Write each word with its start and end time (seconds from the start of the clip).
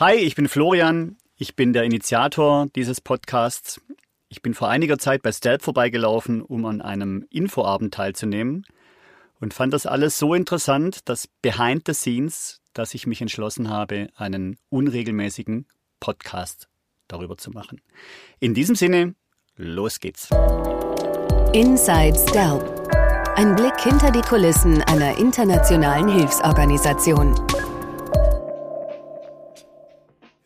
Hi, 0.00 0.14
ich 0.14 0.34
bin 0.34 0.48
Florian. 0.48 1.18
Ich 1.36 1.56
bin 1.56 1.74
der 1.74 1.84
Initiator 1.84 2.68
dieses 2.74 3.02
Podcasts. 3.02 3.82
Ich 4.30 4.40
bin 4.40 4.54
vor 4.54 4.70
einiger 4.70 4.96
Zeit 4.96 5.20
bei 5.20 5.30
Stealth 5.30 5.60
vorbeigelaufen, 5.60 6.40
um 6.40 6.64
an 6.64 6.80
einem 6.80 7.26
Infoabend 7.28 7.92
teilzunehmen 7.92 8.64
und 9.40 9.52
fand 9.52 9.74
das 9.74 9.84
alles 9.84 10.18
so 10.18 10.32
interessant, 10.32 11.00
das 11.10 11.28
Behind 11.42 11.82
the 11.86 11.92
Scenes, 11.92 12.62
dass 12.72 12.94
ich 12.94 13.06
mich 13.06 13.20
entschlossen 13.20 13.68
habe, 13.68 14.08
einen 14.16 14.56
unregelmäßigen 14.70 15.66
Podcast 16.00 16.70
darüber 17.06 17.36
zu 17.36 17.50
machen. 17.50 17.82
In 18.38 18.54
diesem 18.54 18.76
Sinne, 18.76 19.14
los 19.56 20.00
geht's. 20.00 20.30
Inside 21.52 22.18
Stealth. 22.26 22.88
Ein 23.36 23.54
Blick 23.54 23.78
hinter 23.78 24.10
die 24.10 24.22
Kulissen 24.22 24.80
einer 24.84 25.18
internationalen 25.18 26.08
Hilfsorganisation. 26.08 27.34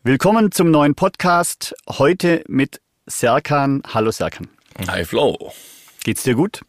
Willkommen 0.06 0.52
zum 0.52 0.70
neuen 0.70 0.94
Podcast. 0.94 1.74
Heute 1.88 2.44
mit 2.46 2.82
Serkan. 3.06 3.82
Hallo 3.86 4.10
Serkan. 4.10 4.50
Hi 4.86 5.02
Flo. 5.02 5.50
Geht's 6.04 6.24
dir 6.24 6.34
gut? 6.34 6.60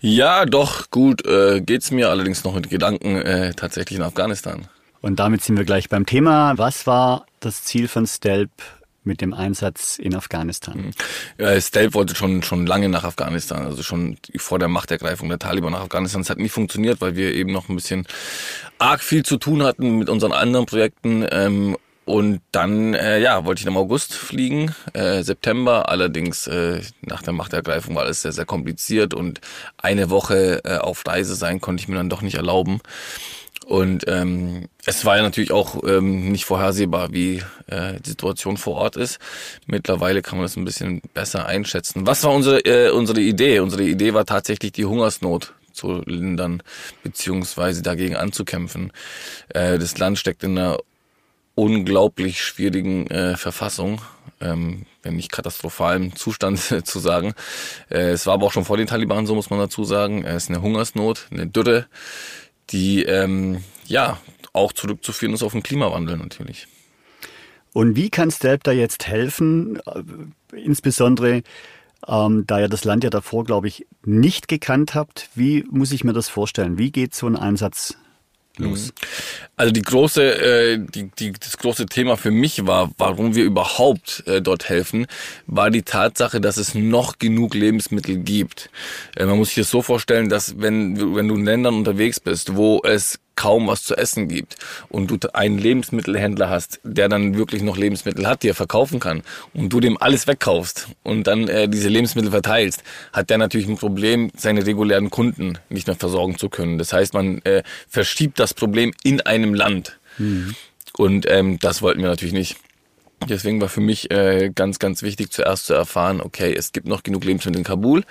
Ja, 0.00 0.44
doch, 0.44 0.90
gut 0.90 1.24
äh, 1.24 1.62
geht's 1.62 1.90
mir, 1.90 2.10
allerdings 2.10 2.44
noch 2.44 2.54
mit 2.54 2.68
Gedanken 2.68 3.16
äh, 3.16 3.54
tatsächlich 3.54 3.98
in 3.98 4.04
Afghanistan. 4.04 4.68
Und 5.00 5.20
damit 5.20 5.42
sind 5.42 5.56
wir 5.56 5.64
gleich 5.64 5.88
beim 5.88 6.04
Thema. 6.04 6.58
Was 6.58 6.86
war 6.86 7.24
das 7.40 7.64
Ziel 7.64 7.88
von 7.88 8.06
Stelp 8.06 8.50
mit 9.04 9.22
dem 9.22 9.32
Einsatz 9.32 9.98
in 9.98 10.14
Afghanistan? 10.14 10.90
Ja, 11.38 11.58
Stelp 11.58 11.94
wollte 11.94 12.14
schon 12.14 12.42
schon 12.42 12.66
lange 12.66 12.90
nach 12.90 13.04
Afghanistan, 13.04 13.64
also 13.64 13.82
schon 13.82 14.18
vor 14.36 14.58
der 14.58 14.68
Machtergreifung 14.68 15.30
der 15.30 15.38
Taliban 15.38 15.72
nach 15.72 15.80
Afghanistan. 15.80 16.20
Es 16.20 16.28
hat 16.28 16.36
nicht 16.36 16.52
funktioniert, 16.52 17.00
weil 17.00 17.16
wir 17.16 17.32
eben 17.32 17.52
noch 17.52 17.70
ein 17.70 17.76
bisschen 17.76 18.06
arg 18.78 19.02
viel 19.02 19.24
zu 19.24 19.38
tun 19.38 19.62
hatten 19.62 19.96
mit 19.96 20.10
unseren 20.10 20.32
anderen 20.32 20.66
Projekten 20.66 21.26
ähm, 21.30 21.78
und 22.04 22.40
dann, 22.52 22.94
äh, 22.94 23.18
ja, 23.20 23.44
wollte 23.44 23.60
ich 23.60 23.66
im 23.66 23.76
August 23.76 24.14
fliegen, 24.14 24.74
äh, 24.92 25.22
September. 25.22 25.88
Allerdings 25.88 26.46
äh, 26.46 26.82
nach 27.00 27.22
der 27.22 27.32
Machtergreifung 27.32 27.94
war 27.94 28.04
alles 28.04 28.22
sehr, 28.22 28.32
sehr 28.32 28.44
kompliziert 28.44 29.14
und 29.14 29.40
eine 29.78 30.10
Woche 30.10 30.60
äh, 30.64 30.76
auf 30.78 31.06
Reise 31.06 31.34
sein 31.34 31.60
konnte 31.60 31.82
ich 31.82 31.88
mir 31.88 31.96
dann 31.96 32.10
doch 32.10 32.22
nicht 32.22 32.36
erlauben. 32.36 32.80
Und 33.64 34.04
ähm, 34.08 34.68
es 34.84 35.06
war 35.06 35.16
ja 35.16 35.22
natürlich 35.22 35.50
auch 35.50 35.82
ähm, 35.84 36.30
nicht 36.30 36.44
vorhersehbar, 36.44 37.12
wie 37.12 37.42
äh, 37.66 37.98
die 38.00 38.10
Situation 38.10 38.58
vor 38.58 38.74
Ort 38.74 38.96
ist. 38.96 39.18
Mittlerweile 39.66 40.20
kann 40.20 40.36
man 40.36 40.44
das 40.44 40.56
ein 40.56 40.66
bisschen 40.66 41.00
besser 41.14 41.46
einschätzen. 41.46 42.06
Was 42.06 42.22
war 42.24 42.32
unsere, 42.32 42.58
äh, 42.60 42.90
unsere 42.90 43.20
Idee? 43.20 43.60
Unsere 43.60 43.84
Idee 43.84 44.12
war 44.12 44.26
tatsächlich 44.26 44.72
die 44.72 44.84
Hungersnot 44.84 45.54
zu 45.72 46.02
lindern 46.04 46.62
beziehungsweise 47.02 47.82
dagegen 47.82 48.16
anzukämpfen. 48.16 48.92
Äh, 49.48 49.78
das 49.78 49.96
Land 49.96 50.18
steckt 50.18 50.44
in 50.44 50.58
einer 50.58 50.78
unglaublich 51.54 52.42
schwierigen 52.42 53.06
äh, 53.08 53.36
Verfassung, 53.36 54.00
ähm, 54.40 54.86
wenn 55.02 55.16
nicht 55.16 55.32
katastrophalen 55.32 56.16
Zustand 56.16 56.58
zu 56.84 56.98
sagen. 56.98 57.34
Äh, 57.90 58.10
es 58.10 58.26
war 58.26 58.34
aber 58.34 58.46
auch 58.46 58.52
schon 58.52 58.64
vor 58.64 58.76
den 58.76 58.86
Taliban 58.86 59.26
so, 59.26 59.34
muss 59.34 59.50
man 59.50 59.58
dazu 59.58 59.84
sagen. 59.84 60.24
Es 60.24 60.44
ist 60.44 60.50
eine 60.50 60.62
Hungersnot, 60.62 61.28
eine 61.30 61.46
Dürre, 61.46 61.86
die 62.70 63.04
ähm, 63.04 63.62
ja 63.86 64.18
auch 64.52 64.72
zurückzuführen 64.72 65.34
ist 65.34 65.42
auf 65.42 65.52
den 65.52 65.62
Klimawandel 65.62 66.16
natürlich. 66.16 66.68
Und 67.72 67.96
wie 67.96 68.08
kann 68.08 68.30
Stelp 68.30 68.62
da 68.62 68.72
jetzt 68.72 69.06
helfen, 69.06 69.80
äh, 69.86 70.56
insbesondere 70.56 71.42
ähm, 72.06 72.44
da 72.46 72.60
ihr 72.60 72.68
das 72.68 72.84
Land 72.84 73.04
ja 73.04 73.10
davor, 73.10 73.44
glaube 73.44 73.68
ich, 73.68 73.86
nicht 74.04 74.48
gekannt 74.48 74.94
habt? 74.94 75.28
Wie 75.34 75.64
muss 75.70 75.92
ich 75.92 76.04
mir 76.04 76.12
das 76.12 76.28
vorstellen? 76.28 76.78
Wie 76.78 76.92
geht 76.92 77.14
so 77.14 77.26
ein 77.26 77.36
Einsatz 77.36 77.96
los? 78.58 78.92
Also 79.56 79.72
die 79.72 79.82
große, 79.82 80.22
äh, 80.22 80.78
die, 80.78 81.10
die, 81.18 81.32
das 81.32 81.58
große 81.58 81.86
Thema 81.86 82.16
für 82.16 82.30
mich 82.30 82.66
war, 82.66 82.90
warum 82.98 83.34
wir 83.34 83.44
überhaupt 83.44 84.24
äh, 84.26 84.40
dort 84.42 84.68
helfen, 84.68 85.06
war 85.46 85.70
die 85.70 85.82
Tatsache, 85.82 86.40
dass 86.40 86.56
es 86.56 86.74
noch 86.74 87.18
genug 87.18 87.54
Lebensmittel 87.54 88.16
gibt. 88.18 88.70
Äh, 89.16 89.26
man 89.26 89.38
muss 89.38 89.48
sich 89.48 89.56
das 89.56 89.70
so 89.70 89.82
vorstellen, 89.82 90.28
dass 90.28 90.58
wenn, 90.58 91.14
wenn 91.14 91.28
du 91.28 91.36
in 91.36 91.44
Ländern 91.44 91.74
unterwegs 91.74 92.20
bist, 92.20 92.56
wo 92.56 92.80
es 92.84 93.20
kaum 93.36 93.66
was 93.66 93.82
zu 93.82 93.96
essen 93.96 94.28
gibt 94.28 94.56
und 94.88 95.10
du 95.10 95.34
einen 95.34 95.58
Lebensmittelhändler 95.58 96.48
hast, 96.48 96.80
der 96.84 97.08
dann 97.08 97.36
wirklich 97.36 97.62
noch 97.62 97.76
Lebensmittel 97.76 98.26
hat, 98.26 98.42
die 98.42 98.48
er 98.48 98.54
verkaufen 98.54 99.00
kann 99.00 99.22
und 99.52 99.70
du 99.70 99.80
dem 99.80 100.00
alles 100.00 100.26
wegkaufst 100.26 100.88
und 101.02 101.26
dann 101.26 101.48
äh, 101.48 101.68
diese 101.68 101.88
Lebensmittel 101.88 102.30
verteilst, 102.30 102.82
hat 103.12 103.30
der 103.30 103.38
natürlich 103.38 103.68
ein 103.68 103.76
Problem, 103.76 104.30
seine 104.36 104.66
regulären 104.66 105.10
Kunden 105.10 105.58
nicht 105.68 105.86
mehr 105.86 105.96
versorgen 105.96 106.38
zu 106.38 106.48
können. 106.48 106.78
Das 106.78 106.92
heißt, 106.92 107.14
man 107.14 107.40
äh, 107.42 107.62
verschiebt 107.88 108.38
das 108.38 108.54
Problem 108.54 108.92
in 109.02 109.20
einem 109.20 109.54
Land. 109.54 109.98
Mhm. 110.18 110.54
Und 110.96 111.26
ähm, 111.28 111.58
das 111.60 111.82
wollten 111.82 112.02
wir 112.02 112.08
natürlich 112.08 112.34
nicht. 112.34 112.56
Deswegen 113.28 113.60
war 113.60 113.68
für 113.68 113.80
mich 113.80 114.10
äh, 114.10 114.50
ganz, 114.54 114.78
ganz 114.78 115.02
wichtig 115.02 115.30
zuerst 115.32 115.66
zu 115.66 115.74
erfahren, 115.74 116.20
okay, 116.20 116.54
es 116.54 116.72
gibt 116.72 116.86
noch 116.86 117.02
genug 117.02 117.24
Lebensmittel 117.24 117.58
in 117.58 117.64
Kabul. 117.64 118.04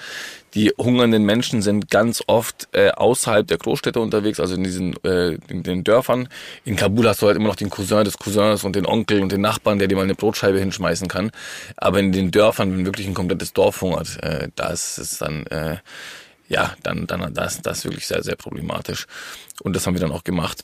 Die 0.54 0.72
hungernden 0.78 1.24
Menschen 1.24 1.62
sind 1.62 1.90
ganz 1.90 2.24
oft 2.28 2.68
äh, 2.74 2.92
außerhalb 2.92 3.48
der 3.48 3.58
Großstädte 3.58 4.00
unterwegs, 4.00 4.40
also 4.40 4.56
in 4.56 4.64
diesen 4.64 4.96
äh, 5.04 5.38
in 5.48 5.64
den 5.64 5.84
Dörfern. 5.84 6.30
In 6.64 6.76
Kabul 6.76 7.08
hast 7.08 7.22
du 7.22 7.28
halt 7.28 7.38
immer 7.38 7.48
noch 7.48 7.56
den 7.56 7.70
Cousin 7.70 8.04
des 8.04 8.18
Cousins 8.18 8.64
und 8.64 8.76
den 8.76 8.86
Onkel 8.86 9.22
und 9.22 9.32
den 9.32 9.42
Nachbarn, 9.42 9.80
der 9.80 9.88
dir 9.88 9.96
mal 9.96 10.04
eine 10.04 10.16
Brotscheibe 10.16 10.60
hinschmeißen 10.60 11.08
kann. 11.08 11.32
Aber 11.78 12.00
in 12.00 12.12
den 12.12 12.30
Dörfern, 12.32 12.72
wenn 12.72 12.86
wirklich 12.86 13.08
ein 13.08 13.16
komplettes 13.16 13.54
Dorf 13.54 13.82
hungert, 13.82 14.22
äh, 14.22 14.50
da 14.56 14.70
ist 14.70 15.22
dann 15.22 15.48
äh, 15.48 15.78
ja, 16.48 16.76
dann, 16.84 17.08
dann 17.08 17.34
das, 17.34 17.62
das 17.62 17.84
wirklich 17.84 18.06
sehr, 18.06 18.22
sehr 18.22 18.36
problematisch. 18.36 19.08
Und 19.62 19.76
das 19.76 19.88
haben 19.88 19.96
wir 19.96 20.02
dann 20.02 20.12
auch 20.12 20.24
gemacht. 20.24 20.64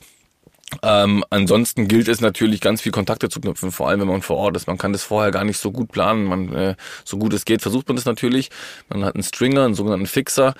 Ähm, 0.82 1.24
ansonsten 1.30 1.88
gilt 1.88 2.08
es 2.08 2.20
natürlich 2.20 2.60
ganz 2.60 2.80
viel 2.80 2.92
Kontakte 2.92 3.28
zu 3.28 3.40
knüpfen, 3.40 3.72
vor 3.72 3.88
allem 3.88 4.00
wenn 4.00 4.08
man 4.08 4.22
vor 4.22 4.36
Ort 4.36 4.56
ist. 4.56 4.66
Man 4.66 4.78
kann 4.78 4.92
das 4.92 5.02
vorher 5.02 5.30
gar 5.30 5.44
nicht 5.44 5.58
so 5.58 5.72
gut 5.72 5.90
planen. 5.90 6.24
Man, 6.24 6.54
äh, 6.54 6.74
so 7.04 7.18
gut 7.18 7.32
es 7.32 7.44
geht, 7.44 7.62
versucht 7.62 7.88
man 7.88 7.96
das 7.96 8.04
natürlich. 8.04 8.50
Man 8.88 9.04
hat 9.04 9.14
einen 9.14 9.24
Stringer, 9.24 9.64
einen 9.64 9.74
sogenannten 9.74 10.06
Fixer, 10.06 10.54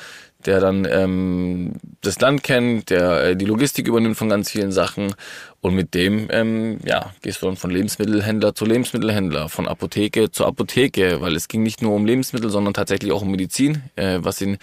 der 0.47 0.60
dann 0.60 0.87
ähm, 0.91 1.72
das 2.00 2.19
Land 2.20 2.43
kennt, 2.43 2.91
der 2.91 3.25
äh, 3.25 3.37
die 3.37 3.44
Logistik 3.44 3.87
übernimmt 3.87 4.16
von 4.16 4.28
ganz 4.28 4.50
vielen 4.50 4.72
Sachen 4.72 5.15
und 5.60 5.75
mit 5.75 5.94
dem 5.94 6.28
ähm, 6.31 6.78
ja 6.84 7.12
gehst 7.20 7.43
du 7.43 7.47
dann 7.47 7.56
von 7.56 7.70
Lebensmittelhändler 7.70 8.54
zu 8.54 8.65
Lebensmittelhändler, 8.65 9.49
von 9.49 9.69
Apotheke 9.69 10.31
zu 10.31 10.47
Apotheke, 10.47 11.20
weil 11.20 11.37
es 11.37 11.49
ging 11.49 11.62
nicht 11.62 11.82
nur 11.82 11.94
um 11.94 12.06
Lebensmittel, 12.06 12.50
sondern 12.50 12.72
tatsächlich 12.72 13.12
auch 13.12 13.22
um 13.22 13.31
Medizin. 13.31 13.82
Äh, 13.97 14.19
was, 14.22 14.41
in, 14.41 14.56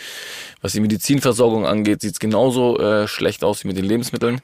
was 0.61 0.73
die 0.73 0.79
Medizinversorgung 0.79 1.65
angeht, 1.67 2.01
sieht 2.01 2.13
es 2.13 2.19
genauso 2.19 2.79
äh, 2.79 3.07
schlecht 3.07 3.43
aus 3.43 3.63
wie 3.63 3.67
mit 3.67 3.77
den 3.77 3.85
Lebensmitteln. 3.85 4.41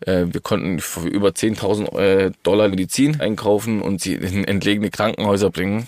Äh, 0.00 0.26
wir 0.30 0.40
konnten 0.40 0.80
für 0.80 1.06
über 1.06 1.28
10.000 1.28 1.98
äh, 1.98 2.30
Dollar 2.42 2.68
Medizin 2.68 3.20
einkaufen 3.20 3.82
und 3.82 4.00
sie 4.00 4.14
in 4.14 4.44
entlegene 4.44 4.90
Krankenhäuser 4.90 5.50
bringen. 5.50 5.86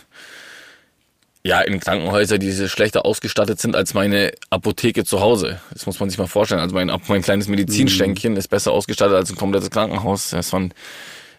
Ja, 1.45 1.61
in 1.61 1.81
Krankenhäuser, 1.81 2.39
die 2.39 2.53
schlechter 2.69 3.05
ausgestattet 3.05 3.59
sind 3.59 3.75
als 3.75 3.95
meine 3.95 4.33
Apotheke 4.51 5.05
zu 5.05 5.21
Hause. 5.21 5.61
Das 5.73 5.87
muss 5.87 5.99
man 5.99 6.09
sich 6.09 6.19
mal 6.19 6.29
vorstellen. 6.29 6.61
Also 6.61 6.75
mein, 6.75 6.93
mein 7.09 7.23
kleines 7.23 7.49
Medizinstänkchen 7.49 8.33
mhm. 8.33 8.39
ist 8.39 8.49
besser 8.49 8.71
ausgestattet 8.71 9.17
als 9.17 9.31
ein 9.31 9.37
komplettes 9.37 9.71
Krankenhaus. 9.71 10.31
Das 10.31 10.53
waren 10.53 10.73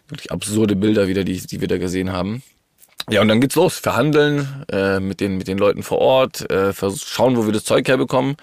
wirklich 0.08 0.30
absurde 0.30 0.76
Bilder 0.76 1.08
wieder, 1.08 1.24
die, 1.24 1.38
die 1.38 1.60
wir 1.60 1.68
da 1.68 1.78
gesehen 1.78 2.12
haben. 2.12 2.42
Ja, 3.10 3.20
und 3.20 3.28
dann 3.28 3.40
geht's 3.40 3.54
los. 3.54 3.78
Verhandeln 3.78 4.64
äh, 4.72 4.98
mit, 4.98 5.20
den, 5.20 5.36
mit 5.36 5.46
den 5.46 5.58
Leuten 5.58 5.82
vor 5.82 5.98
Ort, 5.98 6.50
äh, 6.50 6.72
schauen, 6.72 7.36
wo 7.36 7.44
wir 7.44 7.52
das 7.52 7.64
Zeug 7.64 7.86
herbekommen. 7.86 8.36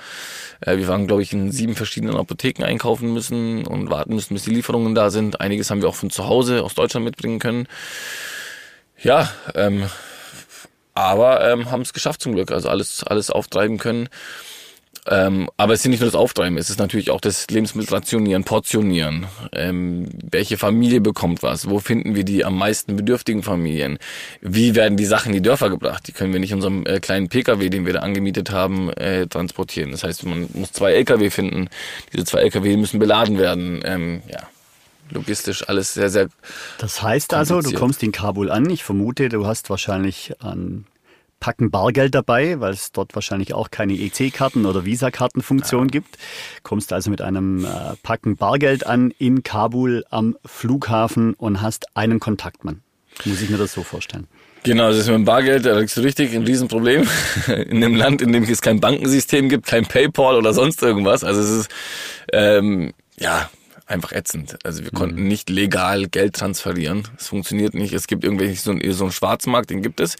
Äh, 0.61 0.77
wir 0.77 0.87
waren, 0.87 1.07
glaube 1.07 1.23
ich, 1.23 1.33
in 1.33 1.51
sieben 1.51 1.75
verschiedenen 1.75 2.15
Apotheken 2.15 2.63
einkaufen 2.63 3.11
müssen 3.11 3.65
und 3.65 3.89
warten 3.89 4.13
müssen, 4.13 4.35
bis 4.35 4.43
die 4.43 4.51
Lieferungen 4.51 4.93
da 4.93 5.09
sind. 5.09 5.41
Einiges 5.41 5.71
haben 5.71 5.81
wir 5.81 5.89
auch 5.89 5.95
von 5.95 6.11
zu 6.11 6.27
Hause 6.27 6.63
aus 6.63 6.75
Deutschland 6.75 7.05
mitbringen 7.05 7.39
können. 7.39 7.67
Ja, 9.01 9.31
ähm, 9.55 9.89
aber 10.93 11.49
ähm, 11.49 11.71
haben 11.71 11.81
es 11.81 11.93
geschafft 11.93 12.21
zum 12.21 12.33
Glück. 12.33 12.51
Also 12.51 12.69
alles, 12.69 13.03
alles 13.03 13.31
auftreiben 13.31 13.79
können. 13.79 14.09
Ähm, 15.07 15.49
aber 15.57 15.73
es 15.73 15.81
ist 15.81 15.87
nicht 15.87 15.99
nur 15.99 16.07
das 16.07 16.15
Auftreiben, 16.15 16.59
es 16.59 16.69
ist 16.69 16.77
natürlich 16.77 17.09
auch 17.09 17.21
das 17.21 17.47
Lebensmittelrationieren, 17.49 18.43
Portionieren. 18.43 19.25
Ähm, 19.51 20.07
welche 20.31 20.57
Familie 20.57 21.01
bekommt 21.01 21.41
was? 21.41 21.67
Wo 21.67 21.79
finden 21.79 22.13
wir 22.13 22.23
die 22.23 22.45
am 22.45 22.55
meisten 22.55 22.95
bedürftigen 22.95 23.41
Familien? 23.41 23.97
Wie 24.41 24.75
werden 24.75 24.97
die 24.97 25.05
Sachen 25.05 25.29
in 25.29 25.33
die 25.33 25.41
Dörfer 25.41 25.71
gebracht? 25.71 26.07
Die 26.07 26.11
können 26.11 26.33
wir 26.33 26.39
nicht 26.39 26.51
in 26.51 26.57
unserem 26.57 26.85
äh, 26.85 26.99
kleinen 26.99 27.29
Pkw, 27.29 27.69
den 27.69 27.87
wir 27.87 27.93
da 27.93 27.99
angemietet 28.01 28.51
haben, 28.51 28.91
äh, 28.91 29.25
transportieren. 29.25 29.91
Das 29.91 30.03
heißt, 30.03 30.23
man 30.25 30.47
muss 30.53 30.71
zwei 30.71 30.93
Lkw 30.93 31.31
finden. 31.31 31.69
Diese 32.13 32.25
zwei 32.25 32.41
Lkw 32.41 32.77
müssen 32.77 32.99
beladen 32.99 33.39
werden. 33.39 33.81
Ähm, 33.83 34.21
ja, 34.29 34.41
logistisch 35.09 35.67
alles 35.67 35.95
sehr, 35.95 36.11
sehr. 36.11 36.29
Das 36.77 37.01
heißt 37.01 37.33
also, 37.33 37.61
du 37.61 37.73
kommst 37.73 38.03
in 38.03 38.11
Kabul 38.11 38.51
an. 38.51 38.69
Ich 38.69 38.83
vermute, 38.83 39.29
du 39.29 39.47
hast 39.47 39.71
wahrscheinlich 39.71 40.33
an 40.41 40.85
Packen 41.41 41.71
Bargeld 41.71 42.15
dabei, 42.15 42.61
weil 42.61 42.71
es 42.71 42.93
dort 42.93 43.13
wahrscheinlich 43.15 43.53
auch 43.53 43.71
keine 43.71 43.93
EC-Karten 43.93 44.65
oder 44.65 44.85
Visa-Kartenfunktion 44.85 45.87
ja. 45.87 45.91
gibt. 45.91 46.17
Kommst 46.63 46.93
also 46.93 47.09
mit 47.09 47.21
einem 47.21 47.65
äh, 47.65 47.95
Packen 48.01 48.37
Bargeld 48.37 48.87
an 48.87 49.11
in 49.17 49.43
Kabul 49.43 50.05
am 50.09 50.37
Flughafen 50.45 51.33
und 51.33 51.61
hast 51.61 51.97
einen 51.97 52.21
Kontaktmann. 52.21 52.81
Muss 53.25 53.41
ich 53.41 53.49
mir 53.49 53.57
das 53.57 53.73
so 53.73 53.83
vorstellen? 53.83 54.27
Genau, 54.63 54.89
das 54.89 54.99
ist 54.99 55.07
mit 55.07 55.15
dem 55.15 55.25
Bargeld, 55.25 55.65
da 55.65 55.77
liegst 55.77 55.97
du 55.97 56.01
richtig, 56.01 56.35
ein 56.35 56.43
Riesenproblem. 56.43 57.07
In 57.47 57.83
einem 57.83 57.95
Land, 57.95 58.21
in 58.21 58.31
dem 58.31 58.43
es 58.43 58.61
kein 58.61 58.79
Bankensystem 58.79 59.49
gibt, 59.49 59.65
kein 59.65 59.87
PayPal 59.87 60.35
oder 60.35 60.53
sonst 60.53 60.83
irgendwas. 60.83 61.23
Also 61.23 61.41
es 61.41 61.49
ist, 61.49 61.71
ähm, 62.31 62.93
ja, 63.17 63.49
einfach 63.91 64.11
ätzend. 64.11 64.57
Also 64.63 64.83
wir 64.83 64.91
mhm. 64.91 64.97
konnten 64.97 65.27
nicht 65.27 65.49
legal 65.49 66.07
Geld 66.07 66.35
transferieren. 66.35 67.07
Es 67.17 67.27
funktioniert 67.27 67.73
nicht. 67.73 67.93
Es 67.93 68.07
gibt 68.07 68.23
irgendwelche 68.23 68.55
so, 68.55 68.73
so 68.91 69.03
einen 69.03 69.11
Schwarzmarkt, 69.11 69.69
den 69.69 69.81
gibt 69.81 69.99
es. 69.99 70.15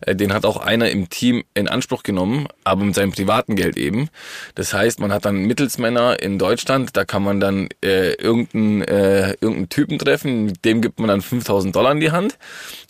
Äh, 0.00 0.14
den 0.14 0.32
hat 0.32 0.44
auch 0.44 0.58
einer 0.58 0.90
im 0.90 1.08
Team 1.08 1.44
in 1.54 1.68
Anspruch 1.68 2.02
genommen, 2.02 2.48
aber 2.64 2.84
mit 2.84 2.94
seinem 2.94 3.12
privaten 3.12 3.56
Geld 3.56 3.76
eben. 3.76 4.08
Das 4.54 4.74
heißt, 4.74 5.00
man 5.00 5.12
hat 5.12 5.24
dann 5.24 5.46
Mittelsmänner 5.46 6.20
in 6.20 6.38
Deutschland, 6.38 6.96
da 6.96 7.04
kann 7.04 7.22
man 7.22 7.40
dann 7.40 7.68
äh, 7.82 8.12
irgendeinen, 8.14 8.82
äh, 8.82 9.30
irgendeinen 9.40 9.68
Typen 9.68 9.98
treffen, 9.98 10.44
mit 10.44 10.64
dem 10.64 10.82
gibt 10.82 10.98
man 10.98 11.08
dann 11.08 11.22
5000 11.22 11.74
Dollar 11.74 11.92
in 11.92 12.00
die 12.00 12.10
Hand 12.10 12.38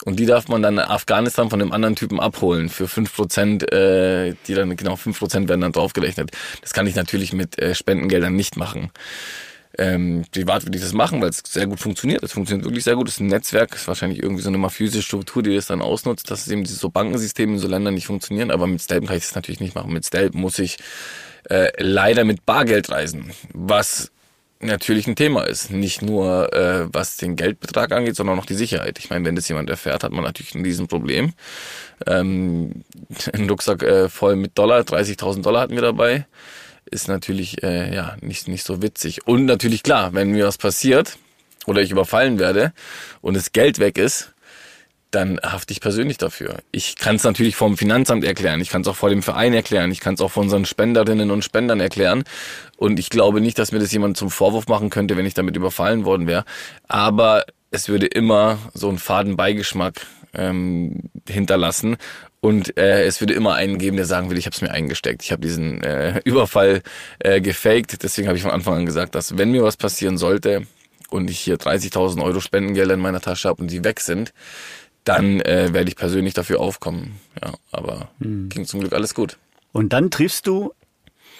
und 0.04 0.18
die 0.18 0.26
darf 0.26 0.48
man 0.48 0.62
dann 0.62 0.74
in 0.74 0.80
Afghanistan 0.80 1.50
von 1.50 1.58
dem 1.58 1.72
anderen 1.72 1.96
Typen 1.96 2.20
abholen 2.20 2.68
für 2.68 2.86
5%, 2.86 3.70
äh, 3.72 4.34
die 4.46 4.54
dann 4.54 4.76
genau 4.76 4.94
5% 4.94 5.48
werden 5.48 5.60
dann 5.60 5.72
draufgerechnet. 5.72 6.30
Das 6.62 6.72
kann 6.72 6.86
ich 6.86 6.94
natürlich 6.94 7.32
mit 7.32 7.58
äh, 7.58 7.74
Spendengeldern 7.74 8.34
nicht 8.34 8.56
machen. 8.56 8.90
Ähm, 9.78 10.24
privat 10.30 10.64
würde 10.64 10.76
ich 10.76 10.84
das 10.84 10.92
machen, 10.92 11.20
weil 11.20 11.30
es 11.30 11.42
sehr 11.46 11.66
gut 11.66 11.80
funktioniert. 11.80 12.22
Es 12.22 12.32
funktioniert 12.32 12.64
wirklich 12.64 12.84
sehr 12.84 12.94
gut. 12.94 13.08
Es 13.08 13.14
ist 13.14 13.20
ein 13.20 13.26
Netzwerk, 13.26 13.74
ist 13.74 13.88
wahrscheinlich 13.88 14.22
irgendwie 14.22 14.42
so 14.42 14.48
eine 14.48 14.58
mafiöse 14.58 15.02
Struktur, 15.02 15.42
die 15.42 15.54
das 15.54 15.66
dann 15.66 15.82
ausnutzt, 15.82 16.30
dass 16.30 16.46
eben 16.48 16.64
diese 16.64 16.76
so 16.76 16.90
Bankensysteme 16.90 17.54
in 17.54 17.58
so 17.58 17.68
Ländern 17.68 17.94
nicht 17.94 18.06
funktionieren. 18.06 18.50
Aber 18.50 18.66
mit 18.66 18.82
Stelp 18.82 19.06
kann 19.06 19.16
ich 19.16 19.24
das 19.24 19.34
natürlich 19.34 19.60
nicht 19.60 19.74
machen. 19.74 19.92
Mit 19.92 20.06
Stelp 20.06 20.34
muss 20.34 20.58
ich 20.58 20.78
äh, 21.50 21.70
leider 21.78 22.24
mit 22.24 22.46
Bargeld 22.46 22.90
reisen, 22.90 23.32
was 23.52 24.12
natürlich 24.60 25.06
ein 25.06 25.16
Thema 25.16 25.42
ist. 25.42 25.70
Nicht 25.70 26.02
nur 26.02 26.52
äh, 26.52 26.86
was 26.92 27.16
den 27.16 27.36
Geldbetrag 27.36 27.92
angeht, 27.92 28.16
sondern 28.16 28.38
auch 28.38 28.46
die 28.46 28.54
Sicherheit. 28.54 28.98
Ich 28.98 29.10
meine, 29.10 29.24
wenn 29.24 29.36
das 29.36 29.48
jemand 29.48 29.70
erfährt, 29.70 30.04
hat 30.04 30.12
man 30.12 30.24
natürlich 30.24 30.54
ein 30.54 30.64
Riesenproblem. 30.64 31.32
Ähm, 32.06 32.84
ein 33.32 33.50
Rucksack 33.50 33.82
äh, 33.82 34.08
voll 34.08 34.36
mit 34.36 34.56
Dollar, 34.56 34.80
30.000 34.80 35.42
Dollar 35.42 35.62
hatten 35.62 35.74
wir 35.74 35.82
dabei 35.82 36.26
ist 36.90 37.08
natürlich 37.08 37.62
äh, 37.62 37.94
ja 37.94 38.16
nicht, 38.20 38.48
nicht 38.48 38.64
so 38.64 38.82
witzig. 38.82 39.26
Und 39.26 39.46
natürlich 39.46 39.82
klar, 39.82 40.14
wenn 40.14 40.30
mir 40.30 40.46
was 40.46 40.58
passiert 40.58 41.18
oder 41.66 41.82
ich 41.82 41.90
überfallen 41.90 42.38
werde 42.38 42.72
und 43.20 43.34
das 43.34 43.52
Geld 43.52 43.78
weg 43.78 43.98
ist, 43.98 44.34
dann 45.14 45.38
hafte 45.42 45.72
ich 45.72 45.80
persönlich 45.80 46.18
dafür. 46.18 46.58
Ich 46.72 46.96
kann 46.96 47.16
es 47.16 47.24
natürlich 47.24 47.56
vom 47.56 47.76
Finanzamt 47.76 48.24
erklären, 48.24 48.60
ich 48.60 48.68
kann 48.68 48.82
es 48.82 48.88
auch 48.88 48.96
vor 48.96 49.10
dem 49.10 49.22
Verein 49.22 49.54
erklären, 49.54 49.92
ich 49.92 50.00
kann 50.00 50.14
es 50.14 50.20
auch 50.20 50.30
von 50.30 50.44
unseren 50.44 50.64
Spenderinnen 50.64 51.30
und 51.30 51.44
Spendern 51.44 51.80
erklären. 51.80 52.24
Und 52.76 52.98
ich 52.98 53.10
glaube 53.10 53.40
nicht, 53.40 53.58
dass 53.58 53.72
mir 53.72 53.78
das 53.78 53.92
jemand 53.92 54.16
zum 54.16 54.30
Vorwurf 54.30 54.66
machen 54.66 54.90
könnte, 54.90 55.16
wenn 55.16 55.26
ich 55.26 55.34
damit 55.34 55.56
überfallen 55.56 56.04
worden 56.04 56.26
wäre. 56.26 56.44
Aber 56.88 57.44
es 57.70 57.88
würde 57.88 58.06
immer 58.06 58.58
so 58.72 58.88
einen 58.88 58.98
faden 58.98 59.36
Beigeschmack 59.36 60.06
ähm, 60.34 61.10
hinterlassen. 61.28 61.96
Und 62.44 62.76
äh, 62.76 63.06
es 63.06 63.22
würde 63.22 63.32
immer 63.32 63.54
einen 63.54 63.78
geben, 63.78 63.96
der 63.96 64.04
sagen 64.04 64.28
will, 64.28 64.36
ich 64.36 64.44
habe 64.44 64.54
es 64.54 64.60
mir 64.60 64.70
eingesteckt. 64.70 65.22
Ich 65.22 65.32
habe 65.32 65.40
diesen 65.40 65.82
äh, 65.82 66.20
Überfall 66.26 66.82
äh, 67.18 67.40
gefaked. 67.40 68.02
Deswegen 68.02 68.28
habe 68.28 68.36
ich 68.36 68.42
von 68.42 68.50
Anfang 68.50 68.74
an 68.74 68.84
gesagt, 68.84 69.14
dass 69.14 69.38
wenn 69.38 69.50
mir 69.50 69.62
was 69.62 69.78
passieren 69.78 70.18
sollte 70.18 70.66
und 71.08 71.30
ich 71.30 71.40
hier 71.40 71.56
30.000 71.56 72.22
Euro 72.22 72.40
Spendengelder 72.40 72.92
in 72.92 73.00
meiner 73.00 73.22
Tasche 73.22 73.48
habe 73.48 73.62
und 73.62 73.70
die 73.70 73.82
weg 73.82 73.98
sind, 73.98 74.34
dann 75.04 75.40
äh, 75.40 75.72
werde 75.72 75.88
ich 75.88 75.96
persönlich 75.96 76.34
dafür 76.34 76.60
aufkommen. 76.60 77.18
Ja, 77.42 77.54
aber 77.72 78.10
mhm. 78.18 78.50
ging 78.50 78.66
zum 78.66 78.80
Glück 78.80 78.92
alles 78.92 79.14
gut. 79.14 79.38
Und 79.72 79.94
dann 79.94 80.10
triffst 80.10 80.46
du 80.46 80.74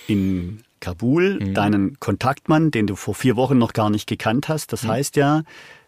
in 0.06 0.62
Kabul 0.80 1.38
mhm. 1.38 1.52
deinen 1.52 2.00
Kontaktmann, 2.00 2.70
den 2.70 2.86
du 2.86 2.96
vor 2.96 3.14
vier 3.14 3.36
Wochen 3.36 3.58
noch 3.58 3.74
gar 3.74 3.90
nicht 3.90 4.06
gekannt 4.06 4.48
hast. 4.48 4.72
Das 4.72 4.84
mhm. 4.84 4.88
heißt 4.88 5.16
ja, 5.16 5.42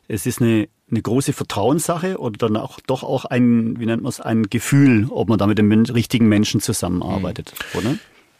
es 0.08 0.26
ist 0.26 0.42
eine 0.42 0.68
eine 0.90 1.02
große 1.02 1.32
Vertrauenssache 1.32 2.18
oder 2.18 2.36
dann 2.38 2.56
auch 2.56 2.78
doch 2.86 3.02
auch 3.02 3.24
ein, 3.24 3.78
wie 3.80 3.86
nennt 3.86 4.02
man 4.02 4.10
es, 4.10 4.20
ein 4.20 4.44
Gefühl, 4.44 5.08
ob 5.10 5.28
man 5.28 5.38
da 5.38 5.46
mit 5.46 5.58
dem 5.58 5.72
richtigen 5.72 6.28
Menschen 6.28 6.60
zusammenarbeitet, 6.60 7.52
mhm. 7.72 7.78
oder? 7.78 7.98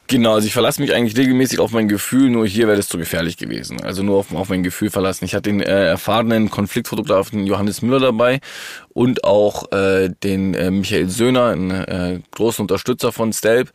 Genau, 0.09 0.35
also 0.35 0.47
ich 0.47 0.53
verlasse 0.53 0.81
mich 0.81 0.95
eigentlich 0.95 1.17
regelmäßig 1.17 1.59
auf 1.59 1.73
mein 1.73 1.89
Gefühl, 1.89 2.31
nur 2.31 2.47
hier 2.47 2.69
wäre 2.69 2.77
das 2.77 2.87
zu 2.87 2.97
gefährlich 2.97 3.39
gewesen. 3.39 3.83
Also 3.83 4.05
nur 4.05 4.19
auf, 4.19 4.33
auf 4.33 4.49
mein 4.49 4.63
Gefühl 4.63 4.89
verlassen. 4.89 5.25
Ich 5.25 5.35
hatte 5.35 5.51
den 5.51 5.61
äh, 5.61 5.87
erfahrenen 5.87 6.49
Konfliktfotografen 6.49 7.45
Johannes 7.45 7.83
Müller 7.83 7.99
dabei 7.99 8.39
und 8.91 9.25
auch 9.25 9.73
äh, 9.73 10.11
den 10.23 10.55
äh, 10.55 10.71
Michael 10.71 11.09
Söhner, 11.09 11.47
einen 11.47 11.71
äh, 11.73 12.21
großen 12.31 12.63
Unterstützer 12.63 13.11
von 13.11 13.33
Stelp. 13.33 13.73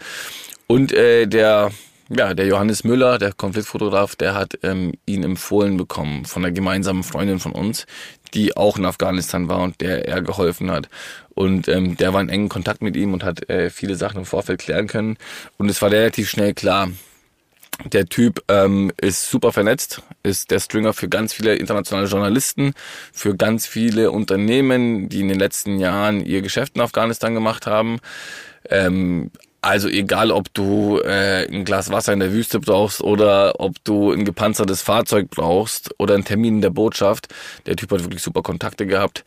Und 0.67 0.93
äh, 0.93 1.27
der 1.27 1.71
ja, 2.17 2.33
der 2.33 2.45
Johannes 2.45 2.83
Müller, 2.83 3.17
der 3.17 3.31
Konfliktfotograf, 3.31 4.15
der 4.15 4.33
hat 4.33 4.59
ähm, 4.63 4.91
ihn 5.05 5.23
empfohlen 5.23 5.77
bekommen 5.77 6.25
von 6.25 6.43
einer 6.43 6.51
gemeinsamen 6.51 7.03
Freundin 7.03 7.39
von 7.39 7.53
uns, 7.53 7.85
die 8.33 8.57
auch 8.57 8.77
in 8.77 8.85
Afghanistan 8.85 9.47
war 9.47 9.59
und 9.59 9.81
der 9.81 10.07
er 10.07 10.21
geholfen 10.21 10.71
hat. 10.71 10.89
Und 11.33 11.67
ähm, 11.67 11.97
der 11.97 12.13
war 12.13 12.21
in 12.21 12.29
engen 12.29 12.49
Kontakt 12.49 12.81
mit 12.81 12.95
ihm 12.95 13.13
und 13.13 13.23
hat 13.23 13.49
äh, 13.49 13.69
viele 13.69 13.95
Sachen 13.95 14.19
im 14.19 14.25
Vorfeld 14.25 14.59
klären 14.59 14.87
können. 14.87 15.17
Und 15.57 15.69
es 15.69 15.81
war 15.81 15.91
relativ 15.91 16.29
schnell 16.29 16.53
klar, 16.53 16.89
der 17.85 18.05
Typ 18.05 18.43
ähm, 18.47 18.91
ist 19.01 19.29
super 19.29 19.51
vernetzt, 19.51 20.01
ist 20.23 20.51
der 20.51 20.59
Stringer 20.59 20.93
für 20.93 21.09
ganz 21.09 21.33
viele 21.33 21.55
internationale 21.55 22.07
Journalisten, 22.07 22.73
für 23.11 23.35
ganz 23.35 23.65
viele 23.65 24.11
Unternehmen, 24.11 25.09
die 25.09 25.21
in 25.21 25.29
den 25.29 25.39
letzten 25.39 25.79
Jahren 25.79 26.23
ihr 26.23 26.41
Geschäft 26.41 26.75
in 26.75 26.81
Afghanistan 26.81 27.33
gemacht 27.33 27.65
haben. 27.65 27.99
Ähm, 28.69 29.31
also 29.61 29.87
egal, 29.87 30.31
ob 30.31 30.53
du 30.53 30.99
äh, 30.99 31.47
ein 31.47 31.65
Glas 31.65 31.91
Wasser 31.91 32.13
in 32.13 32.19
der 32.19 32.33
Wüste 32.33 32.59
brauchst 32.59 33.01
oder 33.01 33.59
ob 33.59 33.83
du 33.83 34.11
ein 34.11 34.25
gepanzertes 34.25 34.81
Fahrzeug 34.81 35.29
brauchst 35.29 35.93
oder 35.99 36.15
einen 36.15 36.25
Termin 36.25 36.55
in 36.55 36.61
der 36.61 36.71
Botschaft, 36.71 37.27
der 37.65 37.75
Typ 37.75 37.91
hat 37.91 38.03
wirklich 38.03 38.23
super 38.23 38.41
Kontakte 38.41 38.87
gehabt 38.87 39.23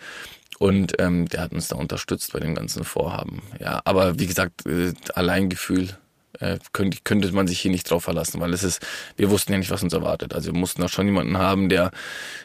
und 0.59 1.01
ähm, 1.01 1.29
der 1.29 1.43
hat 1.43 1.53
uns 1.53 1.69
da 1.69 1.77
unterstützt 1.77 2.33
bei 2.33 2.41
dem 2.41 2.55
ganzen 2.55 2.85
Vorhaben. 2.85 3.43
Ja, 3.61 3.81
aber 3.85 4.19
wie 4.19 4.27
gesagt, 4.27 4.67
äh, 4.67 4.93
Alleingefühl 5.15 5.97
äh, 6.41 6.59
könnte, 6.73 6.99
könnte 7.05 7.31
man 7.33 7.47
sich 7.47 7.61
hier 7.61 7.71
nicht 7.71 7.89
drauf 7.89 8.05
verlassen, 8.05 8.41
weil 8.41 8.53
es 8.53 8.65
ist, 8.65 8.85
wir 9.17 9.31
wussten 9.31 9.53
ja 9.53 9.59
nicht, 9.59 9.71
was 9.71 9.85
uns 9.85 9.93
erwartet. 9.93 10.35
Also 10.35 10.53
wir 10.53 10.59
mussten 10.59 10.83
auch 10.83 10.89
schon 10.89 11.07
jemanden 11.07 11.39
haben, 11.39 11.69
der 11.69 11.93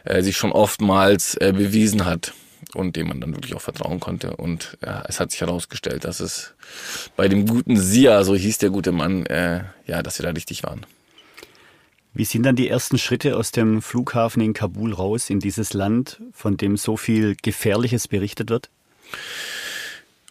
äh, 0.05 0.21
sich 0.21 0.37
schon 0.37 0.51
oftmals 0.51 1.35
äh, 1.35 1.53
bewiesen 1.53 2.05
hat 2.05 2.33
und 2.73 2.95
dem 2.95 3.07
man 3.07 3.21
dann 3.21 3.33
wirklich 3.33 3.55
auch 3.55 3.61
vertrauen 3.61 3.99
konnte. 3.99 4.35
Und 4.35 4.77
ja, 4.83 5.03
es 5.07 5.19
hat 5.19 5.31
sich 5.31 5.41
herausgestellt, 5.41 6.03
dass 6.03 6.19
es 6.19 6.53
bei 7.15 7.27
dem 7.27 7.47
guten 7.47 7.77
Sia, 7.77 8.23
so 8.23 8.35
hieß 8.35 8.57
der 8.59 8.69
gute 8.69 8.91
Mann, 8.91 9.25
äh, 9.25 9.63
ja, 9.85 10.03
dass 10.03 10.19
wir 10.19 10.25
da 10.25 10.31
richtig 10.31 10.63
waren. 10.63 10.85
Wie 12.13 12.25
sind 12.25 12.43
dann 12.43 12.55
die 12.55 12.67
ersten 12.67 12.97
Schritte 12.97 13.37
aus 13.37 13.51
dem 13.51 13.81
Flughafen 13.81 14.41
in 14.41 14.53
Kabul 14.53 14.93
raus 14.93 15.29
in 15.29 15.39
dieses 15.39 15.73
Land, 15.73 16.21
von 16.33 16.57
dem 16.57 16.75
so 16.75 16.97
viel 16.97 17.35
Gefährliches 17.41 18.07
berichtet 18.07 18.49
wird? 18.49 18.69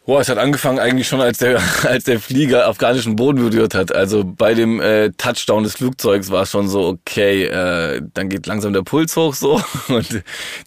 Boah, 0.09 0.23
es 0.23 0.31
hat 0.31 0.39
angefangen 0.39 0.79
eigentlich 0.79 1.07
schon, 1.07 1.21
als 1.21 1.37
der, 1.37 1.61
als 1.83 2.05
der 2.05 2.19
Flieger 2.19 2.67
afghanischen 2.67 3.15
Boden 3.15 3.47
berührt 3.51 3.75
hat. 3.75 3.95
Also 3.95 4.25
bei 4.25 4.55
dem 4.55 4.81
äh, 4.81 5.11
Touchdown 5.19 5.65
des 5.65 5.75
Flugzeugs 5.75 6.31
war 6.31 6.45
es 6.45 6.51
schon 6.51 6.67
so, 6.67 6.87
okay, 6.87 7.45
äh, 7.45 8.01
dann 8.15 8.31
geht 8.31 8.47
langsam 8.47 8.73
der 8.73 8.81
Puls 8.81 9.15
hoch 9.17 9.35
so 9.35 9.61
und 9.89 10.23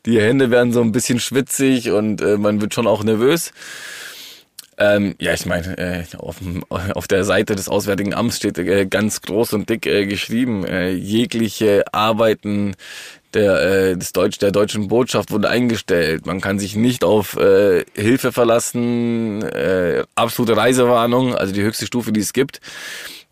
die 0.06 0.22
Hände 0.22 0.52
werden 0.52 0.74
so 0.74 0.82
ein 0.82 0.92
bisschen 0.92 1.20
schwitzig 1.20 1.90
und 1.90 2.22
äh, 2.22 2.38
man 2.38 2.62
wird 2.62 2.76
schon 2.76 2.86
auch 2.86 3.04
nervös. 3.04 3.52
Ähm, 4.78 5.16
ja, 5.20 5.34
ich 5.34 5.48
meine, 5.48 5.76
äh, 5.76 6.04
auf, 6.20 6.36
auf 6.70 7.08
der 7.08 7.24
Seite 7.24 7.56
des 7.56 7.68
Auswärtigen 7.68 8.14
Amts 8.14 8.38
steht 8.38 8.60
äh, 8.60 8.86
ganz 8.86 9.24
groß 9.24 9.54
und 9.54 9.70
dick 9.70 9.88
äh, 9.88 10.06
geschrieben, 10.06 10.66
äh, 10.66 10.92
jegliche 10.92 11.84
Arbeiten 11.92 12.76
der, 13.34 13.62
äh, 13.62 13.98
des 13.98 14.12
Deutsch, 14.12 14.40
der 14.40 14.52
deutschen 14.52 14.88
Botschaft 14.88 15.32
wurde 15.32 15.50
eingestellt. 15.50 16.26
Man 16.26 16.42
kann 16.42 16.60
sich 16.60 16.76
nicht 16.76 17.04
auf 17.04 17.38
äh, 17.38 17.86
Hilfe 17.96 18.32
verlassen, 18.32 19.42
äh, 19.44 20.04
absolute 20.16 20.58
Reisewarnung, 20.58 21.36
also 21.36 21.54
die 21.54 21.62
höchste 21.62 21.86
Stufe, 21.86 22.12
die 22.12 22.20
es 22.20 22.34
gibt. 22.34 22.62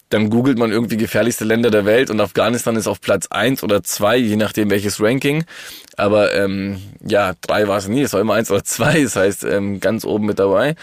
Dann 0.10 0.32
googelt 0.32 0.58
man 0.58 0.72
irgendwie 0.72 0.98
gefährlichste 0.98 1.46
Länder 1.46 1.70
der 1.70 1.86
Welt 1.86 2.10
und 2.10 2.20
Afghanistan 2.20 2.76
ist 2.76 2.88
auf 2.88 3.00
Platz 3.00 3.28
eins 3.30 3.62
oder 3.62 3.84
zwei, 3.84 4.18
je 4.18 4.38
nachdem 4.38 4.72
welches 4.72 5.00
Ranking. 5.00 5.46
Aber 5.98 6.34
ähm, 6.34 6.82
ja, 7.06 7.34
drei 7.42 7.68
war 7.68 7.78
es 7.78 7.88
nie, 7.88 8.02
es 8.02 8.14
war 8.14 8.22
immer 8.22 8.34
eins 8.34 8.50
oder 8.50 8.64
zwei, 8.64 9.04
das 9.04 9.16
heißt 9.16 9.44
ähm, 9.44 9.80
ganz 9.80 10.06
oben 10.06 10.26
mit 10.26 10.40
dabei. 10.40 10.76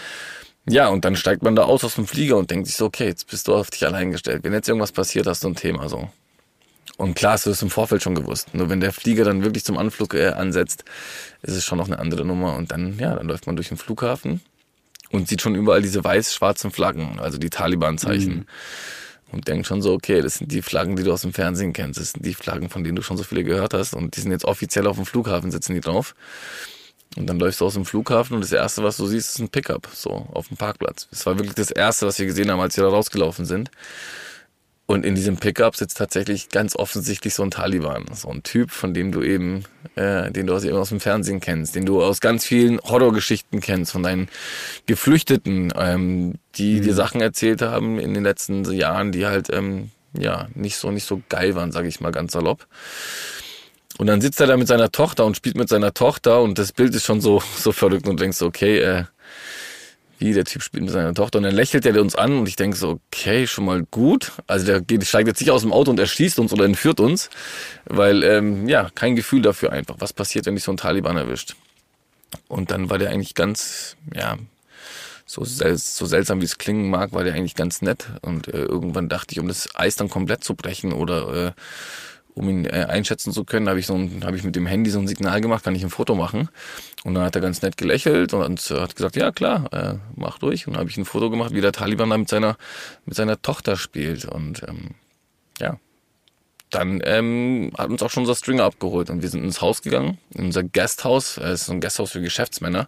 Ja, 0.69 0.89
und 0.89 1.05
dann 1.05 1.15
steigt 1.15 1.43
man 1.43 1.55
da 1.55 1.63
aus 1.63 1.83
aus 1.83 1.95
dem 1.95 2.07
Flieger 2.07 2.37
und 2.37 2.51
denkt 2.51 2.67
sich 2.67 2.75
so, 2.75 2.85
okay, 2.85 3.05
jetzt 3.05 3.29
bist 3.29 3.47
du 3.47 3.55
auf 3.55 3.69
dich 3.69 3.85
allein 3.85 4.11
gestellt. 4.11 4.43
Wenn 4.43 4.53
jetzt 4.53 4.67
irgendwas 4.67 4.91
passiert, 4.91 5.25
hast 5.25 5.43
du 5.43 5.49
ein 5.49 5.55
Thema 5.55 5.87
so. 5.87 6.09
Und 6.97 7.13
klar 7.13 7.33
hast 7.33 7.45
du 7.45 7.51
das 7.51 7.61
im 7.61 7.69
Vorfeld 7.69 8.01
schon 8.01 8.15
gewusst. 8.15 8.53
Nur 8.53 8.69
wenn 8.69 8.79
der 8.79 8.91
Flieger 8.91 9.23
dann 9.23 9.43
wirklich 9.43 9.63
zum 9.63 9.77
Anflug 9.77 10.15
äh, 10.15 10.29
ansetzt, 10.29 10.83
ist 11.43 11.55
es 11.55 11.63
schon 11.63 11.77
noch 11.77 11.85
eine 11.85 11.99
andere 11.99 12.25
Nummer. 12.25 12.55
Und 12.55 12.71
dann, 12.71 12.97
ja, 12.97 13.15
dann 13.15 13.27
läuft 13.27 13.45
man 13.45 13.55
durch 13.55 13.67
den 13.69 13.77
Flughafen 13.77 14.41
und 15.11 15.27
sieht 15.27 15.41
schon 15.41 15.55
überall 15.55 15.81
diese 15.81 16.03
weiß-schwarzen 16.03 16.71
Flaggen, 16.71 17.19
also 17.19 17.37
die 17.37 17.51
Taliban-Zeichen. 17.51 18.35
Mhm. 18.35 18.45
Und 19.29 19.47
denkt 19.47 19.67
schon 19.67 19.81
so, 19.81 19.93
okay, 19.93 20.21
das 20.21 20.35
sind 20.35 20.51
die 20.51 20.61
Flaggen, 20.61 20.95
die 20.95 21.03
du 21.03 21.11
aus 21.11 21.21
dem 21.21 21.33
Fernsehen 21.33 21.73
kennst. 21.73 21.99
Das 21.99 22.11
sind 22.11 22.25
die 22.25 22.33
Flaggen, 22.33 22.69
von 22.69 22.83
denen 22.83 22.95
du 22.95 23.01
schon 23.01 23.17
so 23.17 23.23
viele 23.23 23.43
gehört 23.43 23.73
hast. 23.73 23.93
Und 23.93 24.15
die 24.15 24.21
sind 24.21 24.31
jetzt 24.31 24.45
offiziell 24.45 24.87
auf 24.87 24.95
dem 24.95 25.05
Flughafen, 25.05 25.51
sitzen 25.51 25.73
die 25.73 25.81
drauf. 25.81 26.15
Und 27.17 27.27
dann 27.27 27.39
läufst 27.39 27.61
du 27.61 27.65
aus 27.65 27.73
dem 27.73 27.85
Flughafen 27.85 28.35
und 28.35 28.41
das 28.41 28.51
erste, 28.51 28.83
was 28.83 28.97
du 28.97 29.07
siehst, 29.07 29.31
ist 29.31 29.39
ein 29.39 29.49
Pickup, 29.49 29.87
so 29.93 30.27
auf 30.33 30.49
dem 30.49 30.57
Parkplatz. 30.57 31.07
Das 31.09 31.25
war 31.25 31.37
wirklich 31.37 31.55
das 31.55 31.71
erste, 31.71 32.05
was 32.05 32.19
wir 32.19 32.25
gesehen 32.25 32.51
haben, 32.51 32.59
als 32.59 32.77
wir 32.77 32.83
da 32.83 32.89
rausgelaufen 32.89 33.45
sind. 33.45 33.71
Und 34.89 35.05
in 35.05 35.15
diesem 35.15 35.35
Pickup 35.35 35.75
sitzt 35.75 35.97
tatsächlich 35.97 36.47
ganz 36.47 36.73
offensichtlich 36.73 37.33
so 37.33 37.43
ein 37.43 37.51
Taliban, 37.51 38.05
so 38.13 38.29
ein 38.29 38.41
Typ, 38.41 38.71
von 38.71 38.93
dem 38.93 39.11
du 39.11 39.21
eben, 39.21 39.65
äh, 39.95 40.31
den 40.31 40.47
du 40.47 40.55
aus, 40.55 40.63
eben 40.63 40.77
aus 40.77 40.89
dem 40.89 41.01
Fernsehen 41.01 41.41
kennst, 41.41 41.75
den 41.75 41.85
du 41.85 42.01
aus 42.01 42.21
ganz 42.21 42.45
vielen 42.45 42.79
Horrorgeschichten 42.79 43.59
kennst, 43.59 43.91
von 43.91 44.01
deinen 44.01 44.29
Geflüchteten, 44.85 45.73
ähm, 45.75 46.35
die 46.55 46.79
mhm. 46.79 46.83
dir 46.83 46.93
Sachen 46.93 47.19
erzählt 47.19 47.61
haben 47.61 47.99
in 47.99 48.13
den 48.13 48.23
letzten 48.23 48.63
Jahren, 48.71 49.11
die 49.11 49.25
halt 49.25 49.49
ähm, 49.51 49.91
ja 50.17 50.47
nicht 50.55 50.77
so 50.77 50.89
nicht 50.89 51.05
so 51.05 51.21
geil 51.27 51.53
waren, 51.55 51.73
sage 51.73 51.89
ich 51.89 51.99
mal 51.99 52.13
ganz 52.13 52.31
salopp. 52.31 52.65
Und 53.97 54.07
dann 54.07 54.21
sitzt 54.21 54.39
er 54.39 54.47
da 54.47 54.55
mit 54.55 54.69
seiner 54.69 54.91
Tochter 54.91 55.25
und 55.25 55.35
spielt 55.35 55.57
mit 55.57 55.67
seiner 55.67 55.93
Tochter 55.93 56.41
und 56.41 56.57
das 56.59 56.71
Bild 56.71 56.95
ist 56.95 57.03
schon 57.03 57.19
so, 57.19 57.43
so 57.57 57.73
verrückt 57.73 58.07
und 58.07 58.21
denkst, 58.21 58.41
okay, 58.41 58.79
äh, 58.79 59.03
wie 60.19 60.33
der 60.33 60.45
Typ 60.45 60.63
spielt 60.63 60.83
mit 60.83 60.91
seiner 60.91 61.13
Tochter 61.13 61.37
und 61.37 61.43
dann 61.43 61.55
lächelt 61.55 61.85
er 61.85 61.99
uns 62.01 62.15
an 62.15 62.39
und 62.39 62.47
ich 62.47 62.55
denke 62.55 62.77
so, 62.77 62.99
okay, 63.11 63.47
schon 63.47 63.65
mal 63.65 63.83
gut. 63.83 64.31
Also 64.47 64.65
der 64.65 64.81
geht, 64.81 65.05
steigt 65.05 65.27
jetzt 65.27 65.39
nicht 65.39 65.51
aus 65.51 65.61
dem 65.61 65.71
Auto 65.71 65.91
und 65.91 65.99
erschießt 65.99 66.39
uns 66.39 66.53
oder 66.53 66.65
entführt 66.65 66.99
uns, 66.99 67.29
weil 67.85 68.23
ähm, 68.23 68.67
ja, 68.67 68.89
kein 68.95 69.15
Gefühl 69.15 69.41
dafür 69.41 69.71
einfach. 69.71 69.95
Was 69.99 70.13
passiert, 70.13 70.45
wenn 70.45 70.55
dich 70.55 70.63
so 70.63 70.71
ein 70.71 70.77
Taliban 70.77 71.17
erwischt? 71.17 71.55
Und 72.47 72.71
dann 72.71 72.89
war 72.89 72.97
der 72.97 73.11
eigentlich 73.11 73.35
ganz, 73.35 73.95
ja, 74.13 74.37
so, 75.25 75.43
sel 75.43 75.77
so 75.77 76.05
seltsam 76.05 76.41
wie 76.41 76.45
es 76.45 76.57
klingen 76.57 76.89
mag, 76.89 77.13
war 77.13 77.23
der 77.23 77.33
eigentlich 77.33 77.55
ganz 77.55 77.81
nett. 77.81 78.07
Und 78.21 78.47
äh, 78.47 78.63
irgendwann 78.63 79.09
dachte 79.09 79.33
ich, 79.33 79.39
um 79.39 79.47
das 79.47 79.69
Eis 79.75 79.95
dann 79.95 80.09
komplett 80.09 80.43
zu 80.43 80.55
brechen 80.55 80.93
oder 80.93 81.47
äh, 81.47 81.51
um 82.37 82.49
ihn 82.49 82.65
äh, 82.65 82.85
einschätzen 82.87 83.33
zu 83.33 83.43
können, 83.43 83.67
habe 83.67 83.79
ich 83.79 83.87
so 83.87 83.95
ein, 83.95 84.23
habe 84.23 84.37
ich 84.37 84.43
mit 84.43 84.55
dem 84.55 84.67
Handy 84.67 84.89
so 84.89 84.99
ein 84.99 85.07
Signal 85.07 85.41
gemacht, 85.41 85.63
kann 85.63 85.75
ich 85.75 85.83
ein 85.83 85.89
Foto 85.89 86.15
machen. 86.15 86.49
Und 87.03 87.15
dann 87.15 87.23
hat 87.23 87.35
er 87.35 87.41
ganz 87.41 87.61
nett 87.61 87.77
gelächelt 87.77 88.33
und 88.33 88.59
hat 88.59 88.95
gesagt, 88.95 89.15
ja 89.15 89.31
klar, 89.31 89.71
äh, 89.73 89.95
mach 90.15 90.37
durch. 90.37 90.67
Und 90.67 90.73
dann 90.73 90.81
habe 90.81 90.89
ich 90.89 90.97
ein 90.97 91.05
Foto 91.05 91.29
gemacht, 91.29 91.53
wie 91.53 91.61
der 91.61 91.71
Taliban 91.71 92.09
da 92.09 92.17
mit 92.17 92.29
seiner 92.29 92.57
mit 93.05 93.15
seiner 93.15 93.41
Tochter 93.41 93.75
spielt. 93.75 94.25
Und 94.25 94.63
ähm, 94.67 94.91
ja, 95.59 95.79
dann 96.69 97.01
ähm, 97.03 97.71
hat 97.77 97.89
uns 97.89 98.03
auch 98.03 98.09
schon 98.09 98.23
unser 98.23 98.35
Stringer 98.35 98.65
abgeholt 98.65 99.09
und 99.09 99.21
wir 99.21 99.29
sind 99.29 99.43
ins 99.43 99.61
Haus 99.61 99.81
gegangen, 99.81 100.17
in 100.33 100.45
unser 100.45 100.63
Gasthaus. 100.63 101.37
Es 101.37 101.61
ist 101.61 101.65
so 101.67 101.73
ein 101.73 101.81
Gasthaus 101.81 102.11
für 102.11 102.21
Geschäftsmänner 102.21 102.87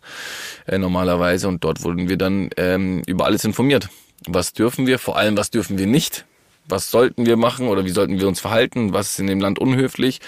äh, 0.68 0.78
normalerweise 0.78 1.48
und 1.48 1.64
dort 1.64 1.84
wurden 1.84 2.10
wir 2.10 2.18
dann 2.18 2.50
ähm, 2.58 3.02
über 3.08 3.26
alles 3.26 3.46
informiert. 3.46 3.90
Was 4.28 4.54
dürfen 4.54 4.86
wir, 4.86 5.00
vor 5.00 5.18
allem 5.18 5.38
was 5.38 5.50
dürfen 5.50 5.78
wir 5.78 5.88
nicht 5.88 6.26
was 6.70 6.92
sollten 6.92 7.26
wir 7.26 7.38
machen 7.38 7.68
oder 7.68 7.86
wie 7.86 7.90
sollten 7.90 8.20
wir 8.20 8.28
uns 8.28 8.40
verhalten, 8.40 8.94
was 8.94 9.12
ist 9.12 9.20
in 9.20 9.28
dem 9.28 9.40
Land 9.40 9.60
unhöflich, 9.60 10.20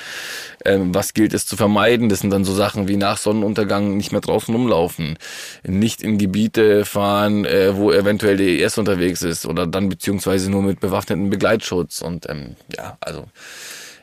ähm, 0.65 0.93
was 0.93 1.13
gilt 1.13 1.33
es 1.33 1.45
zu 1.45 1.55
vermeiden. 1.55 2.09
Das 2.09 2.19
sind 2.19 2.31
dann 2.31 2.43
so 2.43 2.53
Sachen 2.53 2.87
wie 2.87 2.97
nach 2.97 3.17
Sonnenuntergang 3.17 3.97
nicht 3.97 4.11
mehr 4.11 4.21
draußen 4.21 4.53
rumlaufen, 4.53 5.17
nicht 5.63 6.01
in 6.01 6.17
Gebiete 6.17 6.85
fahren, 6.85 7.45
äh, 7.45 7.75
wo 7.75 7.91
eventuell 7.91 8.37
der 8.37 8.47
ES 8.47 8.77
unterwegs 8.77 9.21
ist 9.21 9.45
oder 9.45 9.67
dann 9.67 9.89
beziehungsweise 9.89 10.49
nur 10.49 10.63
mit 10.63 10.79
bewaffneten 10.79 11.29
Begleitschutz 11.29 12.01
und 12.01 12.29
ähm, 12.29 12.55
ja, 12.75 12.97
also 13.01 13.25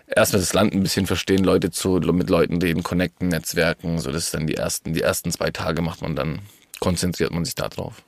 erstmal 0.07 0.41
das 0.41 0.53
Land 0.53 0.75
ein 0.75 0.83
bisschen 0.83 1.07
verstehen, 1.07 1.45
Leute 1.45 1.71
zu, 1.71 2.01
mit 2.13 2.31
Leuten 2.31 2.61
reden, 2.61 2.83
connecten, 2.83 3.29
Netzwerken, 3.29 3.99
so 3.99 4.11
das 4.13 4.25
ist 4.25 4.35
dann 4.35 4.47
die 4.47 4.55
ersten, 4.55 4.95
die 4.95 5.03
ersten 5.03 5.31
zwei 5.31 5.51
Tage 5.51 5.83
macht 5.83 6.03
man 6.03 6.17
dann, 6.17 6.41
konzentriert 6.81 7.33
man 7.33 7.45
sich 7.45 7.55
da 7.55 7.69
drauf. 7.69 8.03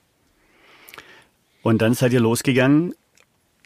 Und 1.63 1.83
dann 1.83 1.95
seid 1.95 2.13
ihr 2.13 2.21
losgegangen 2.21 2.95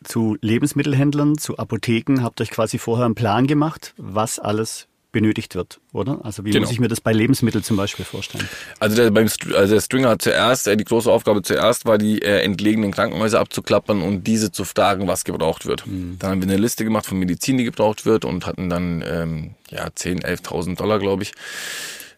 zu 0.04 0.36
Lebensmittelhändlern, 0.40 1.38
zu 1.38 1.58
Apotheken, 1.58 2.22
habt 2.22 2.40
euch 2.40 2.50
quasi 2.50 2.78
vorher 2.78 3.06
einen 3.06 3.14
Plan 3.14 3.46
gemacht, 3.46 3.94
was 3.96 4.38
alles 4.38 4.88
benötigt 5.14 5.54
wird, 5.54 5.80
oder? 5.92 6.18
Also 6.24 6.44
wie 6.44 6.50
genau. 6.50 6.64
muss 6.64 6.72
ich 6.72 6.80
mir 6.80 6.88
das 6.88 7.00
bei 7.00 7.12
Lebensmitteln 7.12 7.62
zum 7.62 7.76
Beispiel 7.76 8.04
vorstellen? 8.04 8.46
Also 8.80 8.96
der, 8.96 9.10
beim, 9.12 9.28
also 9.54 9.74
der 9.74 9.80
Stringer 9.80 10.10
hat 10.10 10.22
zuerst, 10.22 10.66
äh, 10.66 10.76
die 10.76 10.84
große 10.84 11.10
Aufgabe 11.10 11.40
zuerst 11.42 11.86
war, 11.86 11.98
die 11.98 12.20
äh, 12.20 12.42
entlegenen 12.42 12.90
Krankenhäuser 12.90 13.38
abzuklappern 13.38 14.02
und 14.02 14.26
diese 14.26 14.50
zu 14.50 14.64
fragen, 14.64 15.06
was 15.06 15.24
gebraucht 15.24 15.66
wird. 15.66 15.86
Mhm. 15.86 16.16
Dann 16.18 16.30
haben 16.32 16.42
wir 16.42 16.48
eine 16.48 16.60
Liste 16.60 16.84
gemacht 16.84 17.06
von 17.06 17.18
Medizin, 17.18 17.56
die 17.56 17.64
gebraucht 17.64 18.04
wird 18.04 18.24
und 18.24 18.44
hatten 18.44 18.68
dann 18.68 19.04
ähm, 19.06 19.54
ja 19.70 19.86
10.000, 19.86 20.24
11.000 20.24 20.76
Dollar, 20.76 20.98
glaube 20.98 21.22
ich. 21.22 21.32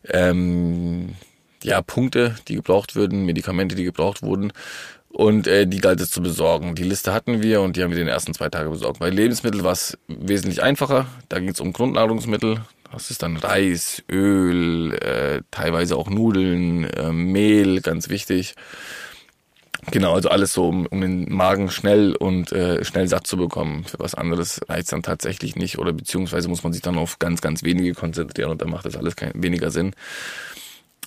Ähm, 0.08 1.16
ja, 1.62 1.82
Punkte, 1.82 2.36
die 2.48 2.54
gebraucht 2.54 2.94
würden, 2.96 3.26
Medikamente, 3.26 3.76
die 3.76 3.84
gebraucht 3.84 4.22
wurden 4.22 4.52
und 5.16 5.46
äh, 5.46 5.66
die 5.66 5.78
galt 5.78 5.98
es 6.02 6.10
zu 6.10 6.20
besorgen. 6.20 6.74
Die 6.74 6.82
Liste 6.82 7.14
hatten 7.14 7.42
wir 7.42 7.62
und 7.62 7.76
die 7.76 7.82
haben 7.82 7.90
wir 7.90 7.96
den 7.96 8.06
ersten 8.06 8.34
zwei 8.34 8.50
Tage 8.50 8.68
besorgt. 8.68 8.98
Bei 8.98 9.08
Lebensmitteln 9.08 9.64
war 9.64 9.72
es 9.72 9.96
wesentlich 10.08 10.62
einfacher. 10.62 11.06
Da 11.30 11.38
ging 11.38 11.48
es 11.48 11.58
um 11.58 11.72
Grundnahrungsmittel. 11.72 12.60
Das 12.92 13.10
ist 13.10 13.22
dann 13.22 13.38
Reis, 13.38 14.02
Öl, 14.10 14.92
äh, 14.92 15.40
teilweise 15.50 15.96
auch 15.96 16.10
Nudeln, 16.10 16.84
äh, 16.84 17.12
Mehl, 17.12 17.80
ganz 17.80 18.10
wichtig. 18.10 18.56
Genau, 19.90 20.12
also 20.12 20.28
alles 20.28 20.52
so, 20.52 20.68
um, 20.68 20.84
um 20.84 21.00
den 21.00 21.32
Magen 21.32 21.70
schnell 21.70 22.14
und 22.14 22.52
äh, 22.52 22.84
schnell 22.84 23.08
satt 23.08 23.26
zu 23.26 23.38
bekommen. 23.38 23.84
Für 23.84 23.98
was 23.98 24.14
anderes 24.14 24.60
reicht 24.68 24.92
dann 24.92 25.02
tatsächlich 25.02 25.56
nicht 25.56 25.78
oder 25.78 25.94
beziehungsweise 25.94 26.48
muss 26.48 26.62
man 26.62 26.74
sich 26.74 26.82
dann 26.82 26.98
auf 26.98 27.18
ganz, 27.18 27.40
ganz 27.40 27.62
wenige 27.62 27.94
konzentrieren 27.94 28.50
und 28.50 28.60
dann 28.60 28.68
macht 28.68 28.84
das 28.84 28.96
alles 28.96 29.16
kein, 29.16 29.32
weniger 29.34 29.70
Sinn. 29.70 29.94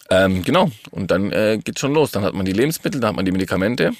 Ähm, 0.09 0.43
genau, 0.43 0.71
und 0.91 1.11
dann 1.11 1.31
äh, 1.31 1.59
geht's 1.63 1.81
schon 1.81 1.93
los. 1.93 2.11
Dann 2.11 2.23
hat 2.23 2.33
man 2.33 2.45
die 2.45 2.53
Lebensmittel, 2.53 2.99
dann 2.99 3.09
hat 3.09 3.15
man 3.15 3.25
die 3.25 3.31
Medikamente, 3.31 3.91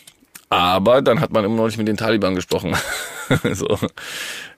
aber 0.50 1.02
dann 1.02 1.20
hat 1.22 1.32
man 1.32 1.46
immer 1.46 1.56
noch 1.56 1.68
nicht 1.68 1.78
mit 1.78 1.88
den 1.88 1.98
Taliban 1.98 2.36
gesprochen. 2.36 2.76
so, 3.54 3.78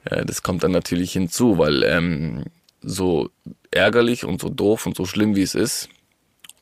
äh, 0.06 0.26
das 0.26 0.44
kommt 0.44 0.64
dann 0.64 0.72
natürlich 0.72 1.12
hinzu, 1.12 1.58
weil 1.58 1.84
ähm, 1.84 2.46
so 2.82 3.30
ärgerlich 3.72 4.24
und 4.24 4.42
so 4.42 4.50
doof 4.50 4.86
und 4.86 4.96
so 4.96 5.06
schlimm 5.06 5.36
wie 5.36 5.42
es 5.42 5.56
ist, 5.56 5.90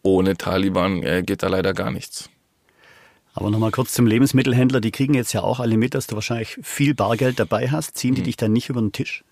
ohne 0.01 0.37
Taliban 0.37 1.03
äh, 1.03 1.23
geht 1.23 1.43
da 1.43 1.47
leider 1.47 1.73
gar 1.73 1.91
nichts. 1.91 2.29
Aber 3.33 3.51
nochmal 3.51 3.71
kurz 3.71 3.93
zum 3.93 4.07
Lebensmittelhändler. 4.07 4.81
Die 4.81 4.91
kriegen 4.91 5.13
jetzt 5.13 5.33
ja 5.33 5.41
auch 5.41 5.59
alle 5.59 5.77
mit, 5.77 5.93
dass 5.93 6.07
du 6.07 6.15
wahrscheinlich 6.15 6.57
viel 6.61 6.95
Bargeld 6.95 7.39
dabei 7.39 7.69
hast. 7.69 7.95
Ziehen 7.95 8.15
die 8.15 8.21
mhm. 8.21 8.25
dich 8.25 8.37
dann 8.37 8.51
nicht 8.51 8.69
über 8.69 8.81
den 8.81 8.91
Tisch? 8.91 9.23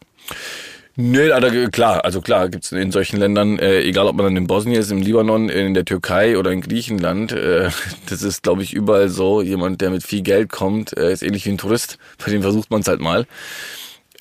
Nö, 1.00 1.32
also 1.32 1.70
klar, 1.70 2.04
also 2.06 2.22
klar 2.22 2.50
gibt's 2.50 2.72
in 2.72 2.92
solchen 2.92 3.18
Ländern, 3.20 3.60
äh, 3.60 3.82
egal 3.82 4.08
ob 4.08 4.16
man 4.16 4.26
dann 4.26 4.36
in 4.36 4.48
Bosnien 4.48 4.80
ist, 4.80 4.90
im 4.90 5.00
Libanon, 5.00 5.48
in 5.48 5.76
der 5.76 5.86
Türkei 5.86 6.40
oder 6.40 6.52
in 6.52 6.62
Griechenland, 6.62 7.32
äh, 7.34 7.70
das 8.10 8.24
ist, 8.24 8.42
glaube 8.42 8.64
ich, 8.64 8.74
überall 8.74 9.08
so. 9.08 9.44
Jemand, 9.44 9.80
der 9.82 9.92
mit 9.92 10.02
viel 10.02 10.24
Geld 10.24 10.50
kommt, 10.50 10.98
äh, 10.98 11.14
ist 11.14 11.22
ähnlich 11.22 11.46
wie 11.46 11.52
ein 11.52 11.60
Tourist, 11.60 12.00
bei 12.26 12.32
dem 12.32 12.42
versucht 12.42 12.72
man 12.72 12.82
es 12.82 12.88
halt 12.88 13.00
mal. 13.00 13.28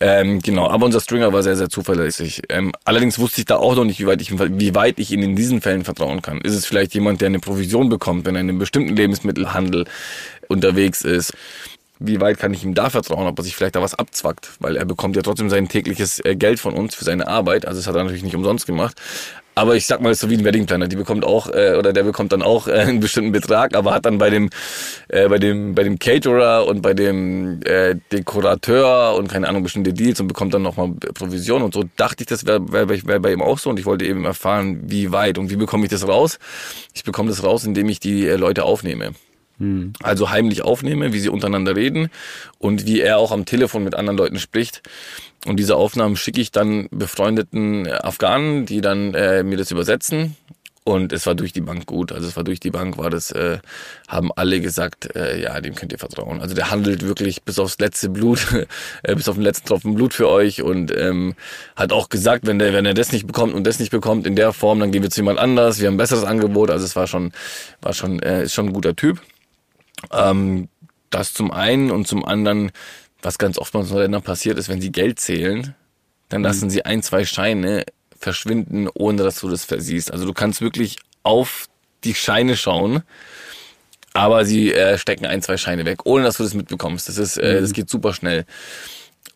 Ähm, 0.00 0.40
genau, 0.42 0.68
aber 0.68 0.84
unser 0.84 1.00
Stringer 1.00 1.32
war 1.32 1.42
sehr, 1.42 1.56
sehr 1.56 1.70
zuverlässig. 1.70 2.42
Ähm, 2.50 2.72
allerdings 2.84 3.18
wusste 3.18 3.40
ich 3.40 3.46
da 3.46 3.56
auch 3.56 3.74
noch 3.74 3.84
nicht, 3.84 3.98
wie 3.98 4.06
weit 4.06 4.20
ich, 4.20 4.38
wie 4.38 4.74
weit 4.74 4.98
ich 4.98 5.10
ihn 5.10 5.22
in 5.22 5.34
diesen 5.34 5.62
Fällen 5.62 5.84
vertrauen 5.84 6.20
kann. 6.20 6.42
Ist 6.42 6.54
es 6.54 6.66
vielleicht 6.66 6.92
jemand, 6.92 7.22
der 7.22 7.28
eine 7.28 7.38
Provision 7.38 7.88
bekommt, 7.88 8.26
wenn 8.26 8.34
er 8.34 8.42
in 8.42 8.50
einem 8.50 8.58
bestimmten 8.58 8.94
Lebensmittelhandel 8.94 9.86
unterwegs 10.48 11.00
ist? 11.00 11.32
Wie 11.98 12.20
weit 12.20 12.38
kann 12.38 12.52
ich 12.52 12.64
ihm 12.64 12.74
da 12.74 12.90
vertrauen, 12.90 13.26
ob 13.26 13.38
er 13.38 13.42
sich 13.42 13.56
vielleicht 13.56 13.76
da 13.76 13.82
was 13.82 13.94
abzwackt, 13.94 14.50
weil 14.60 14.76
er 14.76 14.84
bekommt 14.84 15.16
ja 15.16 15.22
trotzdem 15.22 15.50
sein 15.50 15.68
tägliches 15.68 16.24
äh, 16.24 16.36
Geld 16.36 16.60
von 16.60 16.74
uns 16.74 16.94
für 16.94 17.04
seine 17.04 17.28
Arbeit, 17.28 17.66
also 17.66 17.78
das 17.80 17.86
hat 17.86 17.94
er 17.94 18.02
natürlich 18.02 18.24
nicht 18.24 18.36
umsonst 18.36 18.66
gemacht. 18.66 19.00
Aber 19.58 19.74
ich 19.74 19.86
sag 19.86 20.02
mal, 20.02 20.14
so 20.14 20.28
wie 20.28 20.36
ein 20.36 20.44
Weddingplaner, 20.44 20.86
die 20.86 20.96
bekommt 20.96 21.24
auch 21.24 21.48
äh, 21.48 21.76
oder 21.78 21.94
der 21.94 22.02
bekommt 22.02 22.30
dann 22.32 22.42
auch 22.42 22.68
äh, 22.68 22.72
einen 22.72 23.00
bestimmten 23.00 23.32
Betrag, 23.32 23.74
aber 23.74 23.94
hat 23.94 24.04
dann 24.04 24.18
bei 24.18 24.28
dem 24.28 24.50
äh, 25.08 25.30
bei 25.30 25.38
dem 25.38 25.74
bei 25.74 25.82
dem 25.82 25.98
Caterer 25.98 26.66
und 26.66 26.82
bei 26.82 26.92
dem 26.92 27.62
äh, 27.64 27.94
Dekorateur 28.12 29.14
und 29.14 29.28
keine 29.28 29.48
Ahnung 29.48 29.62
bestimmte 29.62 29.94
Deals 29.94 30.20
und 30.20 30.28
bekommt 30.28 30.52
dann 30.52 30.60
nochmal 30.60 30.90
Provision 31.14 31.62
und 31.62 31.72
so. 31.72 31.84
Dachte 31.96 32.24
ich, 32.24 32.26
das 32.26 32.44
wäre 32.44 32.70
wär, 32.70 32.86
wär 33.06 33.18
bei 33.18 33.32
ihm 33.32 33.40
auch 33.40 33.58
so 33.58 33.70
und 33.70 33.80
ich 33.80 33.86
wollte 33.86 34.04
eben 34.04 34.26
erfahren, 34.26 34.82
wie 34.90 35.10
weit 35.10 35.38
und 35.38 35.48
wie 35.48 35.56
bekomme 35.56 35.84
ich 35.84 35.90
das 35.90 36.06
raus? 36.06 36.38
Ich 36.92 37.04
bekomme 37.04 37.30
das 37.30 37.42
raus, 37.42 37.64
indem 37.64 37.88
ich 37.88 37.98
die 37.98 38.26
äh, 38.26 38.36
Leute 38.36 38.64
aufnehme. 38.64 39.12
Hm. 39.58 39.94
Also 40.02 40.30
heimlich 40.30 40.62
aufnehme, 40.62 41.12
wie 41.12 41.20
sie 41.20 41.30
untereinander 41.30 41.76
reden 41.76 42.10
und 42.58 42.86
wie 42.86 43.00
er 43.00 43.18
auch 43.18 43.32
am 43.32 43.46
Telefon 43.46 43.84
mit 43.84 43.94
anderen 43.94 44.18
Leuten 44.18 44.38
spricht. 44.38 44.82
Und 45.46 45.56
diese 45.58 45.76
Aufnahmen 45.76 46.16
schicke 46.16 46.40
ich 46.40 46.50
dann 46.50 46.88
befreundeten 46.90 47.86
Afghanen, 47.90 48.66
die 48.66 48.80
dann 48.80 49.14
äh, 49.14 49.42
mir 49.42 49.56
das 49.56 49.70
übersetzen. 49.70 50.36
Und 50.86 51.12
es 51.12 51.26
war 51.26 51.34
durch 51.34 51.52
die 51.52 51.62
Bank 51.62 51.86
gut. 51.86 52.12
Also 52.12 52.28
es 52.28 52.36
war 52.36 52.44
durch 52.44 52.60
die 52.60 52.70
Bank, 52.70 52.96
war 52.96 53.10
das, 53.10 53.32
äh, 53.32 53.58
haben 54.06 54.30
alle 54.36 54.60
gesagt, 54.60 55.16
äh, 55.16 55.42
ja, 55.42 55.60
dem 55.60 55.74
könnt 55.74 55.90
ihr 55.90 55.98
vertrauen. 55.98 56.40
Also 56.40 56.54
der 56.54 56.70
handelt 56.70 57.02
wirklich 57.02 57.42
bis 57.42 57.58
aufs 57.58 57.80
letzte 57.80 58.08
Blut, 58.08 58.46
äh, 59.02 59.16
bis 59.16 59.28
auf 59.28 59.34
den 59.34 59.42
letzten 59.42 59.66
Tropfen 59.66 59.96
Blut 59.96 60.14
für 60.14 60.28
euch 60.28 60.62
und 60.62 60.96
ähm, 60.96 61.34
hat 61.74 61.92
auch 61.92 62.08
gesagt, 62.08 62.46
wenn 62.46 62.60
der, 62.60 62.72
wenn 62.72 62.86
er 62.86 62.94
das 62.94 63.10
nicht 63.10 63.26
bekommt 63.26 63.52
und 63.52 63.66
das 63.66 63.80
nicht 63.80 63.90
bekommt 63.90 64.28
in 64.28 64.36
der 64.36 64.52
Form, 64.52 64.78
dann 64.78 64.92
gehen 64.92 65.02
wir 65.02 65.10
zu 65.10 65.22
jemand 65.22 65.40
anders. 65.40 65.80
Wir 65.80 65.88
haben 65.88 65.94
ein 65.94 65.98
besseres 65.98 66.22
Angebot. 66.22 66.70
Also 66.70 66.84
es 66.84 66.94
war 66.94 67.08
schon, 67.08 67.32
war 67.82 67.92
schon, 67.92 68.20
äh, 68.20 68.44
ist 68.44 68.54
schon 68.54 68.66
ein 68.66 68.72
guter 68.72 68.94
Typ. 68.94 69.20
Ähm, 70.12 70.68
das 71.10 71.32
zum 71.32 71.50
einen 71.50 71.90
und 71.90 72.06
zum 72.06 72.24
anderen, 72.24 72.72
was 73.22 73.38
ganz 73.38 73.58
oft 73.58 73.72
bei 73.72 73.78
unseren 73.78 73.98
Ländern 73.98 74.22
passiert 74.22 74.58
ist, 74.58 74.68
wenn 74.68 74.80
sie 74.80 74.92
Geld 74.92 75.20
zählen, 75.20 75.74
dann 76.28 76.40
mhm. 76.40 76.46
lassen 76.46 76.70
sie 76.70 76.84
ein, 76.84 77.02
zwei 77.02 77.24
Scheine 77.24 77.84
verschwinden, 78.18 78.88
ohne 78.92 79.22
dass 79.22 79.40
du 79.40 79.48
das 79.48 79.64
versiehst. 79.64 80.12
Also 80.12 80.26
du 80.26 80.32
kannst 80.32 80.60
wirklich 80.60 80.98
auf 81.22 81.66
die 82.04 82.14
Scheine 82.14 82.56
schauen, 82.56 83.02
aber 84.12 84.44
sie 84.44 84.72
äh, 84.72 84.98
stecken 84.98 85.26
ein, 85.26 85.42
zwei 85.42 85.56
Scheine 85.56 85.84
weg, 85.84 86.06
ohne 86.06 86.24
dass 86.24 86.38
du 86.38 86.42
das 86.42 86.54
mitbekommst. 86.54 87.08
Das 87.08 87.18
ist, 87.18 87.36
äh, 87.36 87.56
mhm. 87.56 87.62
das 87.62 87.72
geht 87.72 87.90
super 87.90 88.14
schnell. 88.14 88.44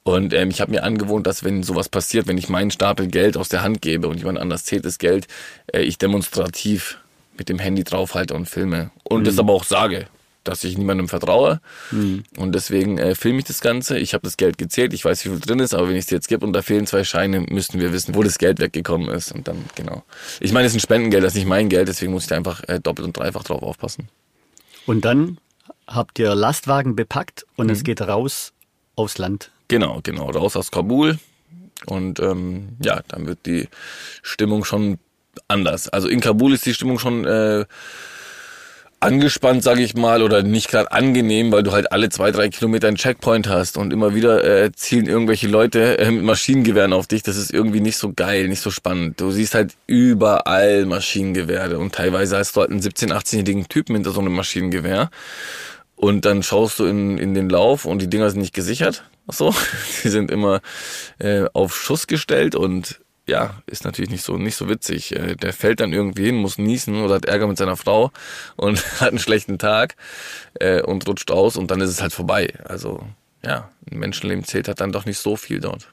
Und 0.02 0.32
ähm, 0.32 0.50
ich 0.50 0.60
habe 0.60 0.70
mir 0.70 0.82
angewohnt, 0.82 1.26
dass 1.26 1.44
wenn 1.44 1.62
sowas 1.62 1.88
passiert, 1.88 2.26
wenn 2.26 2.38
ich 2.38 2.48
meinen 2.48 2.70
Stapel 2.70 3.06
Geld 3.06 3.36
aus 3.36 3.50
der 3.50 3.62
Hand 3.62 3.82
gebe 3.82 4.08
und 4.08 4.18
jemand 4.18 4.38
anders 4.38 4.64
zählt 4.64 4.84
das 4.84 4.98
Geld, 4.98 5.26
äh, 5.72 5.82
ich 5.82 5.98
demonstrativ 5.98 6.98
mit 7.36 7.48
dem 7.48 7.58
Handy 7.58 7.84
draufhalte 7.84 8.34
und 8.34 8.48
filme. 8.48 8.90
Und 9.04 9.20
mhm. 9.20 9.24
das 9.24 9.38
aber 9.38 9.52
auch 9.52 9.64
sage 9.64 10.06
dass 10.44 10.64
ich 10.64 10.78
niemandem 10.78 11.08
vertraue. 11.08 11.60
Mhm. 11.90 12.24
Und 12.36 12.54
deswegen 12.54 12.98
äh, 12.98 13.14
filme 13.14 13.38
ich 13.38 13.44
das 13.44 13.60
Ganze. 13.60 13.98
Ich 13.98 14.14
habe 14.14 14.22
das 14.22 14.36
Geld 14.36 14.58
gezählt, 14.58 14.92
ich 14.94 15.04
weiß, 15.04 15.24
wie 15.24 15.30
viel 15.30 15.40
drin 15.40 15.58
ist, 15.58 15.74
aber 15.74 15.88
wenn 15.88 15.96
ich 15.96 16.04
es 16.04 16.10
jetzt 16.10 16.28
gebe 16.28 16.44
und 16.46 16.52
da 16.52 16.62
fehlen 16.62 16.86
zwei 16.86 17.04
Scheine, 17.04 17.40
müssten 17.40 17.80
wir 17.80 17.92
wissen, 17.92 18.14
wo 18.14 18.22
das 18.22 18.38
Geld 18.38 18.58
weggekommen 18.60 19.08
ist. 19.08 19.32
Und 19.32 19.48
dann, 19.48 19.64
genau. 19.74 20.04
Ich 20.40 20.52
meine, 20.52 20.66
es 20.66 20.72
ist 20.72 20.78
ein 20.78 20.80
Spendengeld, 20.80 21.24
das 21.24 21.32
ist 21.32 21.38
nicht 21.38 21.48
mein 21.48 21.68
Geld, 21.68 21.88
deswegen 21.88 22.12
muss 22.12 22.24
ich 22.24 22.28
da 22.28 22.36
einfach 22.36 22.62
äh, 22.68 22.80
doppelt 22.80 23.06
und 23.06 23.16
dreifach 23.16 23.44
drauf 23.44 23.62
aufpassen. 23.62 24.08
Und 24.86 25.04
dann 25.04 25.38
habt 25.86 26.18
ihr 26.18 26.34
Lastwagen 26.34 26.96
bepackt 26.96 27.46
und 27.56 27.66
mhm. 27.66 27.72
es 27.72 27.84
geht 27.84 28.00
raus 28.00 28.52
aufs 28.96 29.18
Land. 29.18 29.50
Genau, 29.68 30.00
genau. 30.02 30.30
Raus 30.30 30.56
aus 30.56 30.70
Kabul 30.70 31.18
Und 31.86 32.18
ähm, 32.20 32.76
ja, 32.82 33.02
dann 33.08 33.26
wird 33.26 33.46
die 33.46 33.68
Stimmung 34.22 34.64
schon 34.64 34.98
anders. 35.48 35.88
Also 35.88 36.08
in 36.08 36.20
Kabul 36.20 36.52
ist 36.54 36.66
die 36.66 36.74
Stimmung 36.74 36.98
schon 36.98 37.24
äh, 37.24 37.66
angespannt, 39.00 39.62
sage 39.62 39.82
ich 39.82 39.94
mal, 39.94 40.22
oder 40.22 40.42
nicht 40.42 40.68
gerade 40.68 40.92
angenehm, 40.92 41.50
weil 41.50 41.62
du 41.62 41.72
halt 41.72 41.90
alle 41.90 42.10
zwei, 42.10 42.30
drei 42.30 42.50
Kilometer 42.50 42.88
einen 42.88 42.98
Checkpoint 42.98 43.48
hast 43.48 43.78
und 43.78 43.92
immer 43.92 44.14
wieder 44.14 44.44
äh, 44.44 44.72
zielen 44.72 45.06
irgendwelche 45.06 45.48
Leute 45.48 45.98
äh, 45.98 46.10
mit 46.10 46.22
Maschinengewehren 46.22 46.92
auf 46.92 47.06
dich. 47.06 47.22
Das 47.22 47.36
ist 47.36 47.52
irgendwie 47.52 47.80
nicht 47.80 47.96
so 47.96 48.12
geil, 48.12 48.48
nicht 48.48 48.60
so 48.60 48.70
spannend. 48.70 49.20
Du 49.20 49.30
siehst 49.30 49.54
halt 49.54 49.74
überall 49.86 50.84
Maschinengewehre 50.84 51.78
und 51.78 51.94
teilweise 51.94 52.36
hast 52.36 52.56
du 52.56 52.60
halt 52.60 52.70
einen 52.70 52.80
17-, 52.80 53.12
18-jährigen 53.12 53.68
Typen 53.68 53.94
hinter 53.94 54.10
so 54.10 54.20
einem 54.20 54.34
Maschinengewehr. 54.34 55.10
Und 55.96 56.24
dann 56.24 56.42
schaust 56.42 56.78
du 56.78 56.86
in, 56.86 57.18
in 57.18 57.34
den 57.34 57.50
Lauf 57.50 57.84
und 57.84 58.00
die 58.00 58.08
Dinger 58.08 58.30
sind 58.30 58.40
nicht 58.40 58.54
gesichert. 58.54 59.04
Ach 59.26 59.34
so, 59.34 59.54
die 60.04 60.08
sind 60.08 60.30
immer 60.30 60.60
äh, 61.18 61.44
auf 61.52 61.76
Schuss 61.76 62.06
gestellt 62.06 62.54
und 62.54 63.00
ja, 63.30 63.54
ist 63.66 63.84
natürlich 63.84 64.10
nicht 64.10 64.24
so, 64.24 64.36
nicht 64.36 64.56
so 64.56 64.68
witzig. 64.68 65.16
Äh, 65.16 65.36
der 65.36 65.52
fällt 65.52 65.80
dann 65.80 65.92
irgendwie 65.92 66.26
hin, 66.26 66.36
muss 66.36 66.58
niesen 66.58 67.02
oder 67.02 67.14
hat 67.14 67.24
Ärger 67.24 67.46
mit 67.46 67.56
seiner 67.56 67.76
Frau 67.76 68.10
und 68.56 68.84
hat 69.00 69.08
einen 69.08 69.18
schlechten 69.18 69.58
Tag 69.58 69.96
äh, 70.54 70.82
und 70.82 71.06
rutscht 71.08 71.30
aus 71.30 71.56
und 71.56 71.70
dann 71.70 71.80
ist 71.80 71.90
es 71.90 72.02
halt 72.02 72.12
vorbei. 72.12 72.52
Also 72.64 73.06
ja, 73.44 73.70
ein 73.90 73.98
Menschenleben 73.98 74.44
zählt 74.44 74.68
halt 74.68 74.80
dann 74.80 74.92
doch 74.92 75.06
nicht 75.06 75.18
so 75.18 75.36
viel 75.36 75.60
dort. 75.60 75.88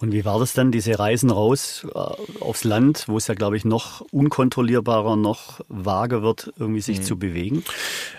Und 0.00 0.12
wie 0.12 0.24
war 0.24 0.38
das 0.40 0.52
dann, 0.52 0.72
diese 0.72 0.98
Reisen 0.98 1.30
raus 1.30 1.86
äh, 1.94 1.98
aufs 2.40 2.64
Land, 2.64 3.04
wo 3.06 3.16
es 3.16 3.26
ja, 3.28 3.34
glaube 3.34 3.56
ich, 3.56 3.64
noch 3.64 4.00
unkontrollierbarer, 4.10 5.16
noch 5.16 5.60
vager 5.68 6.22
wird, 6.22 6.52
irgendwie 6.58 6.80
sich 6.80 6.98
mhm. 6.98 7.04
zu 7.04 7.18
bewegen? 7.18 7.64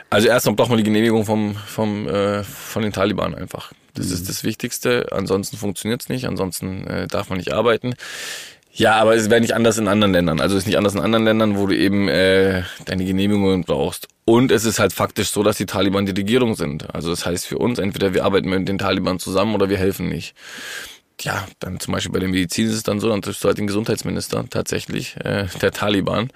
Also 0.10 0.28
erstmal 0.28 0.56
braucht 0.56 0.70
man 0.70 0.78
die 0.78 0.84
Genehmigung 0.84 1.26
vom, 1.26 1.56
vom, 1.56 2.08
äh, 2.08 2.44
von 2.44 2.82
den 2.82 2.94
Taliban 2.94 3.36
einfach. 3.36 3.74
Das 3.96 4.08
mhm. 4.08 4.14
ist 4.14 4.30
das 4.30 4.44
Wichtigste. 4.44 5.08
Ansonsten 5.12 5.58
funktioniert 5.58 6.02
es 6.02 6.10
nicht. 6.10 6.26
Ansonsten 6.26 6.86
äh, 6.86 7.08
darf 7.08 7.30
man 7.30 7.38
nicht 7.38 7.54
arbeiten. 7.54 7.96
Ja, 8.78 8.96
aber 8.96 9.16
es 9.16 9.30
wäre 9.30 9.40
nicht 9.40 9.56
anders 9.56 9.78
in 9.78 9.88
anderen 9.88 10.12
Ländern. 10.12 10.42
Also 10.42 10.56
es 10.58 10.64
ist 10.64 10.68
nicht 10.68 10.78
anders 10.78 10.96
in 10.96 11.00
anderen 11.00 11.24
Ländern, 11.24 11.58
wo 11.58 11.66
du 11.66 11.78
eben 11.78 12.10
äh, 12.10 12.64
deine 12.86 13.06
Genehmigungen 13.06 13.64
brauchst. 13.64 14.10
Und 14.26 14.52
es 14.52 14.66
ist 14.66 14.80
halt 14.80 14.92
faktisch 14.92 15.30
so, 15.30 15.44
dass 15.44 15.56
die 15.56 15.66
Taliban 15.66 16.06
die 16.06 16.12
Regierung 16.12 16.56
sind. 16.56 16.94
Also 16.94 17.10
das 17.10 17.26
heißt 17.26 17.46
für 17.46 17.58
uns, 17.58 17.80
entweder 17.80 18.14
wir 18.14 18.26
arbeiten 18.26 18.50
mit 18.50 18.68
den 18.68 18.78
Taliban 18.78 19.18
zusammen 19.18 19.56
oder 19.56 19.70
wir 19.70 19.78
helfen 19.78 20.10
nicht. 20.10 20.36
Ja, 21.22 21.48
dann 21.60 21.80
zum 21.80 21.94
Beispiel 21.94 22.12
bei 22.12 22.20
der 22.20 22.28
Medizin 22.28 22.68
ist 22.68 22.74
es 22.74 22.84
dann 22.84 23.00
so, 23.00 23.08
dann 23.08 23.22
triffst 23.22 23.42
du 23.44 23.48
halt 23.48 23.58
den 23.58 23.68
Gesundheitsminister 23.68 24.44
tatsächlich, 24.50 25.16
äh, 25.24 25.48
der 25.62 25.72
Taliban. 25.72 26.30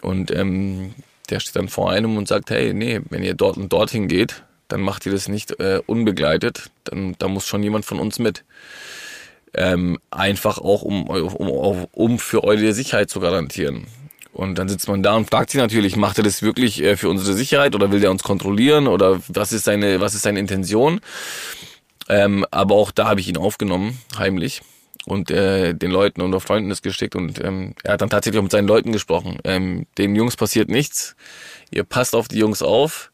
Und 0.00 0.30
ähm, 0.30 0.94
der 1.28 1.40
steht 1.40 1.56
dann 1.56 1.68
vor 1.68 1.90
einem 1.90 2.16
und 2.16 2.26
sagt, 2.26 2.48
hey, 2.48 2.72
nee, 2.72 3.00
wenn 3.10 3.22
ihr 3.22 3.34
dort 3.34 3.58
und 3.58 3.70
dorthin 3.70 4.08
geht, 4.08 4.44
dann 4.72 4.80
macht 4.80 5.06
ihr 5.06 5.12
das 5.12 5.28
nicht 5.28 5.58
äh, 5.60 5.80
unbegleitet. 5.86 6.70
Dann 6.84 7.14
da 7.18 7.28
muss 7.28 7.46
schon 7.46 7.62
jemand 7.62 7.84
von 7.84 7.98
uns 7.98 8.18
mit. 8.18 8.44
Ähm, 9.52 9.98
einfach 10.10 10.58
auch, 10.58 10.82
um, 10.82 11.08
um, 11.08 11.86
um 11.90 12.18
für 12.18 12.44
eure 12.44 12.72
Sicherheit 12.72 13.10
zu 13.10 13.20
garantieren. 13.20 13.86
Und 14.32 14.56
dann 14.58 14.68
sitzt 14.68 14.88
man 14.88 15.02
da 15.02 15.16
und 15.16 15.28
fragt 15.28 15.50
sich 15.50 15.60
natürlich, 15.60 15.96
macht 15.96 16.18
er 16.18 16.24
das 16.24 16.42
wirklich 16.42 16.82
äh, 16.82 16.96
für 16.96 17.08
unsere 17.08 17.34
Sicherheit 17.34 17.74
oder 17.74 17.90
will 17.90 18.02
er 18.02 18.12
uns 18.12 18.22
kontrollieren 18.22 18.86
oder 18.86 19.20
was 19.28 19.52
ist 19.52 19.64
seine, 19.64 20.00
was 20.00 20.14
ist 20.14 20.22
seine 20.22 20.38
Intention? 20.38 21.00
Ähm, 22.08 22.46
aber 22.50 22.76
auch 22.76 22.90
da 22.90 23.08
habe 23.08 23.20
ich 23.20 23.28
ihn 23.28 23.36
aufgenommen, 23.36 23.98
heimlich, 24.16 24.62
und 25.06 25.30
äh, 25.30 25.74
den 25.74 25.90
Leuten 25.90 26.20
und 26.20 26.38
Freunden 26.40 26.68
das 26.68 26.82
geschickt 26.82 27.16
und 27.16 27.42
ähm, 27.42 27.74
er 27.82 27.94
hat 27.94 28.02
dann 28.02 28.10
tatsächlich 28.10 28.38
auch 28.38 28.44
mit 28.44 28.52
seinen 28.52 28.68
Leuten 28.68 28.92
gesprochen. 28.92 29.38
Ähm, 29.44 29.86
den 29.98 30.14
Jungs 30.14 30.36
passiert 30.36 30.68
nichts. 30.68 31.16
Ihr 31.70 31.84
passt 31.84 32.14
auf 32.14 32.28
die 32.28 32.38
Jungs 32.38 32.62
auf. 32.62 33.10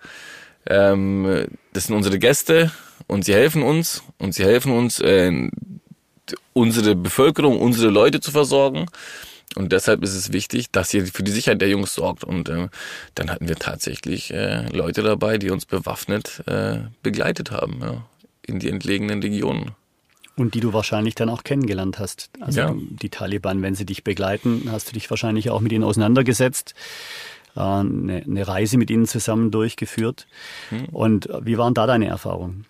Ähm, 0.66 1.46
das 1.72 1.84
sind 1.84 1.96
unsere 1.96 2.18
Gäste 2.18 2.72
und 3.06 3.24
sie 3.24 3.34
helfen 3.34 3.62
uns 3.62 4.02
und 4.18 4.34
sie 4.34 4.44
helfen 4.44 4.72
uns, 4.72 5.00
äh, 5.00 5.48
unsere 6.52 6.96
Bevölkerung, 6.96 7.60
unsere 7.60 7.90
Leute 7.90 8.20
zu 8.20 8.30
versorgen. 8.30 8.86
Und 9.54 9.72
deshalb 9.72 10.02
ist 10.02 10.14
es 10.14 10.32
wichtig, 10.32 10.70
dass 10.70 10.92
ihr 10.92 11.06
für 11.06 11.22
die 11.22 11.30
Sicherheit 11.30 11.60
der 11.60 11.68
Jungs 11.68 11.94
sorgt. 11.94 12.24
Und 12.24 12.48
äh, 12.48 12.68
dann 13.14 13.30
hatten 13.30 13.48
wir 13.48 13.56
tatsächlich 13.56 14.32
äh, 14.32 14.66
Leute 14.68 15.02
dabei, 15.02 15.38
die 15.38 15.50
uns 15.50 15.64
bewaffnet 15.64 16.42
äh, 16.46 16.80
begleitet 17.02 17.52
haben 17.52 17.78
ja, 17.80 18.04
in 18.42 18.58
die 18.58 18.68
entlegenen 18.68 19.22
Regionen. 19.22 19.72
Und 20.36 20.52
die 20.52 20.60
du 20.60 20.74
wahrscheinlich 20.74 21.14
dann 21.14 21.30
auch 21.30 21.44
kennengelernt 21.44 21.98
hast. 21.98 22.28
Also 22.40 22.60
ja. 22.60 22.74
die 22.76 23.08
Taliban, 23.08 23.62
wenn 23.62 23.74
sie 23.74 23.86
dich 23.86 24.04
begleiten, 24.04 24.68
hast 24.70 24.88
du 24.88 24.92
dich 24.92 25.08
wahrscheinlich 25.08 25.48
auch 25.48 25.60
mit 25.60 25.72
ihnen 25.72 25.84
auseinandergesetzt 25.84 26.74
eine, 27.56 28.22
eine 28.24 28.46
Reise 28.46 28.78
mit 28.78 28.90
ihnen 28.90 29.06
zusammen 29.06 29.50
durchgeführt. 29.50 30.26
Mhm. 30.70 30.84
Und 30.92 31.28
wie 31.42 31.58
waren 31.58 31.74
da 31.74 31.86
deine 31.86 32.06
Erfahrungen? 32.06 32.66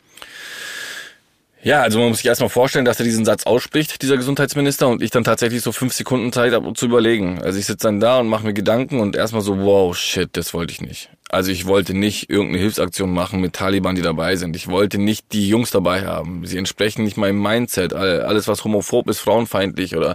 Ja, 1.62 1.82
also 1.82 1.98
man 1.98 2.10
muss 2.10 2.18
sich 2.18 2.26
erstmal 2.26 2.48
vorstellen, 2.48 2.84
dass 2.84 3.00
er 3.00 3.04
diesen 3.04 3.24
Satz 3.24 3.42
ausspricht, 3.42 4.00
dieser 4.00 4.16
Gesundheitsminister, 4.16 4.86
und 4.86 5.02
ich 5.02 5.10
dann 5.10 5.24
tatsächlich 5.24 5.62
so 5.62 5.72
fünf 5.72 5.94
Sekunden 5.94 6.32
Zeit 6.32 6.52
habe, 6.52 6.64
um 6.64 6.76
zu 6.76 6.86
überlegen. 6.86 7.42
Also 7.42 7.58
ich 7.58 7.66
sitze 7.66 7.88
dann 7.88 7.98
da 7.98 8.20
und 8.20 8.28
mache 8.28 8.46
mir 8.46 8.54
Gedanken 8.54 9.00
und 9.00 9.16
erstmal 9.16 9.42
so, 9.42 9.58
wow, 9.58 9.96
shit, 9.96 10.28
das 10.34 10.54
wollte 10.54 10.72
ich 10.72 10.80
nicht. 10.80 11.10
Also 11.28 11.50
ich 11.50 11.66
wollte 11.66 11.92
nicht 11.92 12.30
irgendeine 12.30 12.60
Hilfsaktion 12.60 13.12
machen 13.12 13.40
mit 13.40 13.54
Taliban, 13.54 13.96
die 13.96 14.02
dabei 14.02 14.36
sind. 14.36 14.54
Ich 14.54 14.68
wollte 14.68 14.98
nicht 14.98 15.32
die 15.32 15.48
Jungs 15.48 15.72
dabei 15.72 16.06
haben. 16.06 16.46
Sie 16.46 16.56
entsprechen 16.56 17.02
nicht 17.02 17.16
meinem 17.16 17.42
Mindset. 17.42 17.92
Alles, 17.94 18.46
was 18.46 18.62
homophob 18.62 19.10
ist, 19.10 19.18
frauenfeindlich 19.18 19.96
oder 19.96 20.14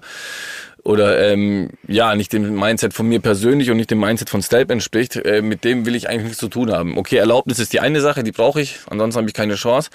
oder 0.83 1.31
ähm, 1.31 1.69
ja, 1.87 2.15
nicht 2.15 2.33
dem 2.33 2.55
Mindset 2.55 2.93
von 2.93 3.07
mir 3.07 3.19
persönlich 3.19 3.69
und 3.69 3.77
nicht 3.77 3.91
dem 3.91 3.99
Mindset 3.99 4.29
von 4.29 4.41
Stelp 4.41 4.71
entspricht, 4.71 5.15
äh, 5.15 5.41
mit 5.41 5.63
dem 5.63 5.85
will 5.85 5.95
ich 5.95 6.09
eigentlich 6.09 6.23
nichts 6.23 6.39
zu 6.39 6.47
tun 6.47 6.71
haben. 6.71 6.97
Okay, 6.97 7.17
Erlaubnis 7.17 7.59
ist 7.59 7.73
die 7.73 7.79
eine 7.79 8.01
Sache, 8.01 8.23
die 8.23 8.31
brauche 8.31 8.61
ich, 8.61 8.79
ansonsten 8.89 9.19
habe 9.19 9.27
ich 9.29 9.33
keine 9.33 9.55
Chance. 9.55 9.89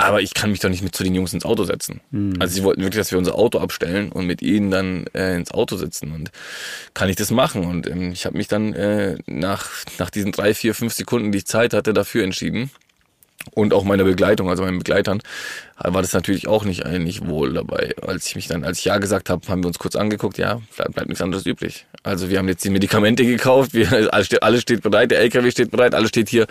Aber 0.00 0.22
ich 0.22 0.32
kann 0.32 0.52
mich 0.52 0.60
doch 0.60 0.68
nicht 0.68 0.82
mit 0.82 0.94
zu 0.94 1.02
den 1.02 1.12
Jungs 1.12 1.34
ins 1.34 1.44
Auto 1.44 1.64
setzen. 1.64 2.00
Mhm. 2.12 2.34
Also 2.38 2.54
sie 2.54 2.62
wollten 2.62 2.82
wirklich, 2.82 3.00
dass 3.00 3.10
wir 3.10 3.18
unser 3.18 3.34
Auto 3.34 3.58
abstellen 3.58 4.12
und 4.12 4.26
mit 4.26 4.42
ihnen 4.42 4.70
dann 4.70 5.06
äh, 5.12 5.34
ins 5.34 5.50
Auto 5.50 5.76
sitzen. 5.76 6.12
Und 6.12 6.30
kann 6.94 7.08
ich 7.08 7.16
das 7.16 7.32
machen? 7.32 7.64
Und 7.64 7.88
ähm, 7.88 8.12
ich 8.12 8.24
habe 8.24 8.36
mich 8.36 8.46
dann 8.46 8.74
äh, 8.74 9.16
nach, 9.26 9.68
nach 9.98 10.10
diesen 10.10 10.30
drei, 10.30 10.54
vier, 10.54 10.76
fünf 10.76 10.92
Sekunden, 10.92 11.32
die 11.32 11.38
ich 11.38 11.46
Zeit 11.46 11.74
hatte, 11.74 11.92
dafür 11.94 12.22
entschieden 12.22 12.70
und 13.52 13.72
auch 13.72 13.84
meiner 13.84 14.04
Begleitung, 14.04 14.48
also 14.48 14.62
meinen 14.62 14.78
Begleitern, 14.78 15.20
war 15.76 16.02
das 16.02 16.12
natürlich 16.12 16.48
auch 16.48 16.64
nicht, 16.64 16.86
nicht 16.86 17.26
wohl 17.26 17.54
dabei. 17.54 17.94
Als 18.02 18.26
ich 18.26 18.36
mich 18.36 18.48
dann, 18.48 18.64
als 18.64 18.78
ich 18.80 18.86
Ja 18.86 18.98
gesagt 18.98 19.30
habe, 19.30 19.46
haben 19.48 19.62
wir 19.62 19.68
uns 19.68 19.78
kurz 19.78 19.96
angeguckt, 19.96 20.38
ja, 20.38 20.60
bleibt, 20.76 20.94
bleibt 20.94 21.08
nichts 21.08 21.22
anderes 21.22 21.46
übrig. 21.46 21.86
Also 22.02 22.30
wir 22.30 22.38
haben 22.38 22.48
jetzt 22.48 22.64
die 22.64 22.70
Medikamente 22.70 23.24
gekauft, 23.24 23.74
wir, 23.74 23.90
alles, 24.12 24.26
steht, 24.26 24.42
alles 24.42 24.62
steht 24.62 24.82
bereit, 24.82 25.10
der 25.10 25.20
LKW 25.20 25.50
steht 25.50 25.70
bereit, 25.70 25.94
alles 25.94 26.08
steht 26.08 26.28
hier 26.28 26.46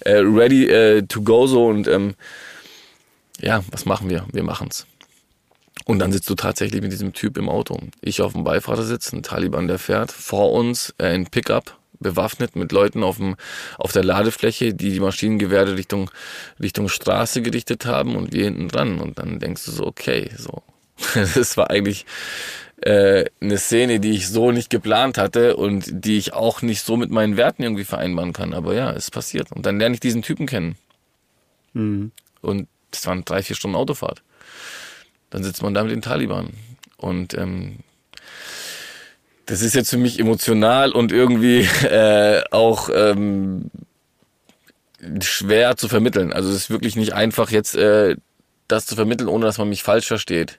äh, 0.00 0.18
ready 0.18 0.66
äh, 0.66 1.02
to 1.02 1.22
go 1.22 1.46
so 1.46 1.66
und 1.66 1.88
ähm, 1.88 2.14
ja, 3.40 3.62
was 3.70 3.84
machen 3.84 4.10
wir? 4.10 4.26
Wir 4.32 4.42
machen's. 4.42 4.86
Und 5.84 6.00
dann 6.00 6.12
sitzt 6.12 6.28
du 6.28 6.34
tatsächlich 6.34 6.82
mit 6.82 6.92
diesem 6.92 7.12
Typ 7.14 7.38
im 7.38 7.48
Auto. 7.48 7.78
Ich 8.02 8.20
auf 8.20 8.32
dem 8.32 8.44
Beifahrersitz, 8.44 9.12
ein 9.12 9.22
Taliban, 9.22 9.68
der 9.68 9.78
fährt, 9.78 10.12
vor 10.12 10.52
uns 10.52 10.94
äh, 10.98 11.06
ein 11.06 11.26
Pickup, 11.26 11.77
bewaffnet 12.00 12.56
mit 12.56 12.72
Leuten 12.72 13.02
auf, 13.02 13.16
dem, 13.16 13.36
auf 13.76 13.92
der 13.92 14.04
Ladefläche, 14.04 14.74
die 14.74 14.90
die 14.90 15.00
Maschinengewehre 15.00 15.76
Richtung, 15.76 16.10
Richtung 16.60 16.88
Straße 16.88 17.42
gerichtet 17.42 17.86
haben 17.86 18.16
und 18.16 18.32
wir 18.32 18.44
hinten 18.44 18.68
dran. 18.68 19.00
Und 19.00 19.18
dann 19.18 19.38
denkst 19.38 19.64
du 19.64 19.70
so, 19.70 19.86
okay, 19.86 20.30
so. 20.36 20.62
Das 21.14 21.56
war 21.56 21.70
eigentlich 21.70 22.06
äh, 22.80 23.24
eine 23.40 23.58
Szene, 23.58 24.00
die 24.00 24.12
ich 24.12 24.28
so 24.28 24.52
nicht 24.52 24.70
geplant 24.70 25.18
hatte 25.18 25.56
und 25.56 25.86
die 25.90 26.18
ich 26.18 26.32
auch 26.32 26.62
nicht 26.62 26.82
so 26.82 26.96
mit 26.96 27.10
meinen 27.10 27.36
Werten 27.36 27.62
irgendwie 27.62 27.84
vereinbaren 27.84 28.32
kann. 28.32 28.54
Aber 28.54 28.74
ja, 28.74 28.92
es 28.92 29.10
passiert. 29.10 29.52
Und 29.52 29.66
dann 29.66 29.78
lerne 29.78 29.94
ich 29.94 30.00
diesen 30.00 30.22
Typen 30.22 30.46
kennen. 30.46 30.76
Mhm. 31.72 32.12
Und 32.40 32.68
das 32.90 33.06
waren 33.06 33.24
drei, 33.24 33.42
vier 33.42 33.56
Stunden 33.56 33.76
Autofahrt. 33.76 34.22
Dann 35.30 35.42
sitzt 35.42 35.62
man 35.62 35.74
da 35.74 35.82
mit 35.82 35.92
den 35.92 36.02
Taliban. 36.02 36.50
Und 36.96 37.34
ähm, 37.34 37.80
das 39.48 39.62
ist 39.62 39.74
jetzt 39.74 39.88
für 39.90 39.96
mich 39.96 40.18
emotional 40.20 40.92
und 40.92 41.10
irgendwie 41.10 41.60
äh, 41.82 42.42
auch 42.50 42.90
ähm, 42.94 43.70
schwer 45.20 45.76
zu 45.76 45.88
vermitteln. 45.88 46.32
Also 46.32 46.50
es 46.50 46.56
ist 46.56 46.70
wirklich 46.70 46.96
nicht 46.96 47.14
einfach 47.14 47.50
jetzt 47.50 47.74
äh, 47.74 48.16
das 48.68 48.84
zu 48.84 48.94
vermitteln, 48.94 49.28
ohne 49.28 49.46
dass 49.46 49.56
man 49.56 49.70
mich 49.70 49.82
falsch 49.82 50.06
versteht. 50.06 50.58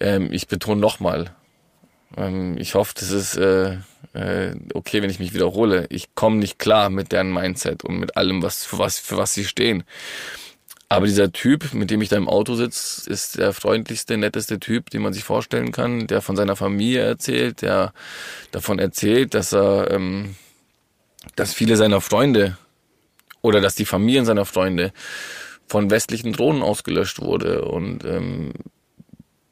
Ähm, 0.00 0.28
ich 0.32 0.48
betone 0.48 0.80
nochmal. 0.80 1.30
Ähm, 2.16 2.58
ich 2.58 2.74
hoffe, 2.74 2.94
das 2.96 3.12
ist 3.12 3.36
äh, 3.36 3.76
äh, 4.12 4.56
okay, 4.74 5.00
wenn 5.00 5.10
ich 5.10 5.20
mich 5.20 5.32
wiederhole. 5.32 5.86
Ich 5.88 6.16
komme 6.16 6.36
nicht 6.38 6.58
klar 6.58 6.90
mit 6.90 7.12
deren 7.12 7.32
Mindset 7.32 7.84
und 7.84 8.00
mit 8.00 8.16
allem, 8.16 8.42
was 8.42 8.64
für 8.64 8.78
was 8.78 8.98
für 8.98 9.16
was 9.18 9.34
sie 9.34 9.44
stehen. 9.44 9.84
Aber 10.90 11.06
dieser 11.06 11.32
Typ, 11.32 11.74
mit 11.74 11.90
dem 11.90 12.00
ich 12.00 12.08
da 12.08 12.16
im 12.16 12.28
Auto 12.28 12.54
sitze, 12.54 13.10
ist 13.10 13.36
der 13.36 13.52
freundlichste, 13.52 14.16
netteste 14.16 14.58
Typ, 14.58 14.88
den 14.90 15.02
man 15.02 15.12
sich 15.12 15.22
vorstellen 15.22 15.70
kann, 15.70 16.06
der 16.06 16.22
von 16.22 16.34
seiner 16.34 16.56
Familie 16.56 17.02
erzählt, 17.02 17.60
der 17.60 17.92
davon 18.52 18.78
erzählt, 18.78 19.34
dass 19.34 19.52
er, 19.52 19.90
ähm, 19.90 20.36
dass 21.36 21.52
viele 21.52 21.76
seiner 21.76 22.00
Freunde 22.00 22.56
oder 23.42 23.60
dass 23.60 23.74
die 23.74 23.84
Familien 23.84 24.24
seiner 24.24 24.46
Freunde 24.46 24.92
von 25.66 25.90
westlichen 25.90 26.32
Drohnen 26.32 26.62
ausgelöscht 26.62 27.20
wurde 27.20 27.66
und 27.66 28.04
ähm, 28.04 28.54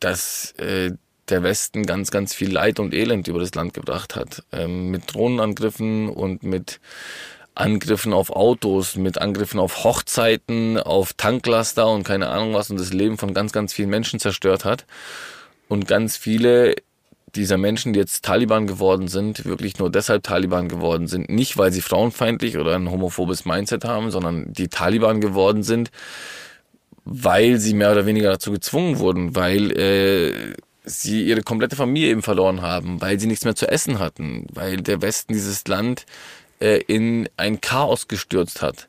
dass 0.01 0.53
äh, 0.53 0.93
der 1.29 1.43
Westen 1.43 1.85
ganz, 1.85 2.11
ganz 2.11 2.35
viel 2.35 2.51
Leid 2.51 2.79
und 2.79 2.95
Elend 2.95 3.29
über 3.29 3.41
das 3.41 3.55
Land 3.55 3.75
gebracht 3.75 4.17
hat. 4.17 4.43
Ähm, 4.53 4.91
mit 4.91 5.13
Drohnenangriffen 5.13 6.09
und 6.09 6.43
mit 6.43 6.81
Angriffen 7.57 8.13
auf 8.13 8.31
Autos, 8.31 8.97
mit 8.97 9.19
Angriffen 9.19 9.59
auf 9.59 9.83
Hochzeiten, 9.83 10.79
auf 10.79 11.15
Tanklaster 11.15 11.89
und 11.89 12.05
keine 12.05 12.29
Ahnung 12.29 12.55
was 12.55 12.71
und 12.71 12.79
das 12.79 12.93
Leben 12.93 13.19
von 13.19 13.35
ganz, 13.35 13.53
ganz 13.53 13.73
vielen 13.73 13.91
Menschen 13.91 14.21
zerstört 14.21 14.65
hat. 14.65 14.85
Und 15.69 15.89
ganz 15.89 16.17
viele 16.17 16.77
dieser 17.35 17.59
Menschen, 17.59 17.93
die 17.93 17.99
jetzt 17.99 18.25
Taliban 18.25 18.67
geworden 18.67 19.09
sind, 19.09 19.45
wirklich 19.45 19.79
nur 19.79 19.91
deshalb 19.91 20.23
Taliban 20.23 20.69
geworden 20.69 21.07
sind. 21.07 21.29
Nicht, 21.29 21.59
weil 21.59 21.73
sie 21.73 21.81
frauenfeindlich 21.81 22.57
oder 22.59 22.77
ein 22.77 22.91
homophobes 22.91 23.45
Mindset 23.45 23.85
haben, 23.85 24.11
sondern 24.11 24.53
die 24.53 24.69
Taliban 24.69 25.21
geworden 25.21 25.63
sind, 25.63 25.91
weil 27.05 27.59
sie 27.59 27.75
mehr 27.75 27.93
oder 27.93 28.07
weniger 28.07 28.31
dazu 28.31 28.53
gezwungen 28.53 28.99
wurden, 28.99 29.35
weil 29.35 29.73
äh, 29.73 30.55
sie 30.85 31.25
ihre 31.25 31.43
komplette 31.43 31.77
Familie 31.77 32.11
eben 32.11 32.23
verloren 32.23 32.63
haben, 32.63 33.01
weil 33.01 33.19
sie 33.19 33.27
nichts 33.27 33.45
mehr 33.45 33.57
zu 33.57 33.69
essen 33.69 33.99
hatten, 33.99 34.47
weil 34.53 34.79
der 34.79 35.03
Westen 35.03 35.33
dieses 35.33 35.67
Land 35.67 36.07
äh, 36.61 36.79
in 36.87 37.29
ein 37.37 37.61
Chaos 37.61 38.09
gestürzt 38.09 38.63
hat. 38.63 38.89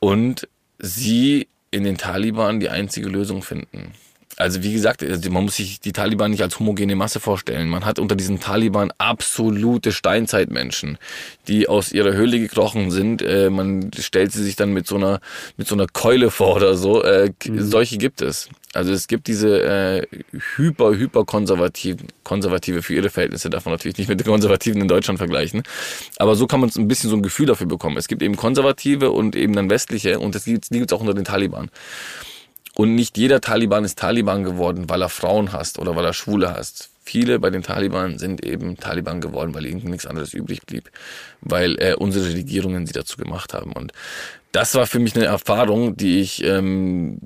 Und 0.00 0.48
sie 0.78 1.48
in 1.70 1.84
den 1.84 1.96
Taliban 1.96 2.60
die 2.60 2.68
einzige 2.68 3.08
Lösung 3.08 3.42
finden. 3.42 3.92
Also 4.36 4.62
wie 4.62 4.72
gesagt, 4.72 5.02
also 5.02 5.30
man 5.30 5.44
muss 5.44 5.56
sich 5.56 5.80
die 5.80 5.92
Taliban 5.92 6.30
nicht 6.30 6.42
als 6.42 6.58
homogene 6.58 6.96
Masse 6.96 7.20
vorstellen. 7.20 7.68
Man 7.68 7.84
hat 7.84 7.98
unter 7.98 8.16
diesen 8.16 8.40
Taliban 8.40 8.92
absolute 8.98 9.92
Steinzeitmenschen, 9.92 10.98
die 11.46 11.68
aus 11.68 11.92
ihrer 11.92 12.14
Höhle 12.14 12.40
gekrochen 12.40 12.90
sind. 12.90 13.22
Äh, 13.22 13.50
man 13.50 13.90
stellt 13.98 14.32
sie 14.32 14.42
sich 14.42 14.56
dann 14.56 14.72
mit 14.72 14.86
so 14.86 14.96
einer 14.96 15.20
mit 15.56 15.68
so 15.68 15.74
einer 15.74 15.86
Keule 15.86 16.30
vor 16.30 16.56
oder 16.56 16.74
so. 16.74 17.02
Äh, 17.02 17.32
mhm. 17.46 17.62
Solche 17.62 17.96
gibt 17.96 18.22
es. 18.22 18.48
Also 18.72 18.92
es 18.92 19.06
gibt 19.06 19.28
diese 19.28 19.62
äh, 19.62 20.06
hyper 20.56 20.96
hyper 20.96 21.24
konservativen 21.24 22.08
konservative 22.24 22.82
für 22.82 22.94
ihre 22.94 23.10
Verhältnisse 23.10 23.50
darf 23.50 23.66
man 23.66 23.74
natürlich 23.74 23.98
nicht 23.98 24.08
mit 24.08 24.18
den 24.18 24.26
Konservativen 24.26 24.80
in 24.80 24.88
Deutschland 24.88 25.18
vergleichen. 25.18 25.62
Aber 26.16 26.34
so 26.34 26.48
kann 26.48 26.58
man 26.58 26.70
ein 26.76 26.88
bisschen 26.88 27.08
so 27.08 27.16
ein 27.16 27.22
Gefühl 27.22 27.46
dafür 27.46 27.68
bekommen. 27.68 27.96
Es 27.98 28.08
gibt 28.08 28.22
eben 28.22 28.34
Konservative 28.34 29.12
und 29.12 29.36
eben 29.36 29.54
dann 29.54 29.70
westliche 29.70 30.18
und 30.18 30.34
das 30.34 30.44
gibt 30.44 30.72
es 30.72 30.92
auch 30.92 31.00
unter 31.00 31.14
den 31.14 31.24
Taliban. 31.24 31.70
Und 32.74 32.94
nicht 32.94 33.16
jeder 33.16 33.40
Taliban 33.40 33.84
ist 33.84 33.98
Taliban 33.98 34.42
geworden, 34.42 34.88
weil 34.88 35.02
er 35.02 35.08
Frauen 35.08 35.52
hasst 35.52 35.78
oder 35.78 35.94
weil 35.94 36.04
er 36.04 36.12
Schwule 36.12 36.52
hasst. 36.52 36.90
Viele 37.04 37.38
bei 37.38 37.50
den 37.50 37.62
Taliban 37.62 38.18
sind 38.18 38.44
eben 38.44 38.76
Taliban 38.78 39.20
geworden, 39.20 39.54
weil 39.54 39.66
ihnen 39.66 39.84
nichts 39.84 40.06
anderes 40.06 40.34
übrig 40.34 40.66
blieb, 40.66 40.90
weil 41.40 41.76
äh, 41.78 41.94
unsere 41.94 42.32
Regierungen 42.32 42.86
sie 42.86 42.92
dazu 42.92 43.16
gemacht 43.16 43.54
haben. 43.54 43.72
Und 43.72 43.92
das 44.52 44.74
war 44.74 44.86
für 44.86 44.98
mich 44.98 45.14
eine 45.14 45.26
Erfahrung, 45.26 45.96
die 45.96 46.20
ich, 46.20 46.42
ähm, 46.42 47.18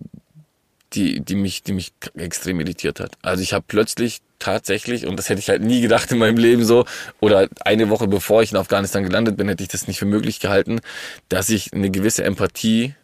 die, 0.92 1.20
die 1.20 1.36
mich, 1.36 1.62
die 1.62 1.72
mich 1.72 1.92
extrem 2.14 2.60
irritiert 2.60 3.00
hat. 3.00 3.12
Also 3.22 3.42
ich 3.42 3.52
habe 3.52 3.64
plötzlich 3.66 4.20
tatsächlich, 4.38 5.06
und 5.06 5.16
das 5.16 5.28
hätte 5.28 5.40
ich 5.40 5.48
halt 5.48 5.62
nie 5.62 5.80
gedacht 5.80 6.10
in 6.10 6.18
meinem 6.18 6.38
Leben 6.38 6.64
so, 6.64 6.84
oder 7.20 7.48
eine 7.64 7.88
Woche 7.88 8.08
bevor 8.08 8.42
ich 8.42 8.50
in 8.50 8.56
Afghanistan 8.56 9.04
gelandet 9.04 9.36
bin, 9.36 9.48
hätte 9.48 9.62
ich 9.62 9.68
das 9.68 9.86
nicht 9.86 9.98
für 9.98 10.06
möglich 10.06 10.40
gehalten, 10.40 10.80
dass 11.28 11.48
ich 11.48 11.72
eine 11.72 11.90
gewisse 11.90 12.24
Empathie 12.24 12.94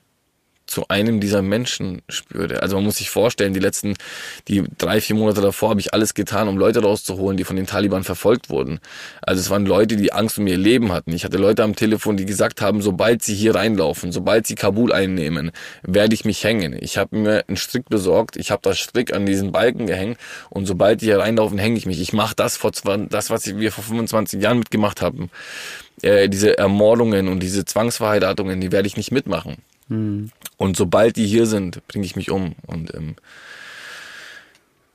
zu 0.66 0.88
einem 0.88 1.20
dieser 1.20 1.42
Menschen 1.42 2.02
spürte. 2.08 2.62
Also 2.62 2.76
man 2.76 2.84
muss 2.84 2.96
sich 2.96 3.10
vorstellen, 3.10 3.54
die 3.54 3.60
letzten, 3.60 3.94
die 4.48 4.64
drei, 4.78 5.00
vier 5.00 5.16
Monate 5.16 5.40
davor 5.40 5.70
habe 5.70 5.80
ich 5.80 5.92
alles 5.92 6.14
getan, 6.14 6.48
um 6.48 6.56
Leute 6.56 6.82
rauszuholen, 6.82 7.36
die 7.36 7.44
von 7.44 7.56
den 7.56 7.66
Taliban 7.66 8.04
verfolgt 8.04 8.50
wurden. 8.50 8.80
Also 9.20 9.40
es 9.40 9.50
waren 9.50 9.66
Leute, 9.66 9.96
die 9.96 10.12
Angst 10.12 10.38
um 10.38 10.46
ihr 10.46 10.56
Leben 10.56 10.92
hatten. 10.92 11.12
Ich 11.12 11.24
hatte 11.24 11.36
Leute 11.36 11.62
am 11.62 11.76
Telefon, 11.76 12.16
die 12.16 12.24
gesagt 12.24 12.60
haben, 12.60 12.82
sobald 12.82 13.22
sie 13.22 13.34
hier 13.34 13.54
reinlaufen, 13.54 14.12
sobald 14.12 14.46
sie 14.46 14.54
Kabul 14.54 14.92
einnehmen, 14.92 15.50
werde 15.82 16.14
ich 16.14 16.24
mich 16.24 16.42
hängen. 16.44 16.76
Ich 16.80 16.96
habe 16.98 17.16
mir 17.16 17.44
einen 17.46 17.56
Strick 17.56 17.88
besorgt, 17.88 18.36
ich 18.36 18.50
habe 18.50 18.62
das 18.62 18.78
Strick 18.78 19.14
an 19.14 19.26
diesen 19.26 19.52
Balken 19.52 19.86
gehängt 19.86 20.18
und 20.50 20.66
sobald 20.66 21.00
die 21.00 21.06
hier 21.06 21.18
reinlaufen, 21.18 21.58
hänge 21.58 21.76
ich 21.76 21.86
mich. 21.86 22.00
Ich 22.00 22.12
mache 22.12 22.34
das, 22.34 22.56
vor, 22.56 22.70
das, 22.70 23.30
was 23.30 23.46
wir 23.46 23.72
vor 23.72 23.84
25 23.84 24.42
Jahren 24.42 24.58
mitgemacht 24.58 25.02
haben. 25.02 25.30
Äh, 26.02 26.28
diese 26.28 26.58
Ermordungen 26.58 27.28
und 27.28 27.40
diese 27.40 27.64
Zwangsverheiratungen, 27.64 28.60
die 28.60 28.72
werde 28.72 28.88
ich 28.88 28.96
nicht 28.96 29.12
mitmachen. 29.12 29.56
Mhm. 29.88 30.30
Und 30.56 30.76
sobald 30.76 31.16
die 31.16 31.26
hier 31.26 31.46
sind, 31.46 31.86
bringe 31.88 32.04
ich 32.04 32.16
mich 32.16 32.30
um. 32.30 32.54
Und 32.66 32.94
ähm, 32.94 33.16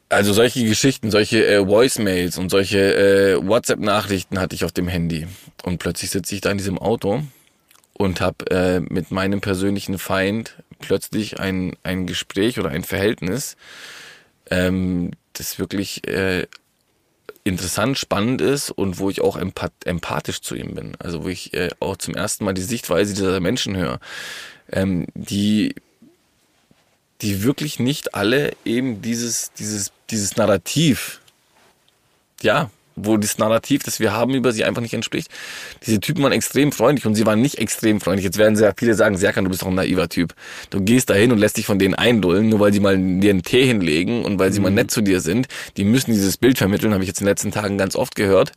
also 0.09 0.33
solche 0.33 0.63
Geschichten, 0.65 1.11
solche 1.11 1.45
äh, 1.45 1.67
Voicemails 1.67 2.37
und 2.37 2.49
solche 2.49 2.95
äh, 2.95 3.47
WhatsApp-Nachrichten 3.47 4.39
hatte 4.39 4.55
ich 4.55 4.65
auf 4.65 4.71
dem 4.71 4.87
Handy. 4.87 5.27
Und 5.63 5.77
plötzlich 5.77 6.09
sitze 6.09 6.33
ich 6.33 6.41
da 6.41 6.49
in 6.49 6.57
diesem 6.57 6.79
Auto 6.79 7.23
und 7.93 8.19
habe 8.19 8.49
äh, 8.49 8.79
mit 8.79 9.11
meinem 9.11 9.41
persönlichen 9.41 9.99
Feind 9.99 10.55
plötzlich 10.79 11.39
ein, 11.39 11.75
ein 11.83 12.07
Gespräch 12.07 12.59
oder 12.59 12.69
ein 12.69 12.83
Verhältnis, 12.83 13.55
ähm, 14.49 15.11
das 15.33 15.59
wirklich 15.59 16.07
äh, 16.07 16.47
interessant, 17.43 17.97
spannend 17.97 18.41
ist 18.41 18.71
und 18.71 18.97
wo 18.99 19.09
ich 19.09 19.21
auch 19.21 19.37
empath 19.37 19.73
empathisch 19.85 20.41
zu 20.41 20.55
ihm 20.55 20.73
bin. 20.73 20.93
Also 20.97 21.23
wo 21.23 21.27
ich 21.27 21.53
äh, 21.53 21.69
auch 21.79 21.97
zum 21.97 22.15
ersten 22.15 22.45
Mal 22.45 22.53
die 22.53 22.61
Sichtweise 22.61 23.13
dieser 23.13 23.39
Menschen 23.39 23.77
höre 23.77 23.99
ähm, 24.71 25.07
die, 25.13 25.75
die 27.21 27.43
wirklich 27.43 27.79
nicht 27.79 28.15
alle 28.15 28.53
eben 28.65 29.01
dieses, 29.01 29.51
dieses, 29.53 29.91
dieses 30.09 30.37
Narrativ, 30.37 31.21
ja, 32.41 32.69
wo 33.05 33.17
das 33.17 33.37
Narrativ, 33.37 33.83
das 33.83 33.99
wir 33.99 34.11
haben 34.11 34.33
über 34.33 34.51
sie 34.51 34.63
einfach 34.63 34.81
nicht 34.81 34.93
entspricht. 34.93 35.29
Diese 35.85 35.99
Typen 35.99 36.23
waren 36.23 36.31
extrem 36.31 36.71
freundlich 36.71 37.05
und 37.05 37.15
sie 37.15 37.25
waren 37.25 37.41
nicht 37.41 37.57
extrem 37.57 38.01
freundlich. 38.01 38.25
Jetzt 38.25 38.37
werden 38.37 38.55
sehr 38.55 38.73
viele 38.77 38.93
sagen, 38.93 39.17
Serkan, 39.17 39.45
du 39.45 39.49
bist 39.49 39.61
doch 39.61 39.67
ein 39.67 39.75
naiver 39.75 40.09
Typ. 40.09 40.33
Du 40.69 40.81
gehst 40.81 41.09
dahin 41.09 41.31
und 41.31 41.37
lässt 41.37 41.57
dich 41.57 41.65
von 41.65 41.79
denen 41.79 41.95
eindullen, 41.95 42.49
nur 42.49 42.59
weil 42.59 42.73
sie 42.73 42.79
mal 42.79 42.97
dir 42.97 43.29
einen 43.29 43.43
Tee 43.43 43.65
hinlegen 43.65 44.25
und 44.25 44.39
weil 44.39 44.51
sie 44.51 44.59
mhm. 44.59 44.63
mal 44.63 44.71
nett 44.71 44.91
zu 44.91 45.01
dir 45.01 45.21
sind. 45.21 45.47
Die 45.77 45.83
müssen 45.83 46.11
dieses 46.11 46.37
Bild 46.37 46.57
vermitteln, 46.57 46.93
habe 46.93 47.03
ich 47.03 47.07
jetzt 47.07 47.21
in 47.21 47.25
den 47.25 47.31
letzten 47.31 47.51
Tagen 47.51 47.77
ganz 47.77 47.95
oft 47.95 48.15
gehört. 48.15 48.51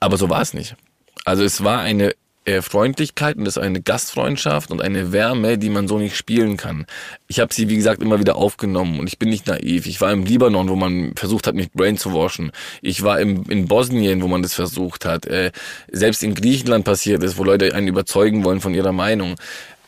Aber 0.00 0.16
so 0.16 0.28
war 0.30 0.42
es 0.42 0.54
nicht. 0.54 0.76
Also 1.24 1.44
es 1.44 1.64
war 1.64 1.80
eine 1.80 2.14
äh, 2.46 2.62
Freundlichkeit 2.62 3.36
und 3.36 3.46
ist 3.46 3.58
eine 3.58 3.82
Gastfreundschaft 3.82 4.70
und 4.70 4.80
eine 4.80 5.12
Wärme, 5.12 5.58
die 5.58 5.68
man 5.68 5.88
so 5.88 5.98
nicht 5.98 6.16
spielen 6.16 6.56
kann. 6.56 6.86
Ich 7.28 7.40
habe 7.40 7.52
sie, 7.52 7.68
wie 7.68 7.76
gesagt, 7.76 8.00
immer 8.00 8.20
wieder 8.20 8.36
aufgenommen 8.36 9.00
und 9.00 9.08
ich 9.08 9.18
bin 9.18 9.28
nicht 9.28 9.46
naiv. 9.46 9.86
Ich 9.86 10.00
war 10.00 10.12
im 10.12 10.24
Libanon, 10.24 10.68
wo 10.68 10.76
man 10.76 11.14
versucht 11.16 11.46
hat, 11.46 11.54
mich 11.54 11.72
brain 11.72 11.98
zu 11.98 12.14
waschen. 12.14 12.52
Ich 12.82 13.02
war 13.02 13.20
im, 13.20 13.44
in 13.50 13.66
Bosnien, 13.66 14.22
wo 14.22 14.28
man 14.28 14.42
das 14.42 14.54
versucht 14.54 15.04
hat. 15.04 15.26
Äh, 15.26 15.50
selbst 15.90 16.22
in 16.22 16.34
Griechenland 16.34 16.84
passiert 16.84 17.22
ist, 17.22 17.36
wo 17.36 17.44
Leute 17.44 17.74
einen 17.74 17.88
überzeugen 17.88 18.44
wollen 18.44 18.60
von 18.60 18.74
ihrer 18.74 18.92
Meinung. 18.92 19.34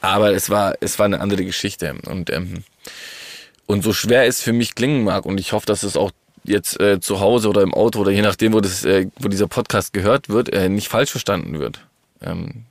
Aber 0.01 0.33
es 0.33 0.51
war, 0.51 0.75
es 0.81 0.99
war 0.99 1.07
eine 1.07 1.21
andere 1.21 1.45
Geschichte. 1.45 1.95
Und, 2.07 2.31
ähm, 2.31 2.65
und 3.67 3.83
so 3.83 3.93
schwer 3.93 4.27
es 4.27 4.43
für 4.43 4.53
mich 4.53 4.75
klingen 4.75 5.05
mag, 5.05 5.27
und 5.27 5.39
ich 5.39 5.53
hoffe, 5.53 5.67
dass 5.67 5.83
es 5.83 5.97
auch 5.97 6.11
jetzt 6.45 6.81
äh, 6.81 7.01
zu 7.01 7.21
Hause 7.21 7.49
oder 7.49 7.63
im 7.63 7.75
Auto 7.75 8.01
oder 8.01 8.11
je 8.11 8.23
nachdem, 8.23 8.53
wo, 8.53 8.61
das, 8.61 8.85
äh, 8.85 9.07
wo 9.19 9.29
dieser 9.29 9.47
Podcast 9.47 9.93
gehört 9.93 10.29
wird, 10.29 10.53
äh, 10.53 10.69
nicht 10.69 10.89
falsch 10.89 11.11
verstanden 11.11 11.59
wird. 11.59 11.81
Ähm, 12.23 12.65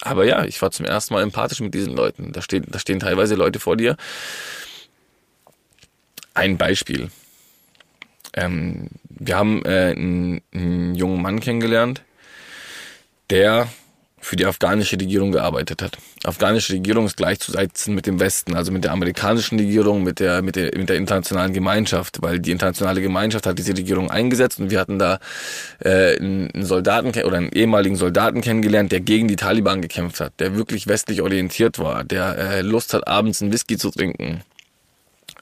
aber 0.00 0.24
ja, 0.24 0.44
ich 0.44 0.60
war 0.60 0.70
zum 0.70 0.84
ersten 0.84 1.14
Mal 1.14 1.22
empathisch 1.22 1.60
mit 1.60 1.74
diesen 1.74 1.94
Leuten. 1.94 2.32
Da, 2.32 2.42
steht, 2.42 2.64
da 2.68 2.78
stehen 2.78 3.00
teilweise 3.00 3.34
Leute 3.36 3.60
vor 3.60 3.76
dir. 3.76 3.96
Ein 6.34 6.58
Beispiel. 6.58 7.10
Ähm, 8.34 8.88
wir 9.08 9.36
haben 9.36 9.64
äh, 9.64 9.92
einen, 9.92 10.42
einen 10.52 10.94
jungen 10.94 11.22
Mann 11.22 11.40
kennengelernt, 11.40 12.02
der 13.30 13.68
für 14.22 14.36
die 14.36 14.46
afghanische 14.46 14.98
Regierung 14.98 15.32
gearbeitet 15.32 15.82
hat. 15.82 15.98
Afghanische 16.24 16.72
Regierung 16.74 17.06
ist 17.06 17.16
gleichzusetzen 17.16 17.94
mit 17.94 18.06
dem 18.06 18.20
Westen, 18.20 18.54
also 18.54 18.70
mit 18.70 18.84
der 18.84 18.92
amerikanischen 18.92 19.58
Regierung, 19.58 20.04
mit 20.04 20.20
der, 20.20 20.42
mit 20.42 20.54
der, 20.54 20.70
mit 20.78 20.88
der 20.88 20.96
internationalen 20.96 21.52
Gemeinschaft, 21.52 22.22
weil 22.22 22.38
die 22.38 22.52
internationale 22.52 23.02
Gemeinschaft 23.02 23.46
hat 23.46 23.58
diese 23.58 23.76
Regierung 23.76 24.10
eingesetzt 24.10 24.60
und 24.60 24.70
wir 24.70 24.78
hatten 24.78 25.00
da 25.00 25.18
äh, 25.80 26.16
einen 26.16 26.64
Soldaten 26.64 27.08
oder 27.24 27.36
einen 27.36 27.50
ehemaligen 27.50 27.96
Soldaten 27.96 28.40
kennengelernt, 28.40 28.92
der 28.92 29.00
gegen 29.00 29.26
die 29.26 29.36
Taliban 29.36 29.82
gekämpft 29.82 30.20
hat, 30.20 30.38
der 30.38 30.54
wirklich 30.54 30.86
westlich 30.86 31.20
orientiert 31.20 31.80
war, 31.80 32.04
der 32.04 32.38
äh, 32.38 32.60
Lust 32.62 32.94
hat, 32.94 33.08
abends 33.08 33.42
einen 33.42 33.52
Whisky 33.52 33.76
zu 33.76 33.90
trinken, 33.90 34.42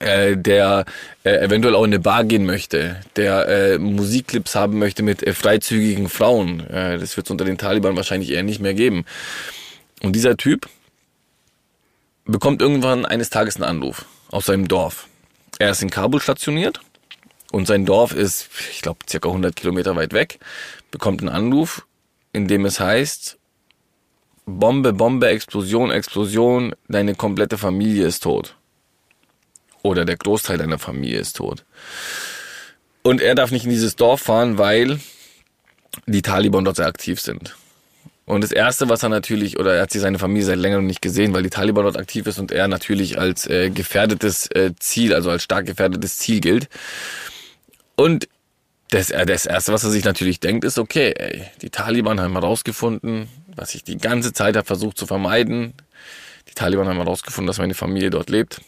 äh, 0.01 0.37
der 0.37 0.87
äh, 1.25 1.37
eventuell 1.45 1.75
auch 1.75 1.85
in 1.85 1.91
eine 1.91 2.01
Bar 2.01 2.25
gehen 2.25 2.45
möchte, 2.45 3.01
der 3.17 3.49
äh, 3.49 3.79
Musikclips 3.79 4.55
haben 4.55 4.79
möchte 4.79 5.03
mit 5.03 5.23
äh, 5.23 5.35
freizügigen 5.35 6.09
Frauen. 6.09 6.61
Äh, 6.69 6.99
das 6.99 7.17
wird 7.17 7.27
es 7.27 7.31
unter 7.31 7.45
den 7.45 7.59
Taliban 7.59 7.97
wahrscheinlich 7.97 8.31
eher 8.31 8.43
nicht 8.43 8.61
mehr 8.61 8.75
geben. 8.75 9.05
Und 10.03 10.17
dieser 10.17 10.37
Typ 10.37 10.69
bekommt 12.25 12.63
irgendwann 12.63 13.05
eines 13.05 13.31
Tages 13.31 13.57
einen 13.57 13.65
Anruf 13.65 14.07
aus 14.31 14.47
seinem 14.47 14.69
Dorf. 14.69 15.07
Er 15.59 15.71
ist 15.71 15.83
in 15.83 15.91
Kabul 15.91 16.21
stationiert 16.21 16.81
und 17.53 17.67
sein 17.67 17.85
Dorf 17.85 18.13
ist, 18.13 18.49
ich 18.71 18.81
glaube, 18.81 19.01
circa 19.09 19.29
100 19.29 19.55
Kilometer 19.55 19.95
weit 19.97 20.13
weg, 20.13 20.39
bekommt 20.91 21.21
einen 21.21 21.29
Anruf, 21.29 21.87
in 22.33 22.49
dem 22.49 22.65
es 22.65 22.81
heißt, 22.81 23.37
Bombe, 24.47 24.93
Bombe, 24.93 25.29
Explosion, 25.29 25.91
Explosion, 25.91 26.75
deine 26.89 27.15
komplette 27.15 27.59
Familie 27.59 28.07
ist 28.07 28.23
tot. 28.23 28.57
Oder 29.83 30.05
der 30.05 30.17
Großteil 30.17 30.59
deiner 30.59 30.79
Familie 30.79 31.19
ist 31.19 31.37
tot. 31.37 31.65
Und 33.03 33.21
er 33.21 33.35
darf 33.35 33.51
nicht 33.51 33.65
in 33.65 33.71
dieses 33.71 33.97
Dorf 33.97 34.23
fahren, 34.23 34.59
weil 34.59 35.01
die 36.07 36.23
Taliban 36.23 36.65
dort 36.65 36.77
sehr 36.77 36.87
aktiv 36.87 37.21
sind. 37.21 37.57
Und 38.27 38.45
das 38.45 38.53
Erste, 38.53 38.89
was 38.89 39.03
er 39.03 39.09
natürlich, 39.09 39.59
oder 39.59 39.75
er 39.75 39.83
hat 39.83 39.91
sich 39.91 40.03
seine 40.03 40.19
Familie 40.19 40.45
seit 40.45 40.59
längerem 40.59 40.87
nicht 40.87 41.03
gesehen, 41.03 41.35
weil 41.35 41.43
die 41.43 41.51
Taliban 41.51 41.83
dort 41.83 41.97
aktiv 41.97 42.27
ist 42.27 42.39
und 42.39 42.53
er 42.53 42.69
natürlich 42.69 43.19
als 43.19 43.47
äh, 43.49 43.71
gefährdetes 43.71 44.47
äh, 44.53 44.73
Ziel, 44.79 45.15
also 45.15 45.31
als 45.31 45.43
stark 45.43 45.67
gefährdetes 45.67 46.19
Ziel 46.19 46.41
gilt. 46.41 46.69
Und 47.97 48.29
das, 48.91 49.11
äh, 49.11 49.27
das 49.27 49.47
Erste, 49.47 49.73
was 49.73 49.83
er 49.83 49.91
sich 49.91 50.05
natürlich 50.05 50.39
denkt, 50.39 50.65
ist, 50.65 50.79
okay, 50.79 51.13
ey, 51.17 51.45
die 51.61 51.71
Taliban 51.71 52.21
haben 52.21 52.35
herausgefunden, 52.35 53.29
was 53.57 53.75
ich 53.75 53.83
die 53.83 53.99
ganze 53.99 54.33
Zeit 54.33 54.57
habe 54.57 54.67
versucht 54.67 54.97
zu 54.97 55.07
vermeiden. 55.07 55.75
Die 56.49 56.55
Taliban 56.55 56.87
haben 56.87 56.99
herausgefunden, 56.99 57.49
dass 57.49 57.59
meine 57.59 57.75
Familie 57.75 58.11
dort 58.11 58.31
lebt 58.31 58.61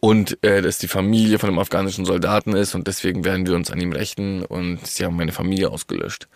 und 0.00 0.38
äh, 0.42 0.62
dass 0.62 0.78
die 0.78 0.88
Familie 0.88 1.38
von 1.38 1.48
einem 1.48 1.58
afghanischen 1.58 2.04
Soldaten 2.04 2.54
ist 2.54 2.74
und 2.74 2.86
deswegen 2.86 3.24
werden 3.24 3.46
wir 3.46 3.54
uns 3.54 3.70
an 3.70 3.80
ihm 3.80 3.92
rächen 3.92 4.44
und 4.44 4.86
sie 4.86 5.04
haben 5.04 5.16
meine 5.16 5.32
Familie 5.32 5.70
ausgelöscht. 5.70 6.28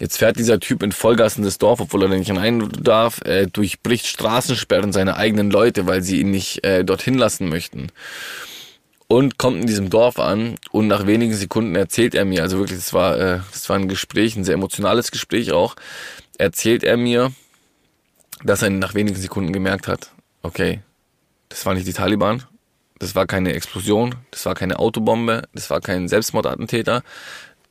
Jetzt 0.00 0.16
fährt 0.16 0.38
dieser 0.38 0.58
Typ 0.60 0.82
in 0.82 0.92
Vollgassen 0.92 1.44
des 1.44 1.58
Dorf, 1.58 1.78
obwohl 1.80 2.02
er 2.02 2.08
da 2.08 2.16
nicht 2.16 2.34
rein 2.34 2.70
darf, 2.80 3.20
äh, 3.26 3.46
durchbricht 3.46 4.06
Straßensperren 4.06 4.92
seiner 4.94 5.18
eigenen 5.18 5.50
Leute, 5.50 5.86
weil 5.86 6.02
sie 6.02 6.20
ihn 6.20 6.30
nicht 6.30 6.64
äh, 6.64 6.84
dorthin 6.84 7.14
lassen 7.14 7.50
möchten. 7.50 7.88
Und 9.08 9.36
kommt 9.36 9.60
in 9.60 9.66
diesem 9.66 9.90
Dorf 9.90 10.18
an 10.18 10.54
und 10.70 10.86
nach 10.86 11.06
wenigen 11.06 11.34
Sekunden 11.34 11.74
erzählt 11.74 12.14
er 12.14 12.24
mir, 12.24 12.42
also 12.42 12.58
wirklich, 12.58 12.78
das 12.78 12.94
war, 12.94 13.18
äh, 13.18 13.40
das 13.52 13.68
war 13.68 13.76
ein 13.76 13.88
Gespräch, 13.88 14.36
ein 14.36 14.44
sehr 14.44 14.54
emotionales 14.54 15.10
Gespräch 15.10 15.52
auch, 15.52 15.76
erzählt 16.38 16.82
er 16.82 16.96
mir, 16.96 17.32
dass 18.42 18.62
er 18.62 18.70
nach 18.70 18.94
wenigen 18.94 19.18
Sekunden 19.18 19.52
gemerkt 19.52 19.86
hat, 19.86 20.12
okay, 20.42 20.80
das 21.50 21.66
war 21.66 21.74
nicht 21.74 21.86
die 21.86 21.92
Taliban, 21.92 22.42
das 22.98 23.14
war 23.14 23.26
keine 23.26 23.52
Explosion, 23.52 24.14
das 24.30 24.46
war 24.46 24.54
keine 24.54 24.78
Autobombe, 24.78 25.42
das 25.52 25.68
war 25.68 25.80
kein 25.82 26.08
Selbstmordattentäter, 26.08 27.02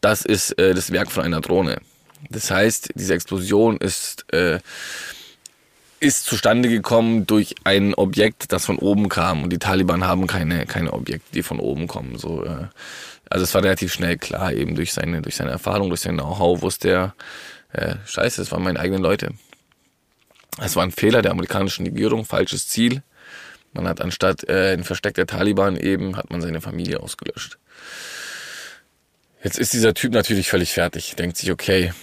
das 0.02 0.24
ist 0.24 0.58
äh, 0.60 0.76
das 0.76 0.92
Werk 0.92 1.10
von 1.10 1.24
einer 1.24 1.42
Drohne. 1.42 1.82
Das 2.30 2.52
heißt, 2.52 2.92
diese 2.96 3.14
Explosion 3.14 3.78
ist, 3.78 4.32
äh, 4.34 4.60
ist 6.00 6.26
zustande 6.26 6.70
gekommen 6.70 7.26
durch 7.26 7.56
ein 7.64 7.94
Objekt, 7.94 8.52
das 8.52 8.66
von 8.66 8.78
oben 8.78 9.10
kam. 9.10 9.44
Und 9.44 9.52
die 9.52 9.60
Taliban 9.60 10.06
haben 10.06 10.28
keine, 10.28 10.66
keine 10.66 10.94
Objekte, 10.94 11.32
die 11.34 11.44
von 11.44 11.60
oben 11.60 11.88
kommen. 11.88 12.18
So, 12.18 12.44
äh, 12.44 12.68
also 13.30 13.44
es 13.44 13.54
war 13.54 13.64
relativ 13.64 13.94
schnell 13.94 14.18
klar, 14.18 14.54
eben 14.54 14.76
durch 14.76 14.94
seine, 14.94 15.22
durch 15.22 15.36
seine 15.36 15.52
Erfahrung, 15.52 15.90
durch 15.90 16.02
sein 16.02 16.16
Know-how 16.16 16.62
wusste 16.62 16.90
er, 16.90 17.16
äh, 17.72 17.96
scheiße, 18.06 18.42
es 18.42 18.52
waren 18.52 18.64
meine 18.64 18.80
eigenen 18.80 19.02
Leute. 19.02 19.32
Es 20.62 20.76
war 20.76 20.84
ein 20.84 20.92
Fehler 20.92 21.22
der 21.22 21.32
amerikanischen 21.32 21.86
Regierung, 21.86 22.26
falsches 22.26 22.68
Ziel. 22.68 23.04
Man 23.74 23.88
hat 23.88 24.02
anstatt 24.02 24.48
äh, 24.50 24.74
ein 24.74 24.84
Versteck 24.84 25.14
der 25.16 25.28
Taliban 25.28 25.76
eben, 25.78 26.18
hat 26.18 26.32
man 26.32 26.42
seine 26.42 26.62
Familie 26.62 27.00
ausgelöscht. 27.00 27.58
Jetzt 29.44 29.58
ist 29.58 29.74
dieser 29.74 29.94
Typ 29.94 30.12
natürlich 30.14 30.50
völlig 30.50 30.74
fertig, 30.74 31.16
denkt 31.16 31.38
sich, 31.38 31.52
okay, 31.52 31.94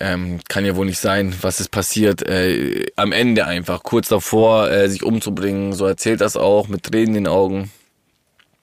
ähm, 0.00 0.40
kann 0.48 0.64
ja 0.64 0.76
wohl 0.76 0.86
nicht 0.86 0.98
sein, 0.98 1.34
was 1.40 1.60
ist 1.60 1.70
passiert. 1.70 2.22
Äh, 2.28 2.86
am 2.96 3.12
Ende 3.12 3.46
einfach, 3.46 3.82
kurz 3.82 4.08
davor, 4.08 4.70
äh, 4.70 4.88
sich 4.88 5.02
umzubringen, 5.02 5.72
so 5.72 5.86
erzählt 5.86 6.20
das 6.20 6.36
auch, 6.36 6.68
mit 6.68 6.84
Tränen 6.84 7.08
in 7.08 7.24
den 7.24 7.26
Augen. 7.28 7.70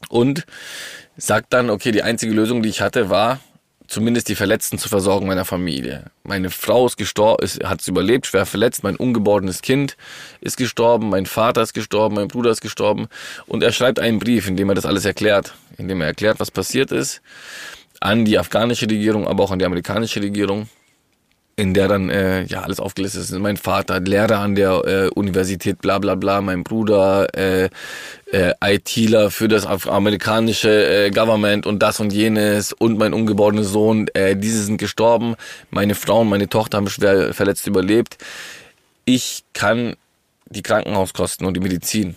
Und 0.10 0.46
sagt 1.17 1.54
dann, 1.54 1.70
okay, 1.70 1.91
die 1.91 2.04
einzige 2.04 2.34
Lösung, 2.34 2.62
die 2.62 2.70
ich 2.70 2.82
hatte, 2.82 3.10
war, 3.10 3.39
zumindest 3.88 4.30
die 4.30 4.36
Verletzten 4.36 4.78
zu 4.78 4.89
versorgen 4.89 5.28
meiner 5.28 5.45
Familie. 5.45 6.06
Meine 6.23 6.50
Frau 6.50 6.86
ist 6.86 6.97
gestorben, 6.97 7.47
hat 7.63 7.82
es 7.82 7.88
überlebt, 7.88 8.28
schwer 8.28 8.45
verletzt, 8.45 8.84
mein 8.84 8.95
ungeborenes 8.95 9.62
Kind 9.62 9.97
ist 10.41 10.58
gestorben, 10.58 11.10
mein 11.10 11.26
Vater 11.26 11.62
ist 11.62 11.73
gestorben, 11.73 12.15
mein 12.15 12.28
Bruder 12.28 12.52
ist 12.52 12.62
gestorben. 12.62 13.08
Und 13.47 13.63
er 13.63 13.71
schreibt 13.71 14.00
einen 14.00 14.19
Brief, 14.19 14.47
in 14.47 14.58
dem 14.58 14.69
er 14.69 14.76
das 14.76 14.86
alles 14.86 15.06
erklärt, 15.06 15.54
in 15.78 15.88
dem 15.88 16.02
er 16.02 16.08
erklärt, 16.08 16.39
was 16.39 16.52
passiert 16.52 16.91
ist 16.91 17.21
an 18.00 18.26
die 18.26 18.38
afghanische 18.38 18.86
Regierung, 18.86 19.28
aber 19.28 19.43
auch 19.43 19.52
an 19.52 19.60
die 19.60 19.65
amerikanische 19.65 20.21
Regierung, 20.21 20.69
in 21.58 21.74
der 21.74 21.88
dann 21.88 22.10
äh, 22.10 22.43
ja 22.43 22.62
alles 22.62 22.80
aufgelistet 22.80 23.24
ist. 23.24 23.32
Mein 23.32 23.58
Vater, 23.58 24.00
Lehrer 24.00 24.39
an 24.39 24.54
der 24.54 24.84
äh, 24.86 25.08
Universität, 25.10 25.82
bla 25.82 25.98
bla 25.98 26.13
bla, 26.13 26.39
mein 26.39 26.63
Bruder, 26.63 27.28
äh, 27.36 27.70
äh, 28.32 28.54
ITler 28.63 29.32
für 29.32 29.48
das 29.48 29.65
amerikanische 29.65 30.70
äh, 30.70 31.10
Government 31.10 31.65
und 31.65 31.82
das 31.82 32.00
und 32.00 32.13
jenes 32.13 32.74
und 32.74 33.00
mein 33.00 33.13
ungeborener 33.13 33.63
Sohn, 33.63 34.08
äh, 34.13 34.36
diese 34.36 34.63
sind 34.63 34.78
gestorben, 34.78 35.36
meine 35.72 35.96
Frau 35.96 36.22
und 36.22 36.30
meine 36.30 36.48
Tochter 36.48 36.78
haben 36.78 36.89
schwer 36.89 37.34
verletzt 37.34 37.65
überlebt. 37.65 38.17
Ich 39.06 39.43
kann 39.54 39.96
die 40.46 40.62
Krankenhauskosten 40.62 41.48
und 41.48 41.56
die 41.56 41.62
Medizin 41.62 42.15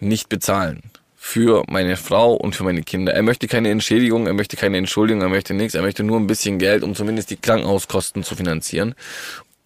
nicht 0.00 0.28
bezahlen 0.28 0.91
für 1.24 1.62
meine 1.68 1.96
Frau 1.96 2.34
und 2.34 2.56
für 2.56 2.64
meine 2.64 2.82
Kinder. 2.82 3.14
Er 3.14 3.22
möchte 3.22 3.46
keine 3.46 3.70
Entschädigung, 3.70 4.26
er 4.26 4.34
möchte 4.34 4.56
keine 4.56 4.76
Entschuldigung, 4.76 5.22
er 5.22 5.28
möchte 5.28 5.54
nichts, 5.54 5.76
er 5.76 5.82
möchte 5.82 6.02
nur 6.02 6.18
ein 6.18 6.26
bisschen 6.26 6.58
Geld, 6.58 6.82
um 6.82 6.96
zumindest 6.96 7.30
die 7.30 7.36
Krankenhauskosten 7.36 8.24
zu 8.24 8.34
finanzieren. 8.34 8.96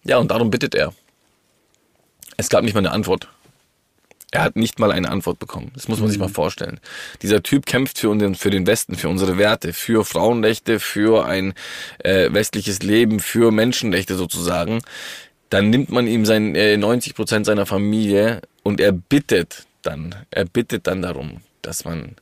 Ja, 0.03 0.19
und 0.19 0.29
darum 0.29 0.51
bittet 0.51 0.75
er. 0.75 0.93
Es 2.37 2.49
gab 2.49 2.63
nicht 2.63 2.75
mal 2.75 2.81
eine 2.81 2.91
Antwort. 2.91 3.27
Er 4.29 4.43
hat 4.43 4.55
nicht 4.55 4.77
mal 4.77 4.91
eine 4.91 5.09
Antwort 5.09 5.39
bekommen. 5.39 5.71
Das 5.73 5.87
muss 5.87 5.97
man 5.97 6.07
mhm. 6.07 6.11
sich 6.11 6.19
mal 6.19 6.29
vorstellen. 6.29 6.79
Dieser 7.23 7.41
Typ 7.41 7.65
kämpft 7.65 7.97
für, 7.97 8.09
unseren, 8.09 8.35
für 8.35 8.51
den 8.51 8.67
Westen, 8.67 8.95
für 8.95 9.09
unsere 9.09 9.39
Werte, 9.39 9.73
für 9.73 10.05
Frauenrechte, 10.05 10.79
für 10.79 11.25
ein 11.25 11.55
äh, 12.03 12.31
westliches 12.31 12.83
Leben, 12.83 13.19
für 13.19 13.51
Menschenrechte 13.51 14.15
sozusagen. 14.15 14.83
Dann 15.49 15.71
nimmt 15.71 15.89
man 15.89 16.05
ihm 16.05 16.23
sein 16.23 16.53
äh, 16.53 16.77
90 16.77 17.15
Prozent 17.15 17.47
seiner 17.47 17.65
Familie 17.65 18.41
und 18.61 18.79
er 18.79 18.91
bittet 18.91 19.66
dann, 19.87 20.15
er 20.29 20.45
bittet 20.45 20.87
dann 20.87 21.01
darum, 21.01 21.41
dass 21.61 21.85
man 21.85 22.15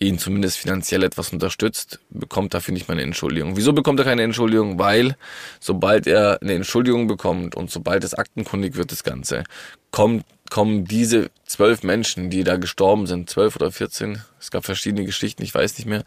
ihn 0.00 0.18
zumindest 0.18 0.56
finanziell 0.56 1.02
etwas 1.02 1.32
unterstützt, 1.32 2.00
bekommt 2.08 2.54
dafür 2.54 2.72
nicht 2.72 2.88
mal 2.88 2.94
eine 2.94 3.02
Entschuldigung. 3.02 3.56
Wieso 3.56 3.74
bekommt 3.74 4.00
er 4.00 4.06
keine 4.06 4.22
Entschuldigung? 4.22 4.78
Weil 4.78 5.16
sobald 5.60 6.06
er 6.06 6.40
eine 6.40 6.54
Entschuldigung 6.54 7.06
bekommt 7.06 7.54
und 7.54 7.70
sobald 7.70 8.02
es 8.02 8.14
aktenkundig 8.14 8.76
wird, 8.76 8.92
das 8.92 9.04
Ganze, 9.04 9.44
kommt, 9.90 10.24
kommen 10.48 10.86
diese 10.86 11.30
zwölf 11.44 11.82
Menschen, 11.82 12.30
die 12.30 12.44
da 12.44 12.56
gestorben 12.56 13.06
sind, 13.06 13.28
zwölf 13.28 13.56
oder 13.56 13.70
vierzehn, 13.70 14.22
es 14.40 14.50
gab 14.50 14.64
verschiedene 14.64 15.04
Geschichten, 15.04 15.42
ich 15.42 15.54
weiß 15.54 15.76
nicht 15.76 15.86
mehr, 15.86 16.04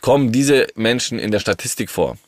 kommen 0.00 0.32
diese 0.32 0.66
Menschen 0.74 1.20
in 1.20 1.30
der 1.30 1.40
Statistik 1.40 1.88
vor. 1.88 2.18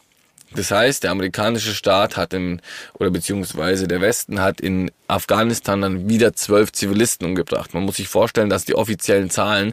Das 0.55 0.71
heißt, 0.71 1.05
der 1.05 1.11
amerikanische 1.11 1.75
Staat 1.75 2.17
hat 2.17 2.35
in, 2.35 2.61
oder 2.95 3.11
beziehungsweise 3.11 3.89
der 3.89 4.01
Westen 4.01 4.41
hat 4.41 4.61
in 4.61 4.91
Afghanistan 5.09 5.81
dann 5.81 6.09
wieder 6.09 6.35
zwölf 6.35 6.73
Zivilisten 6.73 7.27
umgebracht. 7.27 7.75
Man 7.75 7.85
muss 7.85 7.97
sich 7.97 8.09
vorstellen, 8.09 8.51
dass 8.51 8.65
die 8.65 8.75
offiziellen 8.75 9.31
Zahlen 9.31 9.73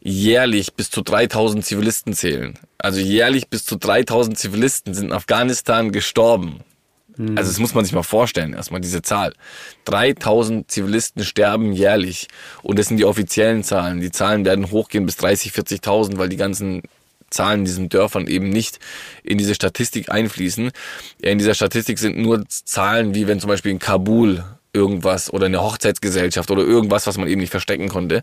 jährlich 0.00 0.74
bis 0.74 0.90
zu 0.90 1.02
3000 1.02 1.64
Zivilisten 1.64 2.12
zählen. 2.12 2.58
Also 2.78 3.00
jährlich 3.00 3.48
bis 3.48 3.64
zu 3.64 3.76
3000 3.76 4.38
Zivilisten 4.38 4.94
sind 4.94 5.06
in 5.06 5.12
Afghanistan 5.12 5.92
gestorben. 5.92 6.60
Hm. 7.16 7.36
Also 7.36 7.50
das 7.50 7.58
muss 7.58 7.74
man 7.74 7.84
sich 7.84 7.92
mal 7.92 8.02
vorstellen, 8.02 8.54
erstmal 8.54 8.80
diese 8.80 9.02
Zahl. 9.02 9.34
3000 9.84 10.70
Zivilisten 10.70 11.24
sterben 11.24 11.72
jährlich. 11.72 12.28
Und 12.62 12.78
das 12.78 12.86
sind 12.86 12.96
die 12.96 13.04
offiziellen 13.04 13.64
Zahlen. 13.64 14.00
Die 14.00 14.12
Zahlen 14.12 14.44
werden 14.44 14.70
hochgehen 14.70 15.04
bis 15.04 15.16
30, 15.16 15.52
40.000, 15.52 16.18
weil 16.18 16.28
die 16.28 16.36
ganzen 16.36 16.82
Zahlen 17.30 17.60
in 17.60 17.64
diesen 17.64 17.88
Dörfern 17.88 18.26
eben 18.26 18.48
nicht 18.48 18.78
in 19.22 19.38
diese 19.38 19.54
Statistik 19.54 20.10
einfließen. 20.10 20.70
In 21.20 21.38
dieser 21.38 21.54
Statistik 21.54 21.98
sind 21.98 22.18
nur 22.18 22.44
Zahlen, 22.48 23.14
wie 23.14 23.26
wenn 23.26 23.40
zum 23.40 23.48
Beispiel 23.48 23.72
in 23.72 23.78
Kabul 23.78 24.44
irgendwas 24.72 25.32
oder 25.32 25.46
eine 25.46 25.62
Hochzeitsgesellschaft 25.62 26.50
oder 26.50 26.62
irgendwas, 26.62 27.06
was 27.06 27.18
man 27.18 27.28
eben 27.28 27.40
nicht 27.40 27.50
verstecken 27.50 27.88
konnte. 27.88 28.22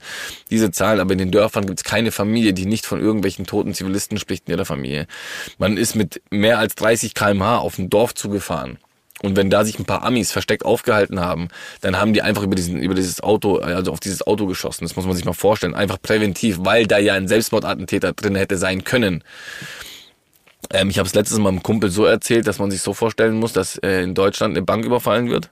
Diese 0.50 0.72
Zahlen, 0.72 1.00
aber 1.00 1.12
in 1.12 1.18
den 1.18 1.32
Dörfern 1.32 1.66
gibt 1.66 1.80
es 1.80 1.84
keine 1.84 2.12
Familie, 2.12 2.54
die 2.54 2.66
nicht 2.66 2.86
von 2.86 3.00
irgendwelchen 3.00 3.46
toten 3.46 3.74
Zivilisten 3.74 4.18
spricht 4.18 4.48
in 4.48 4.54
ihrer 4.54 4.66
Familie. 4.66 5.08
Man 5.58 5.78
ist 5.78 5.96
mit 5.96 6.22
mehr 6.30 6.60
als 6.60 6.76
30 6.76 7.14
kmh 7.14 7.58
auf 7.58 7.78
ein 7.78 7.90
Dorf 7.90 8.14
zugefahren. 8.14 8.78
Und 9.26 9.36
wenn 9.36 9.50
da 9.50 9.66
sich 9.66 9.80
ein 9.80 9.86
paar 9.86 10.04
Amis 10.04 10.32
versteckt 10.32 10.64
aufgehalten 10.66 11.20
haben, 11.20 11.48
dann 11.82 11.98
haben 11.98 12.14
die 12.14 12.22
einfach 12.22 12.44
über 12.44 12.56
diesen, 12.56 12.78
über 12.80 12.94
dieses 12.94 13.22
Auto, 13.22 13.58
also 13.58 13.92
auf 13.92 14.00
dieses 14.00 14.26
Auto 14.26 14.46
geschossen. 14.46 14.86
Das 14.86 14.96
muss 14.96 15.08
man 15.08 15.16
sich 15.16 15.26
mal 15.26 15.34
vorstellen. 15.34 15.74
Einfach 15.74 16.00
präventiv, 16.00 16.58
weil 16.60 16.86
da 16.86 17.00
ja 17.00 17.16
ein 17.16 17.28
Selbstmordattentäter 17.28 18.14
drin 18.14 18.36
hätte 18.36 18.58
sein 18.58 18.84
können. 18.84 19.24
Ähm, 20.72 20.92
ich 20.92 21.00
habe 21.00 21.08
es 21.08 21.16
letztes 21.16 21.40
Mal 21.40 21.52
meinem 21.52 21.64
Kumpel 21.64 21.90
so 21.90 22.06
erzählt, 22.06 22.46
dass 22.46 22.60
man 22.60 22.70
sich 22.70 22.82
so 22.82 22.94
vorstellen 22.94 23.40
muss, 23.40 23.52
dass 23.52 23.78
äh, 23.78 24.04
in 24.04 24.14
Deutschland 24.14 24.56
eine 24.56 24.64
Bank 24.64 24.86
überfallen 24.86 25.30
wird. 25.30 25.50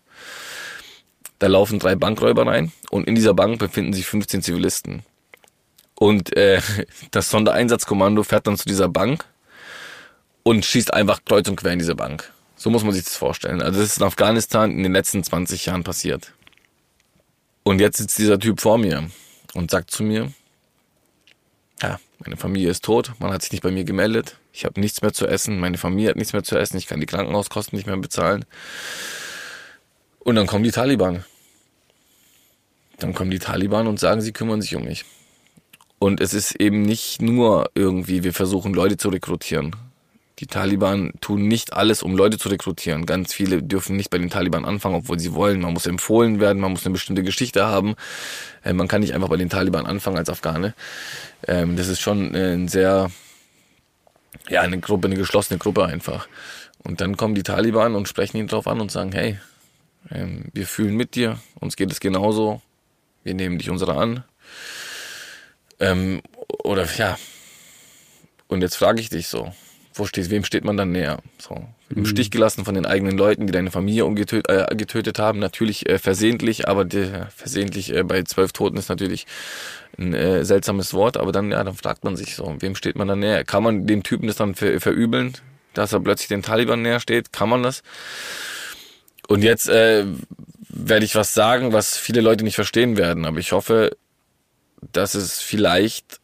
Da 1.39 1.47
laufen 1.47 1.79
drei 1.79 1.95
Bankräuber 1.95 2.45
rein 2.45 2.71
und 2.91 3.07
in 3.07 3.15
dieser 3.15 3.33
Bank 3.33 3.57
befinden 3.57 3.93
sich 3.93 4.05
15 4.05 4.43
Zivilisten. 4.43 5.01
Und 5.95 6.37
äh, 6.37 6.61
das 7.11 7.31
Sondereinsatzkommando 7.31 8.21
fährt 8.21 8.45
dann 8.45 8.55
zu 8.55 8.65
dieser 8.65 8.87
Bank 8.87 9.25
und 10.43 10.63
schießt 10.63 10.93
einfach 10.93 11.21
kreuz 11.25 11.47
und 11.49 11.55
quer 11.55 11.73
in 11.73 11.79
diese 11.79 11.95
Bank. 11.95 12.31
So 12.63 12.69
muss 12.69 12.85
man 12.85 12.93
sich 12.93 13.03
das 13.03 13.17
vorstellen. 13.17 13.61
Also 13.61 13.81
das 13.81 13.89
ist 13.89 13.97
in 13.97 14.03
Afghanistan 14.03 14.71
in 14.71 14.83
den 14.83 14.93
letzten 14.93 15.21
20 15.21 15.65
Jahren 15.65 15.83
passiert. 15.83 16.31
Und 17.63 17.81
jetzt 17.81 17.97
sitzt 17.97 18.17
dieser 18.17 18.39
Typ 18.39 18.61
vor 18.61 18.77
mir 18.77 19.09
und 19.53 19.69
sagt 19.69 19.91
zu 19.91 20.01
mir, 20.01 20.31
ja, 21.81 21.99
meine 22.19 22.37
Familie 22.37 22.69
ist 22.69 22.85
tot, 22.85 23.11
man 23.19 23.33
hat 23.33 23.41
sich 23.41 23.51
nicht 23.51 23.63
bei 23.63 23.71
mir 23.71 23.83
gemeldet, 23.83 24.37
ich 24.53 24.63
habe 24.63 24.79
nichts 24.79 25.01
mehr 25.01 25.11
zu 25.11 25.27
essen, 25.27 25.59
meine 25.59 25.77
Familie 25.77 26.11
hat 26.11 26.15
nichts 26.15 26.31
mehr 26.31 26.45
zu 26.45 26.57
essen, 26.57 26.77
ich 26.77 26.87
kann 26.87 27.01
die 27.01 27.05
Krankenhauskosten 27.05 27.75
nicht 27.75 27.85
mehr 27.85 27.97
bezahlen. 27.97 28.45
Und 30.19 30.35
dann 30.35 30.47
kommen 30.47 30.63
die 30.63 30.71
Taliban. 30.71 31.25
Dann 32.97 33.13
kommen 33.13 33.29
die 33.29 33.39
Taliban 33.39 33.87
und 33.87 33.99
sagen, 33.99 34.21
sie 34.21 34.31
kümmern 34.31 34.61
sich 34.61 34.77
um 34.77 34.85
mich. 34.85 35.03
Und 35.99 36.21
es 36.21 36.33
ist 36.33 36.55
eben 36.61 36.83
nicht 36.83 37.21
nur 37.21 37.71
irgendwie, 37.75 38.23
wir 38.23 38.31
versuchen 38.31 38.73
Leute 38.73 38.95
zu 38.95 39.09
rekrutieren, 39.09 39.75
die 40.43 40.47
Taliban 40.47 41.13
tun 41.21 41.47
nicht 41.47 41.71
alles, 41.71 42.03
um 42.03 42.17
Leute 42.17 42.37
zu 42.37 42.49
rekrutieren. 42.49 43.05
Ganz 43.05 43.33
viele 43.33 43.63
dürfen 43.63 43.95
nicht 43.95 44.09
bei 44.09 44.17
den 44.17 44.29
Taliban 44.29 44.65
anfangen, 44.65 44.95
obwohl 44.95 45.17
sie 45.17 45.33
wollen. 45.33 45.61
Man 45.61 45.71
muss 45.71 45.85
empfohlen 45.85 46.41
werden, 46.41 46.59
man 46.59 46.71
muss 46.71 46.85
eine 46.85 46.91
bestimmte 46.91 47.23
Geschichte 47.23 47.65
haben. 47.65 47.95
Äh, 48.61 48.73
man 48.73 48.89
kann 48.89 48.99
nicht 48.99 49.13
einfach 49.13 49.29
bei 49.29 49.37
den 49.37 49.49
Taliban 49.49 49.85
anfangen 49.85 50.17
als 50.17 50.29
Afghane. 50.29 50.73
Ähm, 51.47 51.77
das 51.77 51.87
ist 51.87 52.01
schon 52.01 52.35
äh, 52.35 52.55
ein 52.55 52.67
sehr 52.67 53.09
ja, 54.49 54.61
eine 54.61 54.79
Gruppe, 54.81 55.07
eine 55.07 55.15
geschlossene 55.15 55.59
Gruppe 55.59 55.85
einfach. 55.85 56.27
Und 56.83 56.99
dann 56.99 57.15
kommen 57.15 57.35
die 57.35 57.43
Taliban 57.43 57.95
und 57.95 58.09
sprechen 58.09 58.35
ihn 58.35 58.47
drauf 58.47 58.67
an 58.67 58.81
und 58.81 58.91
sagen, 58.91 59.13
hey, 59.13 59.39
ähm, 60.11 60.49
wir 60.51 60.67
fühlen 60.67 60.97
mit 60.97 61.15
dir, 61.15 61.39
uns 61.61 61.77
geht 61.77 61.89
es 61.89 62.01
genauso, 62.01 62.61
wir 63.23 63.33
nehmen 63.33 63.59
dich 63.59 63.69
unserer 63.69 63.95
an. 63.95 64.25
Ähm, 65.79 66.21
oder 66.65 66.85
ja, 66.97 67.17
und 68.47 68.61
jetzt 68.61 68.75
frage 68.75 68.99
ich 68.99 69.09
dich 69.09 69.29
so, 69.29 69.53
wo 69.93 70.05
stehst, 70.05 70.29
wem 70.29 70.43
steht 70.43 70.63
man 70.63 70.77
dann 70.77 70.91
näher? 70.91 71.19
So, 71.37 71.55
im 71.89 72.01
mhm. 72.01 72.05
Stich 72.05 72.31
gelassen 72.31 72.65
von 72.65 72.75
den 72.75 72.85
eigenen 72.85 73.17
Leuten, 73.17 73.47
die 73.47 73.53
deine 73.53 73.71
Familie 73.71 74.05
umgetötet 74.05 74.49
äh, 74.49 74.75
getötet 74.75 75.19
haben, 75.19 75.39
natürlich 75.39 75.87
äh, 75.89 75.99
versehentlich, 75.99 76.67
aber 76.67 76.85
die, 76.85 77.09
versehentlich 77.35 77.93
äh, 77.93 78.03
bei 78.03 78.23
zwölf 78.23 78.51
Toten 78.51 78.77
ist 78.77 78.89
natürlich 78.89 79.25
ein 79.97 80.13
äh, 80.13 80.43
seltsames 80.43 80.93
Wort, 80.93 81.17
aber 81.17 81.31
dann, 81.31 81.51
ja, 81.51 81.63
dann 81.63 81.75
fragt 81.75 82.03
man 82.03 82.15
sich 82.15 82.35
so, 82.35 82.55
wem 82.59 82.75
steht 82.75 82.95
man 82.95 83.07
dann 83.07 83.19
näher? 83.19 83.43
Kann 83.43 83.63
man 83.63 83.85
dem 83.85 84.03
Typen 84.03 84.27
das 84.27 84.37
dann 84.37 84.55
ver 84.55 84.79
verübeln, 84.79 85.33
dass 85.73 85.93
er 85.93 85.99
plötzlich 85.99 86.29
den 86.29 86.41
Taliban 86.41 86.81
näher 86.81 86.99
steht? 86.99 87.31
Kann 87.31 87.49
man 87.49 87.63
das? 87.63 87.83
Und 89.27 89.43
jetzt 89.43 89.69
äh, 89.69 90.05
werde 90.69 91.05
ich 91.05 91.15
was 91.15 91.33
sagen, 91.33 91.73
was 91.73 91.97
viele 91.97 92.21
Leute 92.21 92.43
nicht 92.43 92.55
verstehen 92.55 92.97
werden, 92.97 93.25
aber 93.25 93.37
ich 93.37 93.51
hoffe, 93.51 93.95
dass 94.91 95.13
es 95.13 95.41
vielleicht 95.41 96.19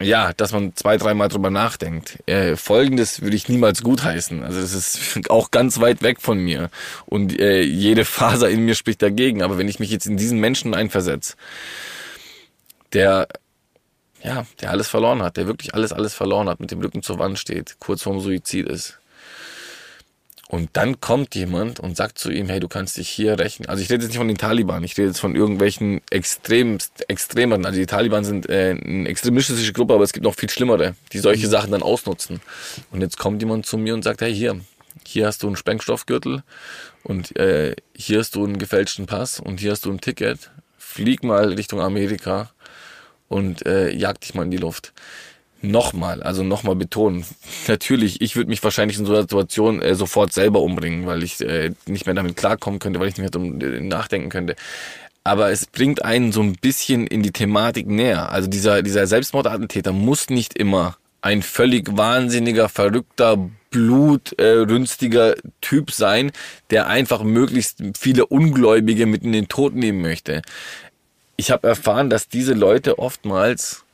ja, 0.00 0.32
dass 0.34 0.52
man 0.52 0.74
zwei, 0.76 0.98
dreimal 0.98 1.28
drüber 1.28 1.50
nachdenkt. 1.50 2.18
Äh, 2.26 2.56
Folgendes 2.56 3.22
würde 3.22 3.36
ich 3.36 3.48
niemals 3.48 3.82
gutheißen. 3.82 4.42
Also 4.42 4.60
das 4.60 4.72
ist 4.74 5.30
auch 5.30 5.50
ganz 5.50 5.80
weit 5.80 6.02
weg 6.02 6.20
von 6.20 6.38
mir. 6.38 6.70
Und 7.06 7.38
äh, 7.38 7.62
jede 7.62 8.04
Faser 8.04 8.50
in 8.50 8.64
mir 8.64 8.74
spricht 8.74 9.00
dagegen. 9.00 9.42
Aber 9.42 9.56
wenn 9.56 9.68
ich 9.68 9.80
mich 9.80 9.90
jetzt 9.90 10.06
in 10.06 10.16
diesen 10.16 10.38
Menschen 10.38 10.74
einversetze, 10.74 11.34
der 12.92 13.28
ja, 14.22 14.44
der 14.60 14.70
alles 14.70 14.88
verloren 14.88 15.22
hat, 15.22 15.36
der 15.36 15.46
wirklich 15.46 15.74
alles, 15.74 15.92
alles 15.92 16.14
verloren 16.14 16.48
hat, 16.48 16.58
mit 16.58 16.70
dem 16.70 16.80
Rücken 16.80 17.02
zur 17.02 17.18
Wand 17.18 17.38
steht, 17.38 17.76
kurz 17.78 18.02
vorm 18.02 18.20
Suizid 18.20 18.66
ist, 18.66 18.98
und 20.48 20.70
dann 20.74 21.00
kommt 21.00 21.34
jemand 21.34 21.80
und 21.80 21.96
sagt 21.96 22.18
zu 22.18 22.30
ihm, 22.30 22.48
hey, 22.48 22.60
du 22.60 22.68
kannst 22.68 22.96
dich 22.96 23.08
hier 23.08 23.38
rächen. 23.38 23.66
Also 23.66 23.82
ich 23.82 23.90
rede 23.90 24.02
jetzt 24.02 24.10
nicht 24.10 24.18
von 24.18 24.28
den 24.28 24.38
Taliban, 24.38 24.84
ich 24.84 24.96
rede 24.96 25.08
jetzt 25.08 25.18
von 25.18 25.34
irgendwelchen 25.34 26.02
extrem, 26.10 26.78
extremeren. 27.08 27.66
Also 27.66 27.80
die 27.80 27.86
Taliban 27.86 28.24
sind 28.24 28.48
äh, 28.48 28.70
eine 28.70 29.08
extremistische 29.08 29.72
Gruppe, 29.72 29.94
aber 29.94 30.04
es 30.04 30.12
gibt 30.12 30.24
noch 30.24 30.36
viel 30.36 30.48
schlimmere, 30.48 30.94
die 31.12 31.18
solche 31.18 31.46
mhm. 31.46 31.50
Sachen 31.50 31.70
dann 31.72 31.82
ausnutzen. 31.82 32.40
Und 32.92 33.00
jetzt 33.00 33.18
kommt 33.18 33.42
jemand 33.42 33.66
zu 33.66 33.76
mir 33.76 33.94
und 33.94 34.02
sagt, 34.02 34.20
hey, 34.20 34.32
hier, 34.32 34.60
hier 35.04 35.26
hast 35.26 35.42
du 35.42 35.48
einen 35.48 35.56
Sprengstoffgürtel 35.56 36.44
und 37.02 37.36
äh, 37.36 37.74
hier 37.96 38.20
hast 38.20 38.36
du 38.36 38.44
einen 38.44 38.58
gefälschten 38.58 39.06
Pass 39.06 39.40
und 39.40 39.58
hier 39.58 39.72
hast 39.72 39.84
du 39.84 39.90
ein 39.90 40.00
Ticket. 40.00 40.50
Flieg 40.78 41.24
mal 41.24 41.54
Richtung 41.54 41.80
Amerika 41.80 42.50
und 43.28 43.66
äh, 43.66 43.90
jag 43.90 44.20
dich 44.20 44.34
mal 44.34 44.44
in 44.44 44.52
die 44.52 44.58
Luft 44.58 44.92
nochmal, 45.70 46.22
also 46.22 46.42
nochmal 46.42 46.76
betonen. 46.76 47.24
Natürlich, 47.68 48.20
ich 48.20 48.36
würde 48.36 48.50
mich 48.50 48.62
wahrscheinlich 48.62 48.98
in 48.98 49.06
so 49.06 49.12
einer 49.12 49.22
Situation 49.22 49.82
äh, 49.82 49.94
sofort 49.94 50.32
selber 50.32 50.60
umbringen, 50.60 51.06
weil 51.06 51.22
ich 51.22 51.40
äh, 51.40 51.72
nicht 51.86 52.06
mehr 52.06 52.14
damit 52.14 52.36
klarkommen 52.36 52.78
könnte, 52.78 53.00
weil 53.00 53.08
ich 53.08 53.16
nicht 53.16 53.22
mehr 53.22 53.30
drum 53.30 53.60
äh, 53.60 53.80
nachdenken 53.80 54.28
könnte. 54.28 54.56
Aber 55.24 55.50
es 55.50 55.66
bringt 55.66 56.04
einen 56.04 56.30
so 56.30 56.40
ein 56.40 56.52
bisschen 56.54 57.06
in 57.06 57.22
die 57.22 57.32
Thematik 57.32 57.88
näher. 57.88 58.30
Also 58.30 58.48
dieser, 58.48 58.82
dieser 58.82 59.06
Selbstmordattentäter 59.06 59.92
muss 59.92 60.30
nicht 60.30 60.56
immer 60.56 60.96
ein 61.20 61.42
völlig 61.42 61.96
wahnsinniger, 61.96 62.68
verrückter, 62.68 63.50
blutrünstiger 63.70 65.36
äh, 65.36 65.40
Typ 65.60 65.90
sein, 65.90 66.30
der 66.70 66.86
einfach 66.86 67.24
möglichst 67.24 67.82
viele 67.98 68.26
Ungläubige 68.26 69.06
mit 69.06 69.24
in 69.24 69.32
den 69.32 69.48
Tod 69.48 69.74
nehmen 69.74 70.00
möchte. 70.00 70.42
Ich 71.36 71.50
habe 71.50 71.66
erfahren, 71.66 72.08
dass 72.08 72.28
diese 72.28 72.54
Leute 72.54 72.98
oftmals 72.98 73.84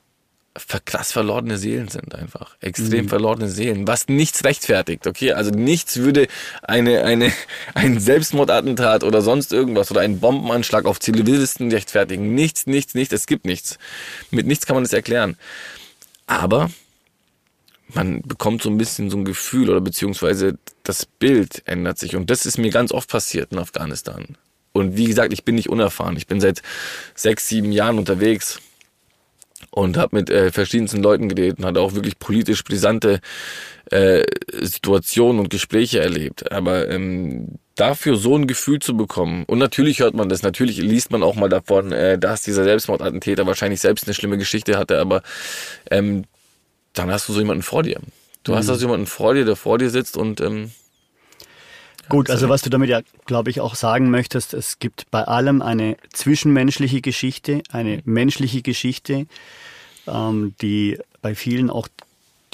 krass 0.84 1.12
verlorene 1.12 1.56
Seelen 1.56 1.88
sind 1.88 2.14
einfach. 2.14 2.56
Extrem 2.60 3.04
mhm. 3.04 3.08
verlorene 3.08 3.48
Seelen. 3.48 3.86
Was 3.86 4.08
nichts 4.08 4.44
rechtfertigt, 4.44 5.06
okay? 5.06 5.32
Also 5.32 5.50
nichts 5.50 5.96
würde 5.98 6.28
eine, 6.62 7.04
eine, 7.04 7.32
ein 7.74 7.98
Selbstmordattentat 7.98 9.04
oder 9.04 9.22
sonst 9.22 9.52
irgendwas 9.52 9.90
oder 9.90 10.00
einen 10.00 10.20
Bombenanschlag 10.20 10.84
auf 10.84 11.00
Zivilisten 11.00 11.70
rechtfertigen. 11.70 12.34
Nichts, 12.34 12.66
nichts, 12.66 12.94
nichts. 12.94 13.14
Es 13.14 13.26
gibt 13.26 13.46
nichts. 13.46 13.78
Mit 14.30 14.46
nichts 14.46 14.66
kann 14.66 14.74
man 14.74 14.84
es 14.84 14.92
erklären. 14.92 15.36
Aber 16.26 16.70
man 17.88 18.22
bekommt 18.22 18.62
so 18.62 18.70
ein 18.70 18.78
bisschen 18.78 19.10
so 19.10 19.16
ein 19.16 19.24
Gefühl 19.24 19.70
oder 19.70 19.80
beziehungsweise 19.80 20.58
das 20.82 21.06
Bild 21.06 21.62
ändert 21.66 21.98
sich. 21.98 22.16
Und 22.16 22.30
das 22.30 22.46
ist 22.46 22.58
mir 22.58 22.70
ganz 22.70 22.92
oft 22.92 23.08
passiert 23.08 23.52
in 23.52 23.58
Afghanistan. 23.58 24.36
Und 24.72 24.96
wie 24.96 25.04
gesagt, 25.04 25.32
ich 25.32 25.44
bin 25.44 25.54
nicht 25.54 25.68
unerfahren. 25.68 26.16
Ich 26.16 26.26
bin 26.26 26.40
seit 26.40 26.62
sechs, 27.14 27.48
sieben 27.48 27.72
Jahren 27.72 27.98
unterwegs 27.98 28.60
und 29.74 29.96
habe 29.96 30.16
mit 30.16 30.30
äh, 30.30 30.52
verschiedensten 30.52 31.02
Leuten 31.02 31.28
geredet 31.28 31.58
und 31.58 31.64
hatte 31.64 31.80
auch 31.80 31.94
wirklich 31.94 32.18
politisch 32.18 32.62
brisante 32.62 33.20
äh, 33.90 34.22
Situationen 34.60 35.40
und 35.40 35.50
Gespräche 35.50 36.00
erlebt. 36.00 36.52
Aber 36.52 36.88
ähm, 36.88 37.58
dafür 37.74 38.16
so 38.16 38.36
ein 38.36 38.46
Gefühl 38.46 38.78
zu 38.80 38.96
bekommen, 38.96 39.44
und 39.46 39.58
natürlich 39.58 40.00
hört 40.00 40.14
man 40.14 40.28
das, 40.28 40.42
natürlich 40.42 40.76
liest 40.76 41.10
man 41.10 41.22
auch 41.22 41.34
mal 41.34 41.48
davon, 41.48 41.90
äh, 41.90 42.18
dass 42.18 42.42
dieser 42.42 42.64
Selbstmordattentäter 42.64 43.46
wahrscheinlich 43.46 43.80
selbst 43.80 44.06
eine 44.06 44.14
schlimme 44.14 44.38
Geschichte 44.38 44.78
hatte, 44.78 45.00
aber 45.00 45.22
ähm, 45.90 46.24
dann 46.92 47.10
hast 47.10 47.28
du 47.28 47.32
so 47.32 47.40
jemanden 47.40 47.62
vor 47.62 47.82
dir. 47.82 47.98
Du 48.44 48.52
mhm. 48.52 48.56
hast 48.56 48.68
also 48.68 48.86
jemanden 48.86 49.06
vor 49.06 49.32
dir, 49.34 49.46
der 49.46 49.56
vor 49.56 49.78
dir 49.78 49.88
sitzt 49.88 50.18
und 50.18 50.42
ähm, 50.42 50.70
Gut, 52.08 52.30
also 52.30 52.48
was 52.48 52.62
du 52.62 52.68
damit 52.68 52.90
ja, 52.90 53.00
glaube 53.26 53.48
ich, 53.50 53.60
auch 53.60 53.74
sagen 53.74 54.10
möchtest, 54.10 54.54
es 54.54 54.78
gibt 54.78 55.10
bei 55.10 55.22
allem 55.22 55.62
eine 55.62 55.96
zwischenmenschliche 56.12 57.00
Geschichte, 57.00 57.62
eine 57.70 58.02
menschliche 58.04 58.60
Geschichte, 58.60 59.26
ähm, 60.06 60.54
die 60.60 60.98
bei 61.20 61.34
vielen 61.34 61.70
auch 61.70 61.88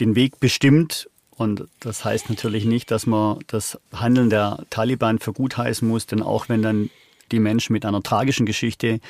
den 0.01 0.15
Weg 0.15 0.41
bestimmt. 0.41 1.09
Und 1.37 1.65
das 1.81 2.05
heißt 2.05 2.31
natürlich 2.31 2.65
nicht, 2.65 2.91
dass 2.91 3.07
man 3.07 3.39
das 3.47 3.79
Handeln 3.93 4.31
der 4.31 4.65
Taliban 4.71 5.19
für 5.19 5.33
gut 5.33 5.57
heißen 5.57 5.87
muss, 5.87 6.07
denn 6.07 6.23
auch 6.23 6.49
wenn 6.49 6.63
dann 6.63 6.91
die 7.31 7.39
Menschen 7.39 7.73
mit 7.73 7.85
einer 7.85 8.03
tragischen 8.03 8.47
Geschichte 8.47 9.01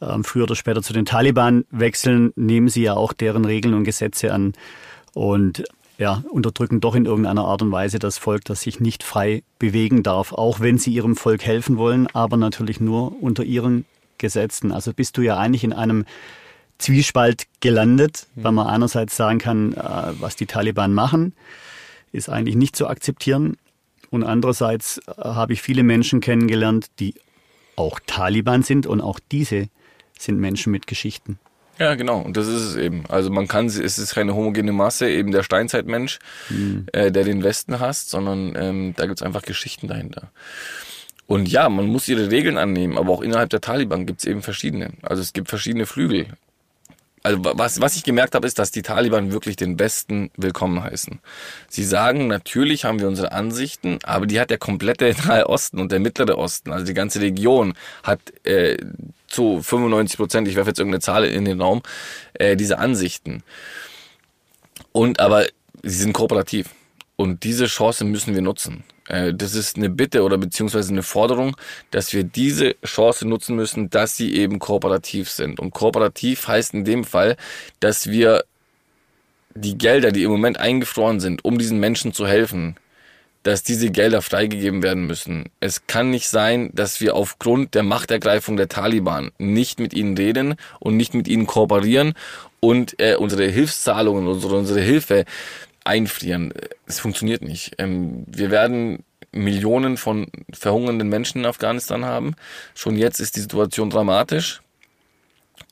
ähm, 0.00 0.22
früher 0.24 0.44
oder 0.44 0.54
später 0.54 0.82
zu 0.82 0.92
den 0.92 1.06
Taliban 1.06 1.64
wechseln, 1.70 2.32
nehmen 2.36 2.68
sie 2.68 2.82
ja 2.82 2.94
auch 2.94 3.12
deren 3.12 3.44
Regeln 3.44 3.74
und 3.74 3.84
Gesetze 3.84 4.32
an 4.32 4.54
und 5.14 5.64
ja, 5.98 6.22
unterdrücken 6.30 6.80
doch 6.80 6.94
in 6.94 7.06
irgendeiner 7.06 7.44
Art 7.44 7.60
und 7.60 7.72
Weise 7.72 7.98
das 7.98 8.18
Volk, 8.18 8.44
das 8.44 8.60
sich 8.60 8.78
nicht 8.78 9.02
frei 9.02 9.42
bewegen 9.58 10.04
darf, 10.04 10.32
auch 10.32 10.60
wenn 10.60 10.78
sie 10.78 10.92
ihrem 10.92 11.16
Volk 11.16 11.44
helfen 11.44 11.76
wollen, 11.76 12.06
aber 12.14 12.36
natürlich 12.36 12.78
nur 12.78 13.20
unter 13.20 13.42
ihren 13.42 13.84
Gesetzen. 14.16 14.70
Also 14.70 14.92
bist 14.92 15.16
du 15.16 15.22
ja 15.22 15.36
eigentlich 15.36 15.64
in 15.64 15.72
einem 15.72 16.04
Zwiespalt 16.78 17.46
gelandet, 17.60 18.26
mhm. 18.34 18.44
weil 18.44 18.52
man 18.52 18.66
einerseits 18.66 19.16
sagen 19.16 19.38
kann, 19.38 19.72
äh, 19.72 19.80
was 20.20 20.36
die 20.36 20.46
Taliban 20.46 20.94
machen, 20.94 21.34
ist 22.12 22.28
eigentlich 22.28 22.56
nicht 22.56 22.76
zu 22.76 22.88
akzeptieren. 22.88 23.56
Und 24.10 24.24
andererseits 24.24 24.98
äh, 25.06 25.12
habe 25.16 25.52
ich 25.52 25.62
viele 25.62 25.82
Menschen 25.82 26.20
kennengelernt, 26.20 26.86
die 26.98 27.14
auch 27.76 28.00
Taliban 28.06 28.62
sind 28.62 28.86
und 28.86 29.00
auch 29.00 29.20
diese 29.30 29.68
sind 30.18 30.38
Menschen 30.40 30.72
mit 30.72 30.86
Geschichten. 30.86 31.38
Ja, 31.78 31.94
genau. 31.94 32.20
Und 32.20 32.36
das 32.36 32.48
ist 32.48 32.62
es 32.62 32.76
eben. 32.76 33.04
Also 33.08 33.30
man 33.30 33.46
kann, 33.46 33.66
es 33.66 33.76
ist 33.76 34.14
keine 34.14 34.34
homogene 34.34 34.72
Masse, 34.72 35.08
eben 35.08 35.30
der 35.30 35.44
Steinzeitmensch, 35.44 36.18
mhm. 36.48 36.86
äh, 36.92 37.12
der 37.12 37.22
den 37.22 37.44
Westen 37.44 37.78
hasst, 37.78 38.10
sondern 38.10 38.54
ähm, 38.56 38.94
da 38.96 39.06
gibt's 39.06 39.22
einfach 39.22 39.42
Geschichten 39.42 39.86
dahinter. 39.86 40.32
Und 41.26 41.48
ja, 41.48 41.68
man 41.68 41.86
muss 41.86 42.08
ihre 42.08 42.30
Regeln 42.30 42.56
annehmen, 42.56 42.98
aber 42.98 43.12
auch 43.12 43.20
innerhalb 43.20 43.50
der 43.50 43.60
Taliban 43.60 44.06
gibt's 44.06 44.24
eben 44.24 44.42
verschiedene. 44.42 44.90
Also 45.02 45.22
es 45.22 45.32
gibt 45.32 45.48
verschiedene 45.48 45.86
Flügel 45.86 46.26
also 47.28 47.44
was, 47.44 47.78
was 47.82 47.94
ich 47.94 48.04
gemerkt 48.04 48.34
habe, 48.34 48.46
ist, 48.46 48.58
dass 48.58 48.70
die 48.70 48.80
Taliban 48.80 49.32
wirklich 49.32 49.56
den 49.56 49.78
Westen 49.78 50.30
willkommen 50.38 50.82
heißen. 50.82 51.20
Sie 51.68 51.84
sagen, 51.84 52.26
natürlich 52.26 52.86
haben 52.86 53.00
wir 53.00 53.06
unsere 53.06 53.32
Ansichten, 53.32 53.98
aber 54.02 54.24
die 54.24 54.40
hat 54.40 54.48
der 54.48 54.56
komplette 54.56 55.14
Nahe 55.26 55.46
Osten 55.46 55.78
und 55.78 55.92
der 55.92 56.00
Mittlere 56.00 56.38
Osten, 56.38 56.72
also 56.72 56.86
die 56.86 56.94
ganze 56.94 57.20
Region 57.20 57.74
hat 58.02 58.20
äh, 58.44 58.78
zu 59.26 59.60
95 59.62 60.16
Prozent, 60.16 60.48
ich 60.48 60.56
werfe 60.56 60.70
jetzt 60.70 60.78
irgendeine 60.78 61.02
Zahl 61.02 61.26
in 61.26 61.44
den 61.44 61.60
Raum, 61.60 61.82
äh, 62.32 62.56
diese 62.56 62.78
Ansichten. 62.78 63.42
Und 64.92 65.20
aber 65.20 65.44
sie 65.82 65.98
sind 65.98 66.14
kooperativ. 66.14 66.70
Und 67.16 67.44
diese 67.44 67.66
Chance 67.66 68.06
müssen 68.06 68.34
wir 68.34 68.40
nutzen. 68.40 68.84
Äh, 69.08 69.34
das 69.34 69.54
ist 69.54 69.76
eine 69.76 69.90
Bitte 69.90 70.22
oder 70.22 70.38
beziehungsweise 70.38 70.92
eine 70.92 71.02
Forderung, 71.02 71.56
dass 71.90 72.12
wir 72.12 72.24
diese 72.24 72.76
Chance 72.84 73.26
nutzen 73.26 73.56
müssen, 73.56 73.90
dass 73.90 74.16
sie 74.16 74.34
eben 74.34 74.58
kooperativ 74.58 75.30
sind. 75.30 75.58
Und 75.58 75.72
kooperativ 75.72 76.46
heißt 76.46 76.74
in 76.74 76.84
dem 76.84 77.04
Fall, 77.04 77.36
dass 77.80 78.08
wir 78.08 78.44
die 79.54 79.76
Gelder, 79.76 80.12
die 80.12 80.22
im 80.22 80.30
Moment 80.30 80.60
eingefroren 80.60 81.20
sind, 81.20 81.44
um 81.44 81.58
diesen 81.58 81.80
Menschen 81.80 82.12
zu 82.12 82.26
helfen, 82.26 82.76
dass 83.42 83.62
diese 83.62 83.90
Gelder 83.90 84.20
freigegeben 84.20 84.82
werden 84.82 85.06
müssen. 85.06 85.46
Es 85.60 85.86
kann 85.86 86.10
nicht 86.10 86.28
sein, 86.28 86.70
dass 86.74 87.00
wir 87.00 87.14
aufgrund 87.14 87.74
der 87.74 87.82
Machtergreifung 87.82 88.56
der 88.56 88.68
Taliban 88.68 89.30
nicht 89.38 89.80
mit 89.80 89.94
ihnen 89.94 90.16
reden 90.16 90.56
und 90.80 90.96
nicht 90.96 91.14
mit 91.14 91.28
ihnen 91.28 91.46
kooperieren 91.46 92.14
und 92.60 93.00
äh, 93.00 93.16
unsere 93.16 93.46
Hilfszahlungen, 93.46 94.26
unsere, 94.26 94.56
unsere 94.56 94.80
Hilfe 94.80 95.24
einfrieren. 95.88 96.52
Es 96.86 97.00
funktioniert 97.00 97.42
nicht. 97.42 97.74
Ähm, 97.78 98.24
wir 98.26 98.50
werden 98.50 99.04
Millionen 99.32 99.96
von 99.96 100.28
verhungernden 100.52 101.08
Menschen 101.08 101.38
in 101.38 101.46
Afghanistan 101.46 102.04
haben. 102.04 102.34
Schon 102.74 102.96
jetzt 102.96 103.20
ist 103.20 103.36
die 103.36 103.40
Situation 103.40 103.90
dramatisch. 103.90 104.62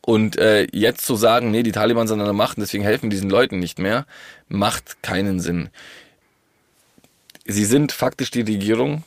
Und 0.03 0.37
äh, 0.37 0.67
jetzt 0.73 1.07
zu 1.07 1.17
sagen, 1.17 1.51
nee, 1.51 1.63
die 1.63 1.73
Taliban 1.73 2.09
sind 2.09 2.21
an 2.21 2.27
der 2.27 2.33
Macht, 2.33 2.59
deswegen 2.59 2.85
helfen 2.85 3.11
diesen 3.11 3.31
Leuten 3.31 3.59
nicht 3.59 3.79
mehr, 3.79 4.07
macht 4.49 5.03
keinen 5.03 5.41
Sinn. 5.41 5.69
Sie 7.45 7.65
sind 7.65 7.93
faktisch 7.93 8.31
die 8.31 8.43
Regierung 8.43 9.05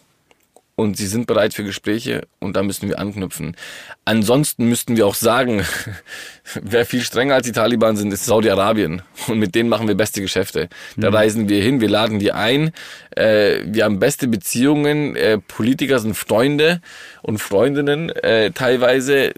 und 0.79 0.95
sie 0.95 1.07
sind 1.07 1.27
bereit 1.27 1.53
für 1.53 1.65
Gespräche 1.65 2.25
und 2.39 2.55
da 2.55 2.63
müssen 2.63 2.87
wir 2.87 2.99
anknüpfen. 2.99 3.57
Ansonsten 4.05 4.69
müssten 4.69 4.95
wir 4.95 5.05
auch 5.05 5.13
sagen, 5.13 5.65
wer 6.61 6.85
viel 6.85 7.01
strenger 7.01 7.35
als 7.35 7.45
die 7.45 7.51
Taliban 7.51 7.97
sind, 7.97 8.13
ist 8.13 8.25
Saudi-Arabien 8.25 9.01
und 9.27 9.39
mit 9.39 9.55
denen 9.55 9.67
machen 9.67 9.89
wir 9.89 9.95
beste 9.95 10.21
Geschäfte. 10.21 10.69
Da 10.95 11.09
mhm. 11.09 11.15
reisen 11.15 11.49
wir 11.49 11.61
hin, 11.61 11.81
wir 11.81 11.89
laden 11.89 12.19
die 12.19 12.31
ein, 12.31 12.71
äh, 13.11 13.57
wir 13.65 13.83
haben 13.83 13.99
beste 13.99 14.29
Beziehungen, 14.29 15.17
äh, 15.17 15.37
Politiker 15.37 15.99
sind 15.99 16.15
Freunde 16.15 16.79
und 17.23 17.39
Freundinnen 17.39 18.09
äh, 18.09 18.51
teilweise 18.51 19.33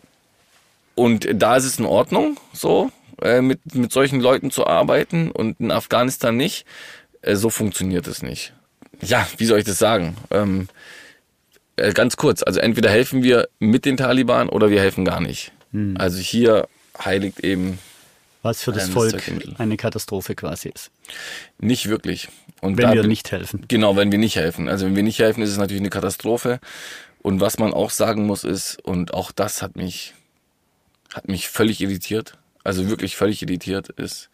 und 0.94 1.28
da 1.34 1.56
ist 1.56 1.66
es 1.66 1.80
in 1.80 1.86
Ordnung, 1.86 2.38
so 2.54 2.92
äh, 3.24 3.42
mit, 3.42 3.74
mit 3.74 3.92
solchen 3.92 4.22
Leuten 4.22 4.52
zu 4.52 4.68
arbeiten 4.68 5.32
und 5.32 5.60
in 5.60 5.72
Afghanistan 5.72 6.38
nicht. 6.38 6.68
Äh, 7.24 7.36
so 7.36 7.50
funktioniert 7.50 8.06
es 8.06 8.22
nicht. 8.22 8.54
Ja, 9.02 9.28
wie 9.38 9.46
soll 9.46 9.58
ich 9.58 9.66
das 9.66 9.80
sagen? 9.80 10.16
Ähm, 10.30 10.68
äh, 11.76 11.94
ganz 11.94 12.18
kurz, 12.18 12.44
also 12.44 12.60
entweder 12.60 12.90
helfen 12.90 13.24
wir 13.24 13.48
mit 13.60 13.86
den 13.86 13.98
Taliban 13.98 14.50
oder 14.50 14.70
wir 14.70 14.80
helfen 14.82 15.06
gar 15.06 15.22
nicht. 15.22 15.52
Hm. 15.72 15.96
Also 15.98 16.20
hier 16.20 16.68
heiligt 17.04 17.40
eben. 17.42 17.80
Was 18.44 18.64
für 18.64 18.72
das 18.72 18.90
Volk 18.90 19.22
eine 19.60 19.78
Katastrophe 19.78 20.34
quasi 20.34 20.70
ist. 20.70 20.90
Nicht 21.60 21.90
wirklich. 21.90 22.28
Und 22.60 22.78
wenn 22.78 22.92
wir 22.94 23.04
nicht 23.04 23.32
helfen. 23.32 23.66
Genau, 23.68 23.96
wenn 23.96 24.12
wir 24.12 24.18
nicht 24.18 24.36
helfen. 24.36 24.68
Also 24.68 24.86
wenn 24.86 24.96
wir 24.96 25.04
nicht 25.04 25.20
helfen, 25.20 25.44
ist 25.44 25.52
es 25.52 25.58
natürlich 25.58 25.82
eine 25.82 25.92
Katastrophe. 25.92 26.60
Und 27.22 27.40
was 27.40 27.60
man 27.60 27.72
auch 27.72 27.92
sagen 27.92 28.26
muss 28.26 28.44
ist, 28.44 28.84
und 28.84 29.14
auch 29.14 29.32
das 29.32 29.62
hat 29.62 29.76
mich, 29.76 30.16
hat 31.14 31.28
mich 31.28 31.50
völlig 31.50 31.82
irritiert, 31.82 32.38
also 32.64 32.90
wirklich 32.90 33.16
völlig 33.16 33.42
irritiert, 33.44 33.90
ist 33.90 34.30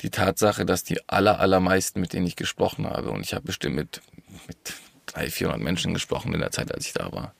die 0.00 0.10
Tatsache, 0.10 0.64
dass 0.64 0.84
die 0.84 0.98
aller, 1.08 1.40
allermeisten, 1.40 2.00
mit 2.00 2.12
denen 2.12 2.26
ich 2.26 2.36
gesprochen 2.36 2.86
habe, 2.86 3.10
und 3.10 3.22
ich 3.22 3.34
habe 3.34 3.46
bestimmt 3.46 3.74
mit, 3.74 4.00
mit 4.46 4.74
300, 5.12 5.32
400 5.32 5.62
Menschen 5.62 5.94
gesprochen 5.94 6.34
in 6.34 6.40
der 6.40 6.50
Zeit, 6.50 6.72
als 6.72 6.86
ich 6.86 6.92
da 6.92 7.12
war. 7.12 7.34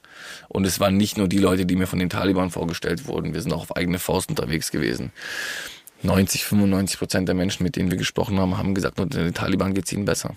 Und 0.49 0.66
es 0.66 0.81
waren 0.81 0.97
nicht 0.97 1.16
nur 1.16 1.29
die 1.29 1.39
Leute, 1.39 1.66
die 1.66 1.77
mir 1.77 1.87
von 1.87 1.99
den 1.99 2.11
Taliban 2.11 2.51
vorgestellt 2.51 3.07
wurden. 3.07 3.35
Wir 3.35 3.43
sind 3.43 3.53
auch 3.53 3.62
auf 3.62 3.77
eigene 3.77 3.99
Faust 3.99 4.29
unterwegs 4.29 4.71
gewesen. 4.71 5.12
90, 6.03 6.45
95 6.45 6.99
Prozent 6.99 7.29
der 7.29 7.35
Menschen, 7.35 7.62
mit 7.62 7.77
denen 7.77 7.91
wir 7.91 7.99
gesprochen 7.99 8.39
haben, 8.39 8.57
haben 8.57 8.75
gesagt, 8.75 8.99
nur 8.99 9.07
den 9.07 9.35
Taliban 9.35 9.75
geht 9.75 9.87
es 9.87 9.93
ihnen 9.93 10.05
besser. 10.05 10.35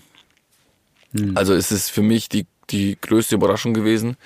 Mhm. 1.12 1.36
Also 1.36 1.54
es 1.54 1.72
ist 1.72 1.90
für 1.90 2.02
mich 2.02 2.28
die, 2.28 2.46
die 2.70 2.98
größte 3.00 3.34
Überraschung 3.34 3.74
gewesen. 3.74 4.16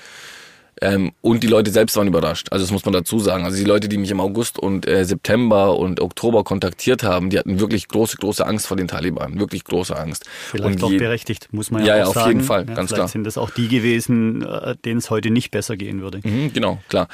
Ähm, 0.81 1.13
und 1.21 1.43
die 1.43 1.47
Leute 1.47 1.71
selbst 1.71 1.97
waren 1.97 2.07
überrascht. 2.07 2.49
Also 2.51 2.65
das 2.65 2.73
muss 2.73 2.85
man 2.85 2.93
dazu 2.93 3.19
sagen. 3.19 3.45
Also 3.45 3.57
die 3.57 3.65
Leute, 3.65 3.89
die 3.89 3.99
mich 3.99 4.11
im 4.11 4.21
August 4.21 4.59
und 4.59 4.87
äh, 4.87 5.05
September 5.05 5.77
und 5.77 6.01
Oktober 6.01 6.45
kontaktiert 6.45 7.03
haben, 7.03 7.31
die 7.31 7.39
hatten 7.39 7.61
wirklich 7.61 7.89
große, 7.89 8.17
große 8.17 8.47
Angst 8.47 8.67
vor 8.67 8.77
den 8.77 8.89
Taliban. 8.89 9.39
Wirklich 9.39 9.65
große 9.65 9.97
Angst. 9.97 10.25
Vielleicht 10.51 10.83
und 10.83 10.93
die, 10.93 10.99
berechtigt, 10.99 11.49
muss 11.53 11.71
man 11.71 11.85
ja, 11.85 11.89
ja, 11.89 11.97
ja 11.99 12.07
auch 12.07 12.17
auf 12.17 12.27
jeden 12.27 12.43
Fall, 12.43 12.67
ja, 12.69 12.75
ganz 12.75 12.91
vielleicht 12.91 12.95
klar. 12.95 13.09
sind 13.09 13.25
das 13.25 13.39
auch 13.39 13.51
die 13.51 13.69
gewesen, 13.69 14.43
äh, 14.43 14.77
denen 14.85 14.99
es 14.99 15.11
heute 15.11 15.31
nicht 15.31 15.51
besser 15.51 15.77
gehen 15.77 16.01
würde. 16.01 16.21
Mhm, 16.23 16.53
genau, 16.53 16.79
klar. 16.89 17.09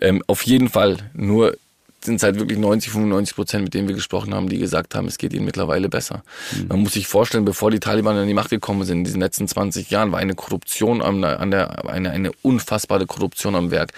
Ähm, 0.00 0.22
auf 0.26 0.42
jeden 0.42 0.68
Fall. 0.68 0.96
Nur 1.14 1.56
sind 2.04 2.16
es 2.16 2.22
halt 2.22 2.38
wirklich 2.38 2.58
90, 2.58 2.92
95 2.92 3.34
Prozent, 3.34 3.64
mit 3.64 3.74
denen 3.74 3.88
wir 3.88 3.94
gesprochen 3.94 4.34
haben, 4.34 4.48
die 4.48 4.58
gesagt 4.58 4.94
haben, 4.94 5.06
es 5.06 5.18
geht 5.18 5.32
ihnen 5.32 5.44
mittlerweile 5.44 5.88
besser. 5.88 6.22
Mhm. 6.56 6.68
Man 6.68 6.80
muss 6.80 6.92
sich 6.92 7.06
vorstellen, 7.06 7.44
bevor 7.44 7.70
die 7.70 7.80
Taliban 7.80 8.16
an 8.16 8.26
die 8.26 8.34
Macht 8.34 8.50
gekommen 8.50 8.84
sind, 8.84 8.98
in 8.98 9.04
diesen 9.04 9.20
letzten 9.20 9.48
20 9.48 9.90
Jahren, 9.90 10.12
war 10.12 10.18
eine 10.18 10.34
Korruption 10.34 11.02
an, 11.02 11.24
an 11.24 11.50
der, 11.50 11.88
eine, 11.88 12.10
eine 12.10 12.30
unfassbare 12.42 13.06
Korruption 13.06 13.54
am 13.54 13.70
Werk. 13.70 13.92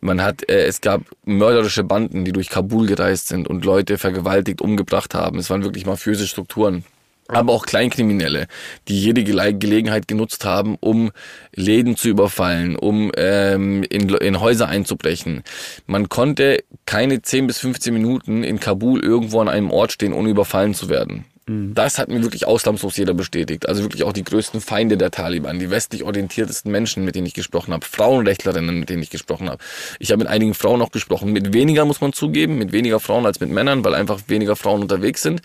Man 0.00 0.22
hat, 0.22 0.48
äh, 0.48 0.66
es 0.66 0.80
gab 0.80 1.02
mörderische 1.24 1.84
Banden, 1.84 2.24
die 2.24 2.32
durch 2.32 2.48
Kabul 2.48 2.86
gereist 2.86 3.28
sind 3.28 3.48
und 3.48 3.64
Leute 3.64 3.98
vergewaltigt, 3.98 4.60
umgebracht 4.60 5.14
haben. 5.14 5.38
Es 5.38 5.50
waren 5.50 5.62
wirklich 5.62 5.86
mafiöse 5.86 6.26
Strukturen 6.26 6.84
aber 7.28 7.52
auch 7.52 7.66
Kleinkriminelle, 7.66 8.46
die 8.88 9.00
jede 9.00 9.24
Gelegenheit 9.24 10.08
genutzt 10.08 10.44
haben, 10.44 10.76
um 10.80 11.10
Läden 11.54 11.96
zu 11.96 12.08
überfallen, 12.08 12.76
um 12.76 13.12
ähm, 13.16 13.82
in, 13.84 14.08
in 14.10 14.40
Häuser 14.40 14.68
einzubrechen. 14.68 15.42
Man 15.86 16.08
konnte 16.08 16.62
keine 16.86 17.22
10 17.22 17.46
bis 17.46 17.58
15 17.58 17.94
Minuten 17.94 18.44
in 18.44 18.60
Kabul 18.60 19.02
irgendwo 19.02 19.40
an 19.40 19.48
einem 19.48 19.70
Ort 19.70 19.92
stehen, 19.92 20.12
ohne 20.12 20.28
überfallen 20.28 20.74
zu 20.74 20.88
werden. 20.88 21.24
Mhm. 21.46 21.74
Das 21.74 21.98
hat 21.98 22.08
mir 22.08 22.22
wirklich 22.22 22.46
ausnahmslos 22.46 22.96
jeder 22.96 23.14
bestätigt. 23.14 23.68
Also 23.68 23.82
wirklich 23.82 24.04
auch 24.04 24.12
die 24.12 24.24
größten 24.24 24.60
Feinde 24.60 24.96
der 24.96 25.10
Taliban, 25.10 25.58
die 25.58 25.70
westlich 25.70 26.02
orientiertesten 26.02 26.70
Menschen, 26.70 27.04
mit 27.04 27.14
denen 27.14 27.26
ich 27.26 27.34
gesprochen 27.34 27.72
habe, 27.72 27.84
Frauenrechtlerinnen, 27.84 28.78
mit 28.78 28.88
denen 28.88 29.02
ich 29.02 29.10
gesprochen 29.10 29.50
habe. 29.50 29.62
Ich 29.98 30.10
habe 30.10 30.18
mit 30.18 30.28
einigen 30.28 30.54
Frauen 30.54 30.80
auch 30.80 30.90
gesprochen, 30.90 31.32
mit 31.32 31.52
weniger 31.52 31.84
muss 31.84 32.00
man 32.00 32.12
zugeben, 32.12 32.56
mit 32.56 32.72
weniger 32.72 33.00
Frauen 33.00 33.26
als 33.26 33.40
mit 33.40 33.50
Männern, 33.50 33.84
weil 33.84 33.94
einfach 33.94 34.20
weniger 34.28 34.56
Frauen 34.56 34.82
unterwegs 34.82 35.22
sind. 35.22 35.42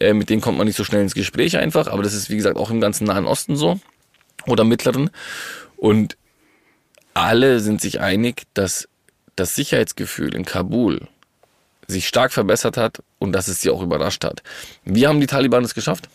Äh, 0.00 0.14
mit 0.14 0.30
denen 0.30 0.40
kommt 0.40 0.58
man 0.58 0.66
nicht 0.66 0.76
so 0.76 0.84
schnell 0.84 1.02
ins 1.02 1.14
Gespräch 1.14 1.56
einfach, 1.56 1.88
aber 1.88 2.02
das 2.02 2.14
ist 2.14 2.30
wie 2.30 2.36
gesagt 2.36 2.56
auch 2.56 2.70
im 2.70 2.80
ganzen 2.80 3.06
Nahen 3.06 3.26
Osten 3.26 3.56
so 3.56 3.80
oder 4.46 4.64
mittleren. 4.64 5.10
Und 5.76 6.16
alle 7.14 7.60
sind 7.60 7.80
sich 7.80 8.00
einig, 8.00 8.42
dass 8.54 8.88
das 9.36 9.54
Sicherheitsgefühl 9.54 10.34
in 10.34 10.44
Kabul 10.44 11.08
sich 11.86 12.08
stark 12.08 12.32
verbessert 12.32 12.76
hat 12.76 13.02
und 13.18 13.32
dass 13.32 13.48
es 13.48 13.60
sie 13.60 13.70
auch 13.70 13.82
überrascht 13.82 14.24
hat. 14.24 14.42
Wie 14.84 15.06
haben 15.06 15.20
die 15.20 15.26
Taliban 15.26 15.64
es 15.64 15.74
geschafft? 15.74 16.08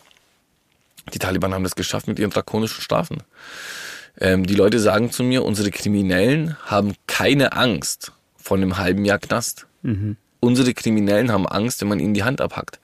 Die 1.14 1.18
Taliban 1.18 1.54
haben 1.54 1.64
das 1.64 1.74
geschafft 1.74 2.06
mit 2.06 2.18
ihren 2.18 2.30
drakonischen 2.30 2.82
Strafen. 2.82 3.22
Ähm, 4.18 4.46
die 4.46 4.54
Leute 4.54 4.78
sagen 4.78 5.10
zu 5.10 5.22
mir, 5.22 5.44
unsere 5.44 5.70
Kriminellen 5.70 6.56
haben 6.64 6.94
keine 7.06 7.52
Angst 7.52 8.12
vor 8.36 8.56
einem 8.56 8.78
halben 8.78 9.04
Jahr 9.04 9.18
Knast. 9.18 9.66
Mhm. 9.82 10.16
Unsere 10.40 10.74
Kriminellen 10.74 11.32
haben 11.32 11.46
Angst, 11.46 11.80
wenn 11.80 11.88
man 11.88 12.00
ihnen 12.00 12.14
die 12.14 12.24
Hand 12.24 12.40
abhackt. 12.40 12.80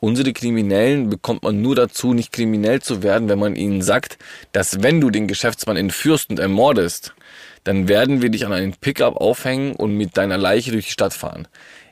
Unsere 0.00 0.32
Kriminellen 0.32 1.10
bekommt 1.10 1.42
man 1.42 1.60
nur 1.60 1.76
dazu, 1.76 2.14
nicht 2.14 2.32
kriminell 2.32 2.80
zu 2.80 3.02
werden, 3.02 3.28
wenn 3.28 3.38
man 3.38 3.54
ihnen 3.54 3.82
sagt, 3.82 4.18
dass 4.52 4.82
wenn 4.82 5.00
du 5.00 5.10
den 5.10 5.28
Geschäftsmann 5.28 5.76
entführst 5.76 6.30
und 6.30 6.38
ermordest, 6.38 7.14
dann 7.64 7.86
werden 7.86 8.22
wir 8.22 8.30
dich 8.30 8.46
an 8.46 8.54
einen 8.54 8.72
Pickup 8.72 9.16
aufhängen 9.16 9.76
und 9.76 9.94
mit 9.94 10.16
deiner 10.16 10.38
Leiche 10.38 10.72
durch 10.72 10.86
die 10.86 10.92
Stadt 10.92 11.12
fahren. 11.12 11.46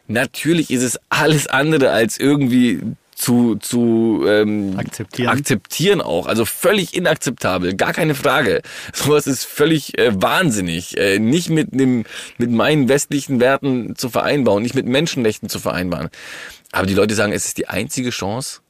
Natürlich 0.08 0.70
ist 0.70 0.82
es 0.82 0.98
alles 1.10 1.46
andere 1.46 1.90
als 1.90 2.18
irgendwie 2.18 2.80
zu, 3.14 3.56
zu 3.56 4.24
ähm, 4.26 4.74
akzeptieren. 4.78 5.28
akzeptieren 5.28 6.00
auch. 6.00 6.26
Also 6.26 6.44
völlig 6.44 6.94
inakzeptabel, 6.94 7.74
gar 7.74 7.92
keine 7.92 8.14
Frage. 8.14 8.62
Sowas 8.94 9.26
ist 9.26 9.44
völlig 9.44 9.98
äh, 9.98 10.12
wahnsinnig. 10.14 10.96
Äh, 10.96 11.18
nicht 11.18 11.50
mit, 11.50 11.78
dem, 11.78 12.04
mit 12.38 12.50
meinen 12.50 12.88
westlichen 12.88 13.40
Werten 13.40 13.96
zu 13.96 14.08
vereinbaren, 14.08 14.62
nicht 14.62 14.76
mit 14.76 14.86
Menschenrechten 14.86 15.48
zu 15.48 15.58
vereinbaren. 15.58 16.10
Aber 16.70 16.86
die 16.86 16.94
Leute 16.94 17.14
sagen, 17.14 17.32
es 17.32 17.44
ist 17.44 17.58
die 17.58 17.68
einzige 17.68 18.10
Chance, 18.10 18.60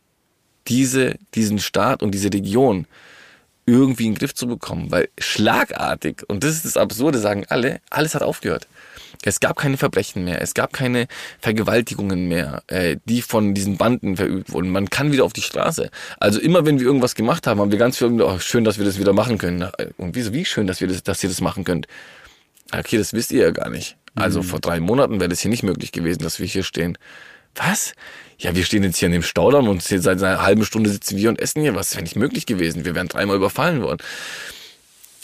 diese, 0.67 1.17
diesen 1.35 1.59
Staat 1.59 2.03
und 2.03 2.13
diese 2.13 2.33
Region 2.33 2.87
irgendwie 3.67 4.07
in 4.07 4.15
den 4.15 4.19
Griff 4.19 4.35
zu 4.35 4.47
bekommen. 4.47 4.91
Weil 4.91 5.11
schlagartig, 5.19 6.25
und 6.27 6.43
das 6.43 6.53
ist 6.53 6.65
das 6.65 6.77
Absurde, 6.79 7.19
sagen 7.19 7.45
alle, 7.49 7.81
alles 7.91 8.15
hat 8.15 8.23
aufgehört. 8.23 8.67
Es 9.25 9.41
gab 9.41 9.57
keine 9.57 9.77
Verbrechen 9.77 10.25
mehr, 10.25 10.41
es 10.41 10.55
gab 10.55 10.73
keine 10.73 11.09
Vergewaltigungen 11.41 12.29
mehr, 12.29 12.63
äh, 12.69 12.97
die 13.05 13.21
von 13.21 13.53
diesen 13.53 13.77
Banden 13.77 14.17
verübt 14.17 14.53
wurden. 14.53 14.71
Man 14.71 14.91
kann 14.91 15.13
wieder 15.13 15.25
auf 15.25 15.33
die 15.33 15.43
Straße. 15.43 15.91
Also 16.19 16.41
immer 16.41 16.65
wenn 16.67 16.79
wir 16.79 16.87
irgendwas 16.87 17.15
gemacht 17.15 17.47
haben, 17.47 17.61
haben 17.61 17.73
wir 17.73 17.79
ganz 17.79 17.99
viel, 17.99 18.23
oh, 18.23 18.39
schön, 18.39 18.65
dass 18.65 18.79
wir 18.79 18.85
das 18.85 18.99
wieder 18.99 19.13
machen 19.13 19.39
können. 19.39 19.69
Und 19.97 20.15
wieso, 20.15 20.33
wie 20.33 20.45
schön, 20.45 20.67
dass 20.67 20.81
wir 20.81 20.89
das, 20.89 21.03
dass 21.03 21.23
ihr 21.23 21.29
das 21.29 21.41
machen 21.41 21.65
könnt. 21.65 21.89
Okay, 22.73 22.99
das 22.99 23.13
wisst 23.13 23.33
ihr 23.33 23.43
ja 23.43 23.51
gar 23.51 23.71
nicht. 23.71 23.97
Also 24.15 24.41
mhm. 24.41 24.45
vor 24.45 24.61
drei 24.61 24.81
Monaten 24.81 25.21
wäre 25.21 25.29
das 25.29 25.41
hier 25.41 25.51
nicht 25.51 25.63
möglich 25.63 25.93
gewesen, 25.93 26.23
dass 26.23 26.39
wir 26.39 26.47
hier 26.47 26.63
stehen. 26.63 26.97
Was? 27.55 27.95
Ja, 28.39 28.55
wir 28.55 28.65
stehen 28.65 28.85
jetzt 28.85 28.99
hier 28.99 29.07
in 29.07 29.13
dem 29.13 29.23
Staudamm 29.23 29.69
und 29.69 29.83
seit 29.83 30.07
einer 30.07 30.43
halben 30.43 30.65
Stunde 30.65 30.91
sitzen 30.91 31.17
wir 31.17 31.29
und 31.29 31.41
essen 31.41 31.63
hier. 31.63 31.75
Was 31.75 31.95
wäre 31.95 32.03
nicht 32.03 32.17
möglich 32.17 32.47
gewesen? 32.47 32.85
Wir 32.85 32.95
wären 32.95 33.09
dreimal 33.09 33.37
überfallen 33.37 33.83
worden. 33.83 33.99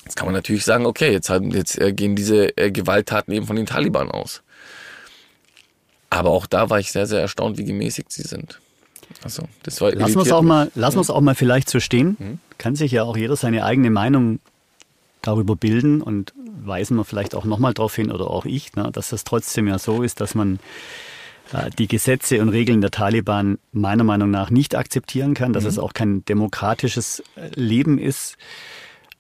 Jetzt 0.05 0.17
kann 0.17 0.27
man 0.27 0.35
natürlich 0.35 0.65
sagen, 0.65 0.87
okay, 0.87 1.11
jetzt, 1.11 1.31
haben, 1.31 1.51
jetzt 1.51 1.81
äh, 1.81 1.93
gehen 1.93 2.15
diese 2.15 2.57
äh, 2.57 2.71
Gewalttaten 2.71 3.33
eben 3.33 3.47
von 3.47 3.57
den 3.57 3.67
Taliban 3.67 4.11
aus. 4.11 4.43
Aber 6.11 6.31
auch 6.31 6.47
da 6.47 6.71
war 6.71 6.79
ich 6.79 6.93
sehr, 6.93 7.07
sehr 7.07 7.21
erstaunt, 7.21 7.59
wie 7.59 7.65
gemäßigt 7.65 8.13
sie 8.13 8.23
sind. 8.23 8.61
Also, 9.23 9.45
das 9.63 9.81
war 9.81 9.93
lassen 9.93 10.15
wir 10.15 10.23
es 10.23 10.33
auch 10.33 10.43
mal, 10.43 10.71
lassen 10.75 10.97
wir 10.97 11.03
es 11.03 11.11
auch 11.11 11.21
mal 11.21 11.35
vielleicht 11.35 11.69
so 11.69 11.81
stehen. 11.81 12.17
Mhm. 12.19 12.39
Kann 12.59 12.77
sich 12.77 12.93
ja 12.93 13.03
auch 13.03 13.17
jeder 13.17 13.37
seine 13.37 13.65
eigene 13.65 13.91
Meinung 13.91 14.41
darüber 15.23 15.57
bilden 15.57 16.03
und 16.03 16.33
weisen 16.37 16.97
wir 16.97 17.05
vielleicht 17.05 17.35
auch 17.35 17.45
nochmal 17.45 17.75
darauf 17.75 17.95
hin 17.97 18.11
oder 18.11 18.31
auch 18.31 18.45
ich, 18.45 18.75
ne, 18.75 18.91
dass 18.93 19.11
das 19.11 19.25
trotzdem 19.25 19.67
ja 19.67 19.79
so 19.79 20.03
ist, 20.03 20.21
dass 20.21 20.35
man 20.35 20.59
äh, 21.53 21.71
die 21.79 21.89
Gesetze 21.89 22.41
und 22.41 22.51
Regeln 22.51 22.81
der 22.81 22.91
Taliban 22.91 23.59
meiner 23.73 24.05
Meinung 24.05 24.31
nach 24.31 24.51
nicht 24.51 24.75
akzeptieren 24.75 25.35
kann, 25.35 25.53
dass 25.53 25.65
mhm. 25.65 25.71
es 25.71 25.79
auch 25.79 25.95
kein 25.95 26.25
demokratisches 26.25 27.23
äh, 27.37 27.49
Leben 27.55 27.99
ist. 27.99 28.37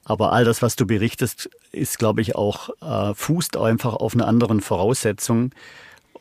Aber 0.04 0.32
all 0.32 0.44
das, 0.44 0.62
was 0.62 0.76
du 0.76 0.86
berichtest, 0.86 1.48
ist, 1.72 1.98
glaube 1.98 2.20
ich, 2.20 2.34
auch 2.34 2.70
äh, 2.82 3.14
fußt 3.14 3.56
einfach 3.56 3.94
auf 3.94 4.14
einer 4.14 4.26
anderen 4.26 4.60
Voraussetzung. 4.60 5.52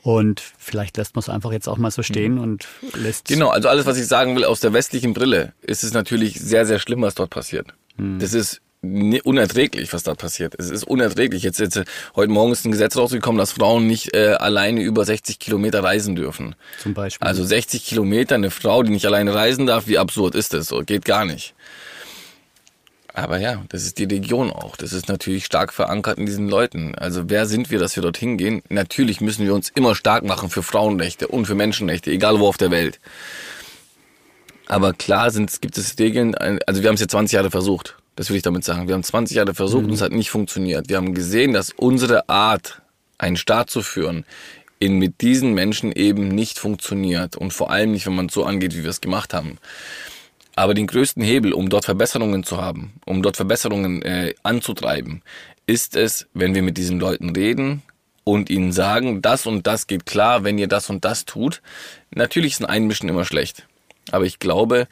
Und 0.01 0.41
vielleicht 0.57 0.97
lässt 0.97 1.15
man 1.15 1.21
es 1.21 1.29
einfach 1.29 1.51
jetzt 1.53 1.67
auch 1.67 1.77
mal 1.77 1.91
so 1.91 2.03
stehen 2.03 2.35
mhm. 2.35 2.41
und 2.41 2.67
lässt. 2.93 3.27
Genau, 3.27 3.49
also 3.49 3.69
alles, 3.69 3.85
was 3.85 3.97
ich 3.97 4.07
sagen 4.07 4.35
will, 4.35 4.43
aus 4.43 4.59
der 4.59 4.73
westlichen 4.73 5.13
Brille 5.13 5.53
ist 5.61 5.83
es 5.83 5.93
natürlich 5.93 6.39
sehr, 6.39 6.65
sehr 6.65 6.79
schlimm, 6.79 7.01
was 7.01 7.15
dort 7.15 7.29
passiert. 7.29 7.67
Mhm. 7.97 8.19
Das 8.19 8.33
ist 8.33 8.61
unerträglich, 8.83 9.93
was 9.93 10.03
da 10.03 10.13
passiert. 10.13 10.55
Es 10.59 10.69
ist 10.69 10.83
unerträglich. 10.83 11.43
Jetzt, 11.43 11.59
jetzt 11.59 11.81
heute 12.15 12.31
Morgen 12.31 12.51
ist 12.51 12.65
ein 12.65 12.71
Gesetz 12.71 12.97
rausgekommen, 12.97 13.39
dass 13.39 13.53
Frauen 13.53 13.87
nicht 13.87 14.13
äh, 14.13 14.33
alleine 14.33 14.81
über 14.81 15.05
60 15.05 15.39
Kilometer 15.39 15.81
reisen 15.81 16.15
dürfen. 16.15 16.55
Zum 16.81 16.93
Beispiel. 16.93 17.25
Also 17.25 17.45
60 17.45 17.85
Kilometer, 17.85 18.35
eine 18.35 18.51
Frau, 18.51 18.83
die 18.83 18.91
nicht 18.91 19.05
alleine 19.05 19.33
reisen 19.33 19.67
darf, 19.67 19.87
wie 19.87 19.97
absurd 19.97 20.35
ist 20.35 20.53
das? 20.53 20.67
So, 20.67 20.81
geht 20.81 21.05
gar 21.05 21.23
nicht. 21.23 21.55
Aber 23.13 23.37
ja, 23.37 23.63
das 23.69 23.83
ist 23.83 23.99
die 23.99 24.05
Region 24.05 24.51
auch. 24.51 24.75
Das 24.75 24.91
ist 24.91 25.07
natürlich 25.07 25.45
stark 25.45 25.71
verankert 25.71 26.17
in 26.17 26.25
diesen 26.25 26.49
Leuten. 26.49 26.95
Also 26.95 27.29
wer 27.29 27.45
sind 27.45 27.69
wir, 27.69 27.77
dass 27.77 27.95
wir 27.95 28.01
dorthin 28.01 28.37
gehen? 28.37 28.63
Natürlich 28.69 29.21
müssen 29.21 29.45
wir 29.45 29.53
uns 29.53 29.69
immer 29.69 29.93
stark 29.93 30.23
machen 30.23 30.49
für 30.49 30.63
Frauenrechte 30.63 31.27
und 31.27 31.45
für 31.45 31.53
Menschenrechte, 31.53 32.09
egal 32.09 32.39
wo 32.39 32.47
auf 32.47 32.57
der 32.57 32.71
Welt. 32.71 32.99
Aber 34.67 34.93
klar 34.93 35.29
sind, 35.29 35.61
gibt 35.61 35.77
es 35.77 35.99
Regeln, 35.99 36.33
also 36.35 36.81
wir 36.81 36.87
haben 36.87 36.95
es 36.95 37.01
jetzt 37.01 37.11
20 37.11 37.35
Jahre 37.35 37.51
versucht. 37.51 37.97
Das 38.15 38.29
will 38.29 38.37
ich 38.37 38.43
damit 38.43 38.63
sagen. 38.63 38.87
Wir 38.87 38.95
haben 38.95 39.03
20 39.03 39.35
Jahre 39.35 39.53
versucht 39.53 39.83
mhm. 39.83 39.89
und 39.89 39.95
es 39.95 40.01
hat 40.01 40.11
nicht 40.11 40.31
funktioniert. 40.31 40.89
Wir 40.89 40.97
haben 40.97 41.13
gesehen, 41.13 41.53
dass 41.53 41.71
unsere 41.71 42.29
Art, 42.29 42.81
einen 43.19 43.37
Staat 43.37 43.69
zu 43.69 43.83
führen, 43.83 44.25
in, 44.79 44.97
mit 44.97 45.21
diesen 45.21 45.53
Menschen 45.53 45.91
eben 45.91 46.29
nicht 46.29 46.59
funktioniert. 46.59 47.37
Und 47.37 47.53
vor 47.53 47.71
allem 47.71 47.91
nicht, 47.91 48.05
wenn 48.05 48.15
man 48.15 48.25
es 48.25 48.33
so 48.33 48.43
angeht, 48.43 48.75
wie 48.75 48.83
wir 48.83 48.89
es 48.89 49.01
gemacht 49.01 49.33
haben. 49.33 49.57
Aber 50.55 50.73
den 50.73 50.87
größten 50.87 51.23
Hebel, 51.23 51.53
um 51.53 51.69
dort 51.69 51.85
Verbesserungen 51.85 52.43
zu 52.43 52.61
haben, 52.61 52.93
um 53.05 53.21
dort 53.21 53.37
Verbesserungen 53.37 54.01
äh, 54.03 54.35
anzutreiben, 54.43 55.23
ist 55.65 55.95
es, 55.95 56.27
wenn 56.33 56.53
wir 56.53 56.61
mit 56.61 56.77
diesen 56.77 56.99
Leuten 56.99 57.31
reden 57.31 57.81
und 58.23 58.49
ihnen 58.49 58.71
sagen, 58.71 59.21
das 59.21 59.45
und 59.45 59.65
das 59.65 59.87
geht 59.87 60.05
klar, 60.05 60.43
wenn 60.43 60.57
ihr 60.57 60.67
das 60.67 60.89
und 60.89 61.05
das 61.05 61.25
tut. 61.25 61.61
Natürlich 62.11 62.53
ist 62.53 62.61
ein 62.61 62.69
Einmischen 62.69 63.09
immer 63.09 63.25
schlecht. 63.25 63.67
Aber 64.11 64.25
ich 64.25 64.39
glaube, 64.39 64.87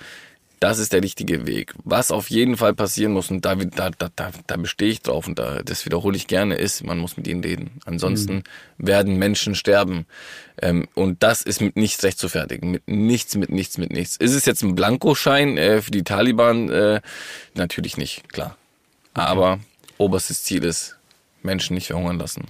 das 0.62 0.78
ist 0.78 0.94
der 0.94 1.02
richtige 1.02 1.48
Weg. 1.48 1.74
Was 1.84 2.12
auf 2.12 2.30
jeden 2.30 2.56
Fall 2.56 2.76
passieren 2.76 3.14
muss, 3.14 3.32
und 3.32 3.44
da, 3.44 3.56
da, 3.56 3.90
da, 3.90 4.32
da 4.46 4.58
bestehe 4.58 4.90
ich 4.90 5.02
drauf 5.02 5.28
und 5.28 5.40
da, 5.40 5.64
das 5.64 5.86
wiederhole 5.86 6.16
ich 6.16 6.28
gerne, 6.28 6.54
ist, 6.54 6.84
man 6.84 7.00
muss 7.00 7.18
mit 7.18 7.28
ihnen 7.28 7.44
reden. 7.44 7.82
Ansonsten 7.86 8.36
mhm. 8.36 8.44
werden 8.78 9.18
Menschen 9.18 9.56
sterben. 9.56 10.06
Ähm, 10.62 10.88
und 10.94 11.24
das 11.24 11.42
ist 11.42 11.62
mit 11.62 11.78
nichts 11.78 12.04
rechtfertigen. 12.04 12.70
Mit 12.70 12.88
nichts, 12.88 13.36
mit 13.36 13.50
nichts, 13.50 13.80
mit 13.80 13.92
nichts. 13.92 14.18
Ist 14.18 14.36
es 14.36 14.46
jetzt 14.46 14.62
ein 14.62 14.76
Blankoschein 14.76 15.58
äh, 15.58 15.82
für 15.82 15.90
die 15.90 16.04
Taliban? 16.04 16.70
Äh, 16.70 17.02
natürlich 17.56 17.98
nicht, 17.98 18.32
klar. 18.32 18.56
Okay. 19.16 19.26
Aber 19.26 19.60
oberstes 19.98 20.44
Ziel 20.44 20.64
ist, 20.64 20.96
Menschen 21.42 21.74
nicht 21.74 21.88
verhungern 21.88 22.20
lassen. 22.20 22.44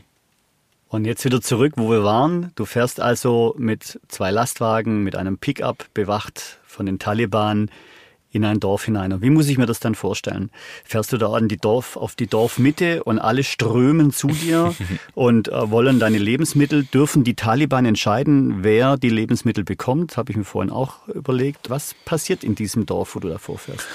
Und 0.90 1.06
jetzt 1.06 1.24
wieder 1.24 1.42
zurück, 1.42 1.76
wo 1.78 1.90
wir 1.90 2.04
waren. 2.04 2.52
Du 2.56 2.66
fährst 2.66 3.00
also 3.00 3.56
mit 3.58 4.02
zwei 4.10 4.32
Lastwagen, 4.32 5.02
mit 5.06 5.16
einem 5.16 5.38
Pickup 5.38 5.86
bewacht 5.94 6.60
von 6.68 6.86
den 6.86 7.00
Taliban 7.00 7.72
in 8.32 8.46
ein 8.46 8.60
Dorf 8.60 8.86
hinein. 8.86 9.14
Und 9.14 9.22
wie 9.22 9.30
muss 9.30 9.48
ich 9.50 9.58
mir 9.58 9.66
das 9.66 9.80
dann 9.80 9.96
vorstellen? 9.96 10.50
Fährst 10.84 11.12
du 11.14 11.18
da 11.18 11.32
an 11.34 11.48
die 11.48 11.58
Dorf, 11.58 11.98
auf 11.98 12.16
die 12.16 12.28
Dorfmitte 12.28 13.04
und 13.04 13.20
alle 13.20 13.44
strömen 13.44 14.12
zu 14.12 14.28
dir 14.28 14.74
und 15.14 15.50
äh, 15.50 15.72
wollen 15.72 16.00
deine 16.00 16.18
Lebensmittel? 16.18 16.84
Dürfen 16.86 17.24
die 17.24 17.36
Taliban 17.36 17.86
entscheiden, 17.86 18.64
wer 18.64 18.98
die 18.98 19.10
Lebensmittel 19.10 19.64
bekommt? 19.64 20.18
Habe 20.18 20.32
ich 20.32 20.38
mir 20.38 20.46
vorhin 20.46 20.72
auch 20.72 21.08
überlegt. 21.08 21.70
Was 21.70 21.94
passiert 22.06 22.44
in 22.44 22.56
diesem 22.56 22.86
Dorf, 22.86 23.16
wo 23.16 23.20
du 23.20 23.30
da 23.30 23.38
vorfährst? 23.38 23.88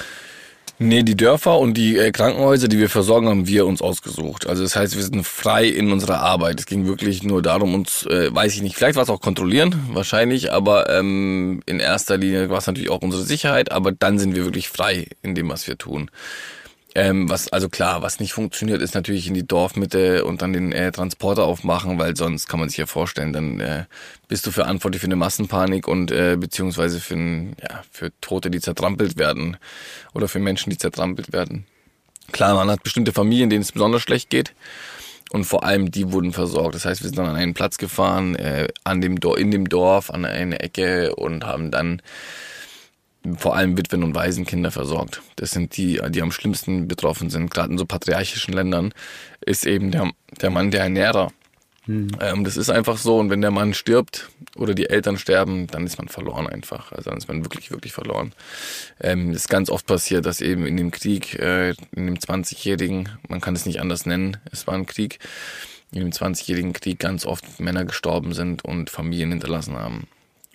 Nee, 0.79 1.05
die 1.05 1.17
Dörfer 1.17 1.59
und 1.59 1.75
die 1.75 1.97
äh, 1.97 2.13
Krankenhäuser, 2.13 2.69
die 2.69 2.79
wir 2.79 2.91
versorgen, 2.91 3.29
haben 3.29 3.47
wir 3.47 3.65
uns 3.65 3.81
ausgesucht. 3.81 4.47
Also 4.47 4.63
das 4.63 4.77
heißt, 4.77 4.95
wir 4.95 5.03
sind 5.03 5.27
frei 5.27 5.67
in 5.67 5.91
unserer 5.91 6.21
Arbeit. 6.21 6.61
Es 6.61 6.67
ging 6.67 6.87
wirklich 6.87 7.23
nur 7.23 7.41
darum, 7.41 7.73
uns, 7.73 8.05
äh, 8.05 8.35
weiß 8.35 8.55
ich 8.55 8.61
nicht, 8.61 8.77
vielleicht 8.77 8.97
war 8.97 9.03
es 9.03 9.09
auch 9.09 9.23
kontrollieren, 9.23 9.89
wahrscheinlich, 9.93 10.53
aber 10.53 10.91
ähm, 10.91 11.63
in 11.65 11.81
erster 11.81 12.19
Linie 12.19 12.51
war 12.51 12.59
es 12.59 12.67
natürlich 12.67 12.91
auch 12.91 13.01
unsere 13.01 13.23
Sicherheit, 13.23 13.73
aber 13.73 13.91
dann 13.91 14.19
sind 14.19 14.37
wir 14.37 14.45
wirklich 14.45 14.69
frei 14.69 15.07
in 15.23 15.35
dem, 15.35 15.49
was 15.49 15.67
wir 15.67 15.79
tun. 15.79 16.11
Ähm, 16.97 17.29
was, 17.29 17.49
also 17.53 17.69
klar, 17.69 18.01
was 18.01 18.21
nicht 18.21 18.33
funktioniert, 18.33 18.81
ist 18.81 18.95
natürlich 18.95 19.29
in 19.29 19.35
die 19.35 19.47
Dorfmitte 19.47 20.25
und 20.25 20.41
dann 20.41 20.55
den 20.55 20.73
äh, 20.73 20.91
Transporter 20.93 21.45
aufmachen, 21.45 21.99
weil 21.99 22.17
sonst 22.17 22.49
kann 22.49 22.59
man 22.59 22.71
sich 22.71 22.79
ja 22.79 22.87
vorstellen, 22.87 23.35
dann 23.35 23.61
äh, 23.61 23.85
bist 24.29 24.47
du 24.47 24.51
verantwortlich 24.51 25.03
für 25.03 25.07
eine 25.07 25.17
Massenpanik 25.17 25.89
und 25.89 26.11
äh, 26.11 26.39
beziehungsweise 26.41 26.99
für, 26.99 27.17
ein, 27.17 27.57
ja, 27.61 27.83
für 27.91 28.13
Tote, 28.23 28.51
die 28.51 28.63
zertrampelt 28.63 29.19
werden 29.19 29.59
oder 30.15 30.27
für 30.27 30.39
Menschen, 30.39 30.71
die 30.71 30.79
zertrampelt 30.79 31.35
werden. 31.35 31.67
Klar, 32.33 32.55
man 32.55 32.71
hat 32.71 32.83
bestimmte 32.83 33.13
Familien, 33.13 33.51
denen 33.51 33.61
es 33.61 33.73
besonders 33.73 34.01
schlecht 34.01 34.31
geht. 34.31 34.55
Und 35.33 35.45
vor 35.45 35.65
allem 35.65 35.91
die 35.91 36.13
wurden 36.13 36.33
versorgt. 36.33 36.77
Das 36.77 36.87
heißt, 36.87 37.03
wir 37.03 37.09
sind 37.09 37.19
dann 37.19 37.27
an 37.27 37.37
einen 37.37 37.53
Platz 37.53 37.77
gefahren, 37.77 38.37
äh, 38.37 38.69
an 38.85 39.03
dem 39.03 39.19
in 39.37 39.51
dem 39.51 39.69
Dorf, 39.69 40.09
an 40.09 40.25
eine 40.25 40.61
Ecke 40.61 41.15
und 41.15 41.45
haben 41.45 41.71
dann 41.71 42.01
vor 43.39 43.57
allem 43.57 43.77
Witwen 43.77 44.03
und 44.03 44.15
Waisenkinder 44.15 44.71
versorgt. 44.71 45.23
Das 45.37 45.51
sind 45.51 45.77
die, 45.77 46.01
die 46.11 46.23
am 46.23 46.33
schlimmsten 46.33 46.89
betroffen 46.89 47.31
sind. 47.31 47.51
Gerade 47.51 47.73
in 47.73 47.79
so 47.79 47.87
patriarchischen 47.87 48.55
Ländern 48.55 48.93
ist 49.45 49.67
eben 49.67 49.91
der, 49.91 50.11
der 50.41 50.51
Mann 50.51 50.71
der 50.71 50.83
Ernährer. 50.83 51.33
Hm. 51.87 52.09
Ähm, 52.21 52.45
das 52.45 52.57
ist 52.57 52.71
einfach 52.71 52.99
so. 52.99 53.19
Und 53.19 53.31
wenn 53.31 53.41
der 53.41 53.51
Mann 53.51 53.75
stirbt 53.75 54.29
oder 54.57 54.75
die 54.75 54.91
Eltern 54.91 55.19
sterben, 55.19 55.67
dann 55.69 55.87
ist 55.87 55.99
man 55.99 56.09
verloren 56.09 56.47
einfach. 56.47 56.93
Also 56.93 57.11
dann 57.11 57.19
ist 57.19 57.29
man 57.29 57.45
wirklich, 57.45 57.71
wirklich 57.71 57.93
verloren. 57.93 58.33
Ähm, 59.01 59.33
ist 59.33 59.49
ganz 59.49 59.71
oft 59.71 59.87
passiert, 59.87 60.27
dass 60.27 60.41
eben 60.41 60.67
in 60.67 60.77
dem 60.77 60.91
Krieg, 60.91 61.39
äh, 61.39 61.71
in 61.95 62.07
dem 62.07 62.17
20-jährigen, 62.17 63.09
man 63.29 63.41
kann 63.41 63.55
es 63.55 63.67
nicht 63.67 63.81
anders 63.81 64.07
nennen, 64.07 64.37
es 64.51 64.67
war 64.67 64.75
ein 64.75 64.87
Krieg, 64.87 65.19
in 65.93 66.01
dem 66.01 66.11
20-jährigen 66.11 66.73
Krieg 66.73 66.99
ganz 66.99 67.25
oft 67.25 67.61
Männer 67.61 67.85
gestorben 67.85 68.35
sind 68.35 68.65
und 68.65 68.91
Familien 68.91 69.31
hinterlassen 69.31 69.77
haben. 69.77 70.09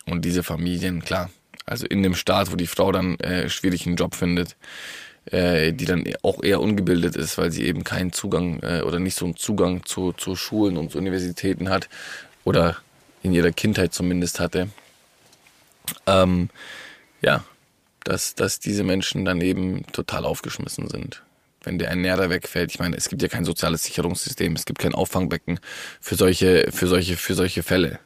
Und 0.06 0.24
diese 0.24 0.42
Familien, 0.42 1.02
klar, 1.02 1.30
also 1.72 1.86
in 1.86 2.02
dem 2.02 2.14
Staat, 2.14 2.52
wo 2.52 2.56
die 2.56 2.66
Frau 2.66 2.92
dann 2.92 3.18
äh, 3.20 3.48
schwierig 3.48 3.86
einen 3.86 3.96
Job 3.96 4.14
findet, 4.14 4.56
äh, 5.26 5.72
die 5.72 5.86
dann 5.86 6.04
auch 6.22 6.42
eher 6.42 6.60
ungebildet 6.60 7.16
ist, 7.16 7.38
weil 7.38 7.50
sie 7.50 7.64
eben 7.64 7.82
keinen 7.82 8.12
Zugang 8.12 8.60
äh, 8.62 8.82
oder 8.82 8.98
nicht 8.98 9.16
so 9.16 9.24
einen 9.24 9.36
Zugang 9.36 9.84
zu, 9.84 10.12
zu 10.12 10.36
Schulen 10.36 10.76
und 10.76 10.92
zu 10.92 10.98
Universitäten 10.98 11.70
hat 11.70 11.88
oder 12.44 12.76
in 13.22 13.32
ihrer 13.32 13.52
Kindheit 13.52 13.94
zumindest 13.94 14.38
hatte. 14.38 14.68
Ähm, 16.06 16.50
ja, 17.22 17.44
dass, 18.04 18.34
dass 18.34 18.60
diese 18.60 18.84
Menschen 18.84 19.24
dann 19.24 19.40
eben 19.40 19.86
total 19.92 20.24
aufgeschmissen 20.24 20.88
sind. 20.88 21.22
Wenn 21.64 21.78
der 21.78 21.88
Ernährer 21.88 22.28
wegfällt, 22.28 22.72
ich 22.72 22.80
meine, 22.80 22.96
es 22.96 23.08
gibt 23.08 23.22
ja 23.22 23.28
kein 23.28 23.44
soziales 23.44 23.84
Sicherungssystem, 23.84 24.54
es 24.54 24.66
gibt 24.66 24.80
kein 24.80 24.94
Auffangbecken 24.94 25.60
für 26.00 26.16
solche, 26.16 26.70
für 26.72 26.88
solche, 26.88 27.16
für 27.16 27.34
solche 27.34 27.62
Fälle. 27.62 28.00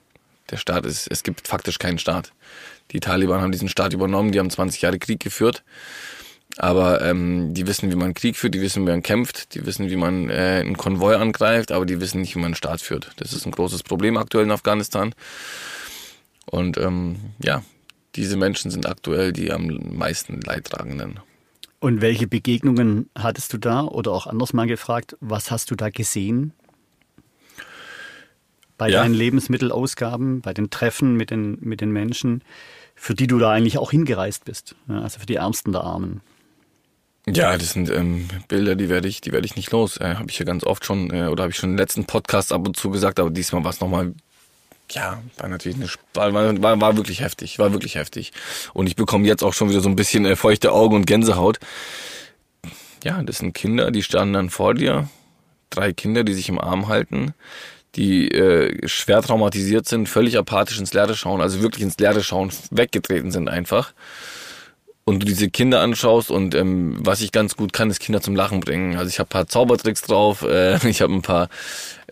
Der 0.51 0.59
Staat 0.59 0.87
ist, 0.87 1.09
es 1.11 1.23
gibt 1.23 1.49
faktisch 1.49 1.79
keinen 1.79 1.99
Staat. 1.99 2.33
Die 2.93 3.01
Taliban 3.01 3.41
haben 3.41 3.53
diesen 3.53 3.69
Staat 3.69 3.93
übernommen, 3.93 4.33
die 4.33 4.39
haben 4.39 4.51
20 4.51 4.83
Jahre 4.83 4.99
Krieg 4.99 5.21
geführt. 5.21 5.65
Aber 6.59 7.03
ähm, 7.03 7.53
die 7.53 7.67
wissen, 7.67 7.91
wie 7.91 7.97
man 7.97 8.15
Krieg 8.15 8.37
führt, 8.37 8.55
die 8.55 8.61
wissen, 8.61 8.87
wie 8.87 8.91
man 8.91 9.03
kämpft, 9.03 9.55
die 9.55 9.67
wissen, 9.67 9.91
wie 9.91 9.97
man 9.97 10.31
äh, 10.31 10.61
einen 10.61 10.77
Konvoi 10.77 11.17
angreift, 11.17 11.71
aber 11.71 11.85
die 11.85 12.01
wissen 12.01 12.23
nicht, 12.23 12.35
wie 12.35 12.39
man 12.39 12.47
einen 12.47 12.55
Staat 12.55 12.81
führt. 12.81 13.13
Das 13.17 13.33
ist 13.33 13.45
ein 13.45 13.53
großes 13.53 13.83
Problem 13.83 14.17
aktuell 14.17 14.45
in 14.45 14.51
Afghanistan. 14.51 15.15
Und 16.47 16.79
ähm, 16.79 17.17
ja, 17.43 17.63
diese 18.15 18.37
Menschen 18.37 18.71
sind 18.71 18.87
aktuell 18.87 19.33
die 19.33 19.53
am 19.53 19.67
meisten 19.97 20.41
Leidtragenden. 20.41 21.21
Und 21.79 22.01
welche 22.01 22.27
Begegnungen 22.27 23.11
hattest 23.15 23.53
du 23.53 23.59
da? 23.59 23.83
Oder 23.83 24.13
auch 24.13 24.27
anders 24.27 24.55
mal 24.55 24.67
gefragt, 24.67 25.17
was 25.21 25.51
hast 25.51 25.71
du 25.71 25.75
da 25.75 25.91
gesehen? 25.91 26.53
Bei 28.79 28.89
ja. 28.89 29.03
deinen 29.03 29.15
Lebensmittelausgaben, 29.15 30.41
bei 30.41 30.55
den 30.55 30.71
Treffen 30.71 31.17
mit 31.17 31.31
den, 31.31 31.59
mit 31.61 31.81
den 31.81 31.91
Menschen? 31.91 32.43
Für 32.97 33.15
die 33.15 33.29
du 33.29 33.39
da 33.39 33.53
eigentlich 33.53 33.79
auch 33.79 33.93
hingereist 33.93 34.45
bist. 34.45 34.75
Also 34.89 35.21
für 35.21 35.27
die 35.27 35.37
Ärmsten 35.37 35.73
der 35.73 35.83
Armen. 35.83 36.23
Ja, 37.29 37.57
das 37.57 37.73
sind 37.73 37.91
ähm, 37.91 38.29
Bilder, 38.49 38.77
die 38.77 38.89
werde 38.89 39.09
ich, 39.09 39.21
die 39.21 39.33
werde 39.33 39.47
ich 39.47 39.57
nicht 39.57 39.71
los. 39.73 39.97
Äh, 39.97 40.15
habe 40.15 40.31
ich 40.31 40.39
ja 40.39 40.45
ganz 40.45 40.65
oft 40.65 40.85
schon 40.85 41.11
äh, 41.13 41.27
oder 41.27 41.43
habe 41.43 41.51
ich 41.51 41.57
schon 41.57 41.71
im 41.71 41.77
letzten 41.77 42.05
Podcast 42.05 42.53
ab 42.53 42.67
und 42.67 42.77
zu 42.77 42.91
gesagt, 42.91 43.19
aber 43.19 43.31
diesmal 43.31 43.65
war 43.65 43.71
es 43.71 43.81
nochmal, 43.81 44.15
ja, 44.93 45.21
war 45.37 45.49
natürlich 45.49 45.77
eine, 45.77 45.89
war, 46.15 46.63
war, 46.63 46.81
war 46.81 46.97
wirklich 46.97 47.21
heftig, 47.21 47.59
war 47.59 47.73
wirklich 47.73 47.97
heftig. 47.97 48.33
Und 48.75 48.87
ich 48.87 48.95
bekomme 48.95 49.27
jetzt 49.27 49.43
auch 49.43 49.55
schon 49.55 49.71
wieder 49.71 49.81
so 49.81 49.89
ein 49.89 49.97
bisschen 49.97 50.25
äh, 50.25 50.37
feuchte 50.37 50.71
Augen 50.71 50.95
und 50.95 51.07
Gänsehaut. 51.07 51.59
Ja, 53.03 53.21
das 53.23 53.39
sind 53.39 53.55
Kinder, 53.55 53.91
die 53.91 54.05
standen 54.05 54.35
dann 54.35 54.51
vor 54.51 54.75
dir, 54.75 55.09
drei 55.71 55.93
Kinder, 55.93 56.23
die 56.23 56.35
sich 56.35 56.49
im 56.49 56.61
Arm 56.61 56.87
halten, 56.87 57.35
die 57.97 58.31
äh, 58.31 58.87
schwer 58.87 59.23
traumatisiert 59.23 59.89
sind, 59.89 60.09
völlig 60.09 60.39
apathisch 60.39 60.79
ins 60.79 60.93
Leere 60.93 61.15
schauen, 61.15 61.41
also 61.41 61.63
wirklich 61.63 61.83
ins 61.83 61.99
Leere 61.99 62.23
schauen, 62.23 62.51
weggetreten 62.71 63.31
sind 63.31 63.49
einfach. 63.49 63.93
Und 65.05 65.21
du 65.21 65.27
diese 65.27 65.49
Kinder 65.49 65.81
anschaust 65.81 66.31
und 66.31 66.55
ähm, 66.55 66.97
was 66.99 67.21
ich 67.21 67.31
ganz 67.31 67.57
gut 67.57 67.73
kann, 67.73 67.91
ist 67.91 68.01
Kinder 68.01 68.21
zum 68.21 68.35
Lachen 68.35 68.61
bringen. 68.61 68.97
Also 68.97 69.09
ich 69.09 69.21
habe 69.21 69.29
paar 69.29 69.47
Zaubertricks 69.47 70.03
drauf, 70.03 70.43
äh, 70.43 70.77
ich 70.89 71.01
habe 71.01 71.15
ein 71.15 71.23
paar 71.23 71.49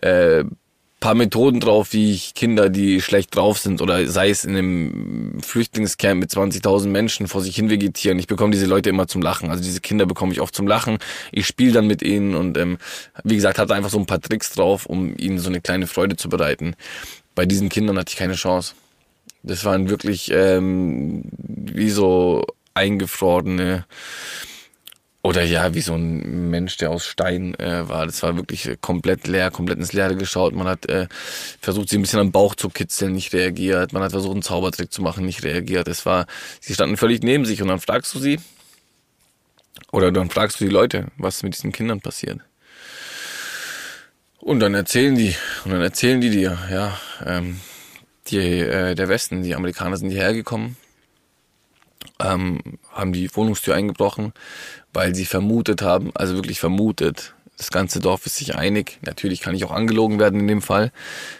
äh, 0.01 0.43
paar 1.05 1.13
Methoden 1.13 1.59
drauf, 1.59 1.93
wie 1.93 2.13
ich 2.13 2.33
Kinder, 2.33 2.67
die 2.67 2.99
schlecht 2.99 3.35
drauf 3.35 3.59
sind 3.59 3.79
oder 3.79 4.07
sei 4.07 4.31
es 4.31 4.43
in 4.43 4.55
einem 4.55 5.39
Flüchtlingscamp 5.39 6.19
mit 6.19 6.31
20.000 6.31 6.87
Menschen 6.87 7.27
vor 7.27 7.41
sich 7.41 7.55
hin 7.55 7.69
vegetieren. 7.69 8.17
Ich 8.17 8.25
bekomme 8.25 8.49
diese 8.49 8.65
Leute 8.65 8.89
immer 8.89 9.07
zum 9.07 9.21
Lachen. 9.21 9.51
Also 9.51 9.61
diese 9.61 9.81
Kinder 9.81 10.07
bekomme 10.07 10.33
ich 10.33 10.41
oft 10.41 10.55
zum 10.55 10.65
Lachen. 10.65 10.97
Ich 11.31 11.45
spiele 11.45 11.73
dann 11.73 11.85
mit 11.85 12.01
ihnen 12.01 12.33
und 12.33 12.57
ähm, 12.57 12.79
wie 13.23 13.35
gesagt, 13.35 13.59
hatte 13.59 13.75
einfach 13.75 13.91
so 13.91 13.99
ein 13.99 14.07
paar 14.07 14.19
Tricks 14.19 14.53
drauf, 14.53 14.87
um 14.87 15.15
ihnen 15.15 15.37
so 15.37 15.47
eine 15.47 15.61
kleine 15.61 15.85
Freude 15.85 16.15
zu 16.15 16.27
bereiten. 16.27 16.75
Bei 17.35 17.45
diesen 17.45 17.69
Kindern 17.69 17.99
hatte 17.99 18.09
ich 18.09 18.17
keine 18.17 18.33
Chance. 18.33 18.73
Das 19.43 19.63
waren 19.63 19.91
wirklich 19.91 20.31
ähm, 20.33 21.21
wie 21.37 21.91
so 21.91 22.47
eingefrorene 22.73 23.85
oder 25.25 25.43
ja, 25.43 25.73
wie 25.73 25.81
so 25.81 25.95
ein 25.95 26.51
Mensch, 26.51 26.77
der 26.77 26.91
aus 26.91 27.03
Stein 27.03 27.55
äh, 27.55 27.89
war. 27.89 28.05
Das 28.05 28.21
war 28.21 28.37
wirklich 28.37 28.69
komplett 28.79 29.25
leer, 29.25 29.49
komplett 29.49 29.79
ins 29.79 29.91
Leere 29.91 30.15
geschaut. 30.15 30.53
Man 30.53 30.67
hat 30.67 30.87
äh, 30.87 31.07
versucht, 31.59 31.89
sie 31.89 31.97
ein 31.97 32.03
bisschen 32.03 32.19
am 32.19 32.31
Bauch 32.31 32.53
zu 32.53 32.69
kitzeln, 32.69 33.13
nicht 33.13 33.33
reagiert. 33.33 33.91
Man 33.91 34.03
hat 34.03 34.11
versucht, 34.11 34.33
einen 34.33 34.43
Zaubertrick 34.43 34.93
zu 34.93 35.01
machen, 35.01 35.25
nicht 35.25 35.43
reagiert. 35.43 35.87
Es 35.87 36.05
war, 36.05 36.27
sie 36.61 36.75
standen 36.75 36.95
völlig 36.95 37.23
neben 37.23 37.43
sich 37.43 37.59
und 37.63 37.69
dann 37.69 37.79
fragst 37.79 38.13
du 38.13 38.19
sie, 38.19 38.39
oder 39.91 40.11
dann 40.11 40.29
fragst 40.29 40.59
du 40.61 40.65
die 40.65 40.71
Leute, 40.71 41.07
was 41.17 41.41
mit 41.41 41.55
diesen 41.55 41.71
Kindern 41.71 42.01
passiert. 42.01 42.41
Und 44.37 44.59
dann 44.59 44.75
erzählen 44.75 45.15
die, 45.15 45.35
und 45.63 45.71
dann 45.71 45.81
erzählen 45.81 46.21
die 46.21 46.29
dir, 46.29 46.55
ja, 46.69 46.99
ähm, 47.25 47.61
die, 48.27 48.37
äh, 48.37 48.93
der 48.93 49.09
Westen, 49.09 49.41
die 49.41 49.55
Amerikaner 49.55 49.97
sind 49.97 50.11
hierher 50.11 50.35
gekommen, 50.35 50.77
ähm, 52.19 52.59
haben 52.91 53.13
die 53.13 53.29
Wohnungstür 53.35 53.75
eingebrochen, 53.75 54.33
weil 54.93 55.15
sie 55.15 55.25
vermutet 55.25 55.81
haben, 55.81 56.11
also 56.15 56.35
wirklich 56.35 56.59
vermutet, 56.59 57.35
das 57.57 57.71
ganze 57.71 57.99
Dorf 57.99 58.25
ist 58.25 58.35
sich 58.35 58.55
einig. 58.55 58.99
Natürlich 59.05 59.39
kann 59.39 59.55
ich 59.55 59.63
auch 59.63 59.71
angelogen 59.71 60.19
werden 60.19 60.39
in 60.41 60.47
dem 60.47 60.61
Fall, 60.61 60.91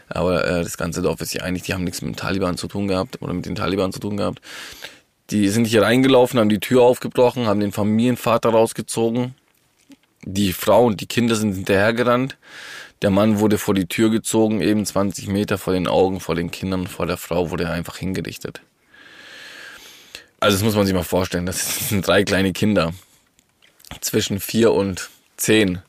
aber 0.07 0.45
äh, 0.47 0.63
das 0.63 0.77
ganze 0.77 1.01
Dorf 1.01 1.19
ist 1.21 1.31
sich 1.31 1.43
einig. 1.43 1.63
Die 1.63 1.73
haben 1.73 1.83
nichts 1.83 2.01
mit 2.01 2.13
den 2.13 2.17
Taliban 2.17 2.57
zu 2.57 2.67
tun 2.67 2.87
gehabt 2.87 3.21
oder 3.21 3.33
mit 3.33 3.45
den 3.45 3.55
Taliban 3.55 3.91
zu 3.91 3.99
tun 3.99 4.17
gehabt. 4.17 4.39
Die 5.31 5.49
sind 5.49 5.65
hier 5.65 5.81
reingelaufen, 5.81 6.39
haben 6.39 6.49
die 6.49 6.59
Tür 6.59 6.83
aufgebrochen, 6.83 7.47
haben 7.47 7.59
den 7.59 7.71
Familienvater 7.71 8.49
rausgezogen. 8.49 9.35
Die 10.23 10.53
Frau 10.53 10.85
und 10.85 11.01
die 11.01 11.07
Kinder 11.07 11.35
sind 11.35 11.53
hinterhergerannt. 11.53 12.37
Der 13.01 13.09
Mann 13.09 13.39
wurde 13.39 13.57
vor 13.57 13.73
die 13.73 13.87
Tür 13.87 14.09
gezogen, 14.09 14.61
eben 14.61 14.85
20 14.85 15.27
Meter 15.27 15.57
vor 15.57 15.73
den 15.73 15.87
Augen, 15.87 16.19
vor 16.19 16.35
den 16.35 16.49
Kindern, 16.49 16.87
vor 16.87 17.05
der 17.05 17.17
Frau 17.17 17.51
wurde 17.51 17.65
er 17.65 17.71
einfach 17.71 17.97
hingerichtet. 17.97 18.61
Also 20.45 20.57
das 20.57 20.63
muss 20.63 20.75
man 20.75 20.85
sich 20.85 20.93
mal 20.93 21.03
vorstellen. 21.03 21.47
Das 21.47 21.89
sind 21.89 22.07
drei 22.07 22.23
kleine 22.23 22.53
Kinder 22.53 22.93
zwischen 23.99 24.39
vier 24.39 24.73
und 24.73 25.09
zehn. 25.37 25.79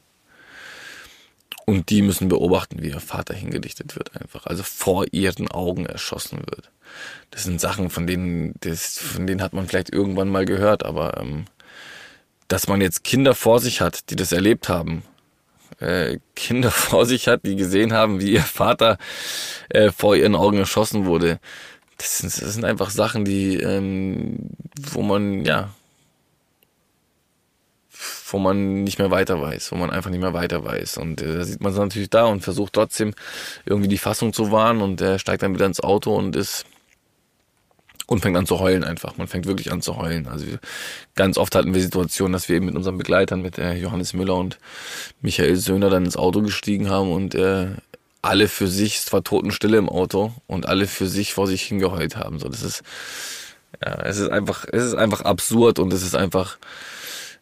Und 1.67 1.91
die 1.91 2.01
müssen 2.01 2.29
beobachten, 2.29 2.81
wie 2.81 2.89
ihr 2.89 3.01
Vater 3.01 3.35
hingedichtet 3.35 3.97
wird 3.97 4.19
einfach. 4.19 4.47
Also 4.47 4.63
vor 4.63 5.05
ihren 5.13 5.51
Augen 5.51 5.85
erschossen 5.85 6.39
wird. 6.39 6.71
Das 7.33 7.45
sind 7.45 7.61
Sachen, 7.61 7.91
von 7.91 8.07
denen, 8.07 8.55
das, 8.61 8.99
von 8.99 9.27
denen 9.27 9.43
hat 9.43 9.53
man 9.53 9.69
vielleicht 9.69 9.93
irgendwann 9.93 10.31
mal 10.31 10.47
gehört, 10.47 10.87
aber 10.87 11.21
ähm, 11.21 11.45
dass 12.49 12.67
man 12.67 12.81
jetzt 12.81 13.05
Kinder 13.05 13.35
vor 13.35 13.61
sich 13.61 13.83
hat, 13.83 14.09
die 14.09 14.17
das 14.17 14.33
erlebt 14.33 14.71
haben, 14.71 15.03
äh, 15.81 16.19
Kinder 16.35 16.71
vor 16.71 17.05
sich 17.05 17.29
hat, 17.29 17.45
die 17.45 17.57
gesehen 17.57 17.93
haben, 17.93 18.21
wie 18.21 18.33
ihr 18.33 18.43
Vater 18.43 18.97
äh, 19.69 19.91
vor 19.91 20.17
ihren 20.17 20.35
Augen 20.35 20.57
erschossen 20.57 21.05
wurde, 21.05 21.41
das 21.99 22.19
sind, 22.19 22.43
das 22.43 22.55
sind 22.55 22.65
einfach 22.65 22.91
Sachen, 22.91 23.25
die, 23.25 23.57
ähm, 23.57 24.51
wo 24.93 25.03
man, 25.03 25.45
ja, 25.45 25.71
wo 28.31 28.39
man 28.39 28.85
nicht 28.85 28.99
mehr 28.99 29.11
weiter 29.11 29.41
weiß, 29.41 29.73
wo 29.73 29.77
man 29.77 29.91
einfach 29.91 30.11
nicht 30.11 30.21
mehr 30.21 30.35
weiter 30.35 30.65
weiß. 30.65 30.99
Und 30.99 31.23
äh, 31.23 31.39
da 31.39 31.45
sieht 31.45 31.61
man 31.63 31.73
es 31.73 31.79
natürlich 31.79 32.11
da 32.11 32.25
und 32.27 32.43
versucht 32.43 32.73
trotzdem 32.73 33.15
irgendwie 33.65 33.89
die 33.89 33.99
Fassung 33.99 34.33
zu 34.33 34.51
wahren 34.51 34.83
und 34.83 35.01
er 35.01 35.19
steigt 35.19 35.43
dann 35.43 35.55
wieder 35.55 35.67
ins 35.67 35.81
Auto 35.81 36.15
und 36.15 36.37
ist 36.37 36.67
und 38.07 38.21
fängt 38.21 38.37
an 38.37 38.47
zu 38.47 38.61
heulen 38.61 38.85
einfach. 38.85 39.17
Man 39.17 39.27
fängt 39.27 39.47
wirklich 39.47 39.73
an 39.73 39.83
zu 39.83 39.97
heulen. 39.97 40.29
Also 40.29 40.47
ganz 41.15 41.39
oft 41.39 41.55
hatten 41.55 41.75
wir 41.75 41.81
Situationen, 41.81 42.33
dass 42.33 42.49
wir 42.49 42.57
eben 42.57 42.67
mit 42.67 42.77
unseren 42.77 42.99
Begleitern, 42.99 43.43
mit 43.43 43.59
äh, 43.59 43.75
Johannes 43.75 44.15
Müller 44.15 44.37
und 44.37 44.59
Michael 45.21 45.57
Söhner 45.57 45.91
dann 45.91 46.05
ins 46.05 46.17
Auto 46.17 46.43
gestiegen 46.43 46.89
haben 46.89 47.13
und 47.13 47.35
äh, 47.35 47.69
alle 48.27 48.49
für 48.49 48.69
sich, 48.69 48.99
es 48.99 49.13
war 49.13 49.23
Totenstille 49.23 49.79
im 49.79 49.89
Auto 49.89 50.33
und 50.47 50.67
alle 50.67 50.87
für 50.87 51.07
sich 51.07 51.33
vor 51.35 51.47
sich 51.47 51.63
hingeheult 51.63 52.17
haben. 52.17 52.39
So, 52.39 52.49
das 52.49 52.63
ist, 52.63 52.83
ja, 53.85 53.95
es 54.03 54.19
ist 54.19 54.29
einfach, 54.29 54.67
es 54.71 54.85
ist 54.85 54.95
einfach 54.95 55.23
absurd 55.23 55.79
und 55.79 55.93
es 55.93 56.03
ist 56.03 56.15
einfach 56.15 56.59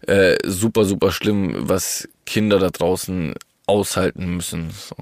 äh, 0.06 0.36
super, 0.44 0.84
super 0.84 1.12
schlimm, 1.12 1.68
was 1.68 2.08
Kinder 2.26 2.58
da 2.58 2.70
draußen 2.70 3.34
aushalten 3.66 4.36
müssen. 4.36 4.70
So. 4.70 4.96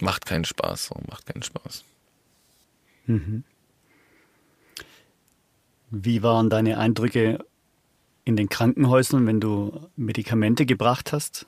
Macht 0.00 0.26
keinen 0.26 0.44
Spaß, 0.44 0.86
so, 0.86 0.96
macht 1.08 1.26
keinen 1.26 1.42
Spaß. 1.42 1.84
Mhm. 3.06 3.44
Wie 5.90 6.22
waren 6.22 6.50
deine 6.50 6.78
Eindrücke 6.78 7.44
in 8.24 8.36
den 8.36 8.48
Krankenhäusern, 8.48 9.26
wenn 9.26 9.40
du 9.40 9.88
Medikamente 9.96 10.66
gebracht 10.66 11.12
hast? 11.12 11.46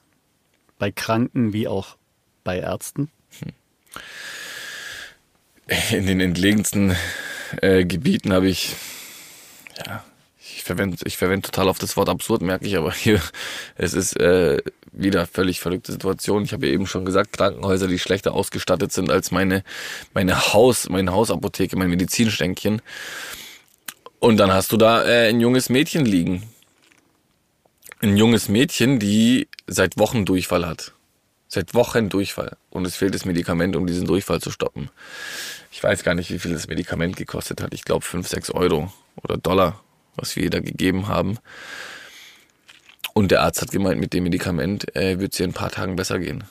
Bei 0.78 0.90
Kranken 0.90 1.52
wie 1.52 1.68
auch 1.68 1.96
bei 2.44 2.58
Ärzten? 2.58 3.10
In 5.90 6.06
den 6.06 6.20
entlegensten 6.20 6.96
äh, 7.60 7.84
Gebieten 7.84 8.32
habe 8.32 8.48
ich, 8.48 8.74
ja, 9.86 10.04
ich 10.38 10.62
verwende 10.64 10.96
ich 11.04 11.16
verwende 11.16 11.46
total 11.50 11.68
auf 11.68 11.78
das 11.78 11.96
Wort 11.96 12.08
absurd, 12.08 12.42
merke 12.42 12.66
ich, 12.66 12.76
aber 12.76 12.92
hier, 12.92 13.20
es 13.76 13.94
ist 13.94 14.18
äh, 14.20 14.58
wieder 14.92 15.26
völlig 15.26 15.60
verrückte 15.60 15.92
Situation. 15.92 16.44
Ich 16.44 16.52
habe 16.52 16.68
eben 16.68 16.86
schon 16.86 17.04
gesagt, 17.04 17.32
Krankenhäuser, 17.32 17.88
die 17.88 17.98
schlechter 17.98 18.34
ausgestattet 18.34 18.92
sind 18.92 19.10
als 19.10 19.30
meine, 19.30 19.64
meine 20.12 20.52
Haus, 20.52 20.88
meine 20.88 21.12
Hausapotheke, 21.12 21.76
mein 21.76 21.90
Medizinstänkchen. 21.90 22.82
Und 24.18 24.36
dann 24.36 24.52
hast 24.52 24.70
du 24.72 24.76
da 24.76 25.04
äh, 25.04 25.28
ein 25.28 25.40
junges 25.40 25.68
Mädchen 25.68 26.04
liegen. 26.04 26.42
Ein 28.00 28.16
junges 28.16 28.48
Mädchen, 28.48 28.98
die 28.98 29.48
seit 29.66 29.98
Wochen 29.98 30.24
Durchfall 30.24 30.66
hat. 30.66 30.91
Seit 31.54 31.74
Wochen 31.74 32.08
Durchfall. 32.08 32.56
Und 32.70 32.86
es 32.86 32.96
fehlt 32.96 33.14
das 33.14 33.26
Medikament, 33.26 33.76
um 33.76 33.86
diesen 33.86 34.06
Durchfall 34.06 34.40
zu 34.40 34.50
stoppen. 34.50 34.88
Ich 35.70 35.82
weiß 35.82 36.02
gar 36.02 36.14
nicht, 36.14 36.30
wie 36.30 36.38
viel 36.38 36.54
das 36.54 36.66
Medikament 36.66 37.14
gekostet 37.16 37.60
hat. 37.60 37.74
Ich 37.74 37.84
glaube 37.84 38.06
5, 38.06 38.26
6 38.26 38.52
Euro 38.52 38.90
oder 39.22 39.36
Dollar, 39.36 39.78
was 40.16 40.34
wir 40.34 40.48
da 40.48 40.60
gegeben 40.60 41.08
haben. 41.08 41.38
Und 43.12 43.32
der 43.32 43.42
Arzt 43.42 43.60
hat 43.60 43.70
gemeint, 43.70 44.00
mit 44.00 44.14
dem 44.14 44.24
Medikament 44.24 44.96
äh, 44.96 45.20
wird 45.20 45.34
es 45.34 45.40
ihr 45.40 45.44
in 45.44 45.50
ein 45.50 45.54
paar 45.54 45.70
Tagen 45.70 45.94
besser 45.94 46.18
gehen. 46.18 46.44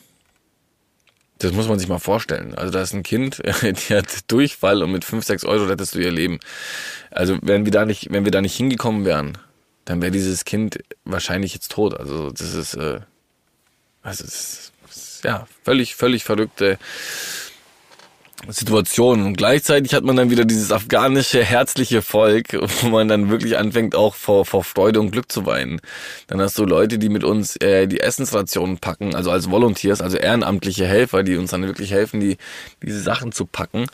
Das 1.39 1.51
muss 1.51 1.67
man 1.67 1.79
sich 1.79 1.87
mal 1.87 1.97
vorstellen. 1.97 2.53
Also 2.53 2.71
da 2.71 2.83
ist 2.83 2.93
ein 2.93 3.01
Kind, 3.01 3.41
die 3.63 3.95
hat 3.95 4.31
Durchfall 4.31 4.83
und 4.83 4.91
mit 4.91 5.03
5, 5.03 5.25
6 5.25 5.45
Euro 5.45 5.65
rettest 5.65 5.95
du 5.95 5.99
ihr 5.99 6.11
Leben. 6.11 6.39
Also 7.09 7.39
wenn 7.41 7.65
wir 7.65 7.71
da 7.71 7.87
nicht, 7.87 8.13
wenn 8.13 8.23
wir 8.23 8.31
da 8.31 8.41
nicht 8.41 8.55
hingekommen 8.55 9.03
wären, 9.05 9.39
dann 9.83 9.99
wäre 9.99 10.11
dieses 10.11 10.45
Kind 10.45 10.77
wahrscheinlich 11.05 11.55
jetzt 11.55 11.71
tot. 11.71 11.99
Also 11.99 12.29
das 12.29 12.53
ist, 12.53 12.75
äh, 12.75 12.99
also 14.03 14.23
das 14.23 14.35
ist 14.35 14.71
ja, 15.23 15.47
völlig, 15.63 15.95
völlig 15.95 16.23
verrückte 16.23 16.77
Situation. 18.47 19.23
Und 19.23 19.37
gleichzeitig 19.37 19.93
hat 19.93 20.03
man 20.03 20.15
dann 20.15 20.29
wieder 20.29 20.45
dieses 20.45 20.71
afghanische, 20.71 21.43
herzliche 21.43 22.01
Volk, 22.01 22.57
wo 22.81 22.89
man 22.89 23.07
dann 23.07 23.29
wirklich 23.29 23.57
anfängt, 23.57 23.95
auch 23.95 24.15
vor, 24.15 24.45
vor 24.45 24.63
Freude 24.63 24.99
und 24.99 25.11
Glück 25.11 25.31
zu 25.31 25.45
weinen. 25.45 25.79
Dann 26.27 26.41
hast 26.41 26.57
du 26.57 26.65
Leute, 26.65 26.97
die 26.97 27.09
mit 27.09 27.23
uns 27.23 27.55
äh, 27.57 27.87
die 27.87 27.99
Essensrationen 27.99 28.79
packen, 28.79 29.15
also 29.15 29.31
als 29.31 29.49
Volunteers, 29.51 30.01
also 30.01 30.17
ehrenamtliche 30.17 30.87
Helfer, 30.87 31.23
die 31.23 31.37
uns 31.37 31.51
dann 31.51 31.65
wirklich 31.65 31.91
helfen, 31.91 32.19
die 32.19 32.37
diese 32.81 33.01
Sachen 33.01 33.31
zu 33.31 33.45
packen 33.45 33.85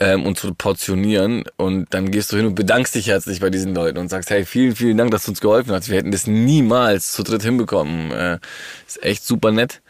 ähm, 0.00 0.26
und 0.26 0.38
zu 0.38 0.54
portionieren. 0.54 1.44
Und 1.56 1.94
dann 1.94 2.10
gehst 2.10 2.32
du 2.32 2.36
hin 2.36 2.46
und 2.46 2.54
bedankst 2.56 2.94
dich 2.94 3.06
herzlich 3.06 3.40
bei 3.40 3.50
diesen 3.50 3.74
Leuten 3.74 3.98
und 3.98 4.08
sagst, 4.08 4.30
hey, 4.30 4.44
vielen, 4.44 4.74
vielen 4.74 4.96
Dank, 4.96 5.12
dass 5.12 5.24
du 5.24 5.30
uns 5.30 5.40
geholfen 5.40 5.72
hast. 5.72 5.88
Wir 5.88 5.98
hätten 5.98 6.10
das 6.10 6.26
niemals 6.26 7.12
zu 7.12 7.22
dritt 7.22 7.42
hinbekommen. 7.42 8.10
Äh, 8.10 8.38
ist 8.86 9.02
echt 9.04 9.24
super 9.24 9.52
nett. 9.52 9.80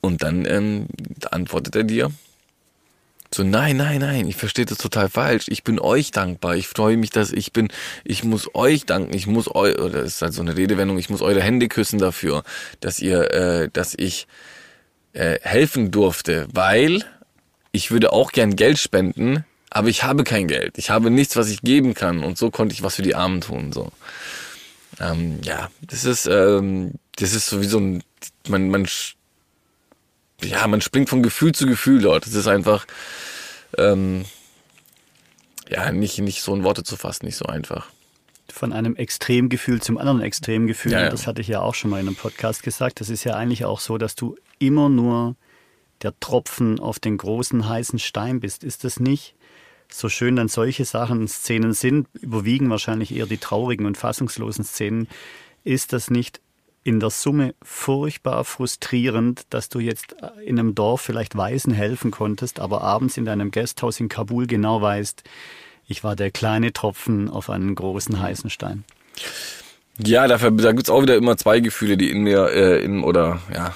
Und 0.00 0.22
dann 0.22 0.46
ähm, 0.46 0.86
antwortet 1.30 1.76
er 1.76 1.84
dir 1.84 2.10
so, 3.32 3.44
nein, 3.44 3.76
nein, 3.76 4.00
nein, 4.00 4.26
ich 4.26 4.34
verstehe 4.34 4.64
das 4.64 4.78
total 4.78 5.08
falsch. 5.08 5.46
Ich 5.48 5.62
bin 5.62 5.78
euch 5.78 6.10
dankbar. 6.10 6.56
Ich 6.56 6.66
freue 6.66 6.96
mich, 6.96 7.10
dass 7.10 7.30
ich 7.30 7.52
bin, 7.52 7.68
ich 8.02 8.24
muss 8.24 8.52
euch 8.56 8.86
danken. 8.86 9.14
Ich 9.14 9.28
muss 9.28 9.54
euch, 9.54 9.78
oder 9.78 10.02
ist 10.02 10.20
halt 10.20 10.32
so 10.32 10.42
eine 10.42 10.56
Redewendung, 10.56 10.98
ich 10.98 11.10
muss 11.10 11.22
eure 11.22 11.40
Hände 11.40 11.68
küssen 11.68 12.00
dafür, 12.00 12.42
dass 12.80 12.98
ihr, 12.98 13.30
äh, 13.32 13.68
dass 13.72 13.94
ich 13.96 14.26
äh, 15.12 15.38
helfen 15.42 15.92
durfte, 15.92 16.48
weil 16.52 17.04
ich 17.72 17.90
würde 17.90 18.12
auch 18.12 18.32
gern 18.32 18.56
Geld 18.56 18.78
spenden, 18.78 19.44
aber 19.70 19.88
ich 19.88 20.02
habe 20.02 20.24
kein 20.24 20.48
Geld. 20.48 20.78
Ich 20.78 20.90
habe 20.90 21.10
nichts, 21.10 21.36
was 21.36 21.48
ich 21.48 21.62
geben 21.62 21.94
kann. 21.94 22.24
Und 22.24 22.36
so 22.36 22.50
konnte 22.50 22.74
ich 22.74 22.82
was 22.82 22.96
für 22.96 23.02
die 23.02 23.14
Armen 23.14 23.40
tun. 23.40 23.72
So. 23.72 23.92
Ähm, 24.98 25.40
ja, 25.44 25.70
das 25.80 26.04
ist, 26.04 26.26
ähm, 26.26 26.94
das 27.16 27.32
ist 27.32 27.46
so 27.46 27.60
wie 27.60 27.66
so 27.66 27.78
ein, 27.78 28.02
man, 28.48 28.70
man, 28.70 28.88
ja, 30.42 30.66
man 30.66 30.80
springt 30.80 31.08
von 31.08 31.22
Gefühl 31.22 31.52
zu 31.52 31.66
Gefühl 31.66 32.02
dort. 32.02 32.26
Das 32.26 32.34
ist 32.34 32.48
einfach, 32.48 32.86
ähm, 33.78 34.24
ja, 35.68 35.92
nicht, 35.92 36.18
nicht 36.18 36.42
so 36.42 36.54
in 36.54 36.64
Worte 36.64 36.82
zu 36.82 36.96
fassen, 36.96 37.26
nicht 37.26 37.36
so 37.36 37.46
einfach. 37.46 37.86
Von 38.52 38.72
einem 38.72 38.96
Extremgefühl 38.96 39.80
zum 39.80 39.96
anderen 39.96 40.20
Extremgefühl. 40.20 40.92
Ja, 40.92 41.02
ja. 41.02 41.10
Das 41.10 41.28
hatte 41.28 41.40
ich 41.40 41.46
ja 41.46 41.60
auch 41.60 41.76
schon 41.76 41.90
mal 41.90 42.00
in 42.00 42.08
einem 42.08 42.16
Podcast 42.16 42.64
gesagt. 42.64 43.00
Das 43.00 43.08
ist 43.08 43.22
ja 43.22 43.36
eigentlich 43.36 43.64
auch 43.64 43.78
so, 43.78 43.96
dass 43.96 44.16
du 44.16 44.36
immer 44.58 44.88
nur 44.88 45.36
der 46.02 46.18
Tropfen 46.20 46.80
auf 46.80 46.98
den 46.98 47.18
großen 47.18 47.68
heißen 47.68 47.98
Stein 47.98 48.40
bist. 48.40 48.64
Ist 48.64 48.84
das 48.84 49.00
nicht? 49.00 49.34
So 49.88 50.08
schön 50.08 50.36
dann 50.36 50.48
solche 50.48 50.84
Sachen, 50.84 51.26
Szenen 51.26 51.72
sind, 51.72 52.06
überwiegen 52.14 52.70
wahrscheinlich 52.70 53.14
eher 53.14 53.26
die 53.26 53.38
traurigen 53.38 53.86
und 53.86 53.96
fassungslosen 53.96 54.64
Szenen. 54.64 55.08
Ist 55.64 55.92
das 55.92 56.10
nicht 56.10 56.40
in 56.84 57.00
der 57.00 57.10
Summe 57.10 57.54
furchtbar 57.62 58.44
frustrierend, 58.44 59.42
dass 59.50 59.68
du 59.68 59.80
jetzt 59.80 60.16
in 60.44 60.58
einem 60.58 60.74
Dorf 60.74 61.02
vielleicht 61.02 61.36
Waisen 61.36 61.72
helfen 61.72 62.10
konntest, 62.10 62.60
aber 62.60 62.82
abends 62.82 63.16
in 63.16 63.24
deinem 63.24 63.50
Gasthaus 63.50 64.00
in 64.00 64.08
Kabul 64.08 64.46
genau 64.46 64.80
weißt, 64.80 65.22
ich 65.86 66.04
war 66.04 66.16
der 66.16 66.30
kleine 66.30 66.72
Tropfen 66.72 67.28
auf 67.28 67.50
einen 67.50 67.74
großen 67.74 68.20
heißen 68.20 68.48
Stein? 68.48 68.84
Ja, 69.98 70.26
dafür, 70.28 70.52
da 70.52 70.72
gibt's 70.72 70.88
auch 70.88 71.02
wieder 71.02 71.16
immer 71.16 71.36
zwei 71.36 71.60
Gefühle, 71.60 71.96
die 71.96 72.10
in 72.10 72.22
mir, 72.22 72.48
äh, 72.48 72.82
in, 72.82 73.02
oder 73.02 73.40
ja, 73.52 73.74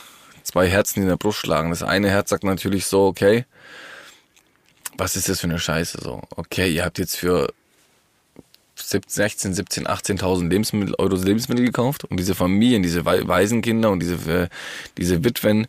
zwei 0.55 0.68
Herzen, 0.68 1.02
in 1.02 1.09
der 1.09 1.16
Brust 1.16 1.40
schlagen. 1.40 1.70
Das 1.70 1.82
eine 1.82 2.09
Herz 2.09 2.30
sagt 2.30 2.44
natürlich 2.44 2.86
so, 2.86 3.07
okay, 3.07 3.44
was 4.96 5.16
ist 5.16 5.28
das 5.28 5.40
für 5.40 5.48
eine 5.48 5.59
Scheiße? 5.59 5.98
So, 6.00 6.22
okay, 6.36 6.72
ihr 6.72 6.84
habt 6.84 7.00
jetzt 7.00 7.16
für 7.16 7.52
16, 8.76 9.52
17, 9.52 9.88
18.000 9.88 10.48
Lebensmittel, 10.48 10.94
Euro 10.98 11.16
Lebensmittel 11.16 11.64
gekauft 11.64 12.05
und 12.05 12.18
diese 12.18 12.36
Familien, 12.36 12.84
diese 12.84 13.05
Waisenkinder 13.05 13.90
und 13.90 13.98
diese, 13.98 14.42
äh, 14.42 14.48
diese 14.96 15.24
Witwen, 15.24 15.66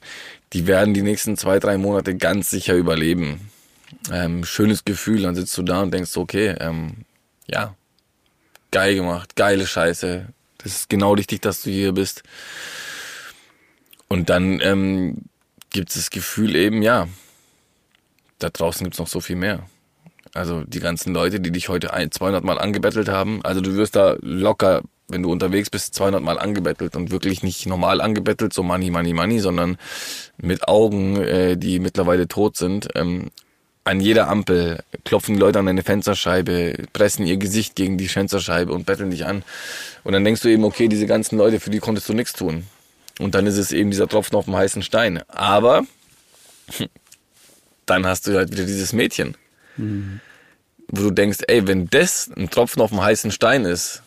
die 0.54 0.68
werden 0.68 0.94
die 0.94 1.02
nächsten 1.02 1.36
zwei, 1.36 1.58
drei 1.58 1.80
Monate 1.80 2.16
ganz 2.16 2.52
sicher 2.52 2.76
überleben. 2.76 3.50
Ähm, 4.12 4.46
schönes 4.46 4.86
Gefühl, 4.86 5.24
dann 5.24 5.34
sitzt 5.34 5.58
du 5.58 5.64
da 5.64 5.82
und 5.82 5.96
denkst, 5.96 6.16
okay, 6.16 6.56
ähm, 6.60 7.06
ja, 7.48 7.74
geil 8.70 8.94
gemacht, 8.94 9.36
geile 9.36 9.66
Scheiße, 9.66 10.28
das 10.60 10.72
ist 10.76 10.90
genau 10.90 11.14
richtig, 11.14 11.42
dass 11.42 11.64
du 11.64 11.72
hier 11.72 11.92
bist. 11.92 12.22
Und 14.08 14.30
dann 14.30 14.60
ähm, 14.62 15.24
gibt 15.72 15.90
es 15.90 15.96
das 15.96 16.10
Gefühl 16.10 16.56
eben, 16.56 16.82
ja, 16.82 17.08
da 18.40 18.50
draußen 18.50 18.84
gibt 18.84 18.96
es 18.96 19.00
noch 19.00 19.08
so 19.08 19.20
viel 19.20 19.36
mehr. 19.36 19.64
Also 20.34 20.64
die 20.64 20.80
ganzen 20.80 21.14
Leute, 21.14 21.40
die 21.40 21.52
dich 21.52 21.70
heute 21.70 21.94
ein, 21.94 22.12
200 22.12 22.44
Mal 22.44 22.60
angebettelt 22.60 23.08
haben. 23.08 23.42
Also 23.44 23.62
du 23.62 23.76
wirst 23.76 23.96
da 23.96 24.18
locker, 24.22 24.82
wenn 25.08 25.24
du 25.24 25.32
unterwegs 25.32 25.70
bist, 25.70 25.96
200 25.96 26.22
Mal 26.22 26.38
angebettelt 26.38 26.96
und 26.96 27.10
wirklich 27.10 27.42
nicht 27.42 27.66
normal 27.68 28.02
angebettelt, 28.02 28.54
so 28.54 28.62
Money, 28.62 28.92
Money, 28.92 29.14
Money, 29.14 29.40
sondern 29.40 29.78
mit 30.38 30.68
Augen, 30.68 31.16
äh, 31.18 31.56
die 31.56 31.80
mittlerweile 31.80 32.28
tot 32.28 32.58
sind. 32.58 32.90
Ähm, 32.96 33.32
an 33.86 34.02
jeder 34.02 34.28
Ampel 34.28 34.80
klopfen 35.06 35.36
die 35.36 35.40
Leute 35.40 35.60
an 35.60 35.68
deine 35.68 35.84
Fensterscheibe, 35.84 36.86
pressen 36.92 37.26
ihr 37.26 37.38
Gesicht 37.38 37.76
gegen 37.76 37.98
die 37.98 38.08
Fensterscheibe 38.08 38.74
und 38.74 38.86
betteln 38.86 39.12
dich 39.12 39.26
an. 39.26 39.44
Und 40.04 40.14
dann 40.14 40.26
denkst 40.26 40.42
du 40.42 40.50
eben, 40.50 40.64
okay, 40.64 40.88
diese 40.88 41.06
ganzen 41.06 41.38
Leute, 41.38 41.60
für 41.60 41.70
die 41.70 41.80
konntest 41.80 42.10
du 42.10 42.14
nichts 42.14 42.34
tun. 42.34 42.66
Und 43.20 43.36
dann 43.36 43.48
ist 43.48 43.58
es 43.58 43.72
eben 43.72 43.92
dieser 43.92 44.08
Tropfen 44.08 44.36
auf 44.36 44.46
dem 44.46 44.56
heißen 44.56 44.84
Stein. 44.84 45.24
Aber 45.30 45.84
dann 47.86 48.06
hast 48.06 48.28
du 48.28 48.36
halt 48.36 48.52
wieder 48.52 48.66
dieses 48.66 48.94
Mädchen. 48.94 49.38
Mhm. 49.78 50.20
Wo 50.88 51.04
du 51.04 51.12
denkst, 51.12 51.40
ey, 51.48 51.68
wenn 51.68 51.90
das 51.90 52.30
ein 52.36 52.50
Tropfen 52.50 52.82
auf 52.82 52.92
dem 52.92 53.02
heißen 53.02 53.32
Stein 53.32 53.66
ist, 53.66 54.04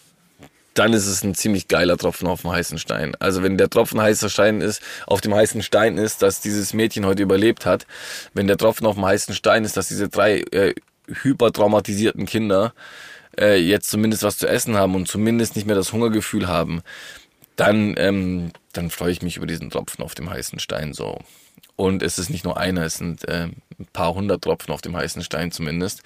dann 0.78 0.92
ist 0.92 1.06
es 1.06 1.24
ein 1.24 1.34
ziemlich 1.34 1.66
geiler 1.66 1.96
Tropfen 1.96 2.28
auf 2.28 2.42
dem 2.42 2.52
heißen 2.52 2.78
Stein. 2.78 3.16
Also 3.18 3.42
wenn 3.42 3.58
der 3.58 3.68
Tropfen 3.68 4.00
heißer 4.00 4.28
Stein 4.28 4.60
ist, 4.60 4.80
auf 5.06 5.20
dem 5.20 5.34
heißen 5.34 5.62
Stein 5.62 5.98
ist, 5.98 6.22
dass 6.22 6.40
dieses 6.40 6.72
Mädchen 6.72 7.04
heute 7.04 7.22
überlebt 7.22 7.66
hat, 7.66 7.86
wenn 8.32 8.46
der 8.46 8.56
Tropfen 8.56 8.86
auf 8.86 8.94
dem 8.94 9.04
heißen 9.04 9.34
Stein 9.34 9.64
ist, 9.64 9.76
dass 9.76 9.88
diese 9.88 10.08
drei 10.08 10.40
äh, 10.52 10.74
hypertraumatisierten 11.22 12.26
Kinder 12.26 12.74
äh, 13.38 13.56
jetzt 13.56 13.90
zumindest 13.90 14.22
was 14.22 14.38
zu 14.38 14.46
essen 14.46 14.76
haben 14.76 14.94
und 14.94 15.08
zumindest 15.08 15.56
nicht 15.56 15.66
mehr 15.66 15.76
das 15.76 15.92
Hungergefühl 15.92 16.46
haben, 16.46 16.82
dann, 17.58 17.94
ähm, 17.98 18.52
dann 18.72 18.88
freue 18.88 19.10
ich 19.10 19.20
mich 19.20 19.36
über 19.36 19.46
diesen 19.46 19.70
Tropfen 19.70 20.04
auf 20.04 20.14
dem 20.14 20.30
heißen 20.30 20.60
Stein 20.60 20.94
so. 20.94 21.18
Und 21.74 22.02
es 22.02 22.18
ist 22.18 22.30
nicht 22.30 22.44
nur 22.44 22.56
einer, 22.56 22.82
es 22.82 22.96
sind 22.96 23.26
äh, 23.28 23.48
ein 23.78 23.86
paar 23.92 24.14
hundert 24.14 24.42
Tropfen 24.42 24.72
auf 24.72 24.80
dem 24.80 24.96
heißen 24.96 25.22
Stein 25.22 25.50
zumindest. 25.50 26.02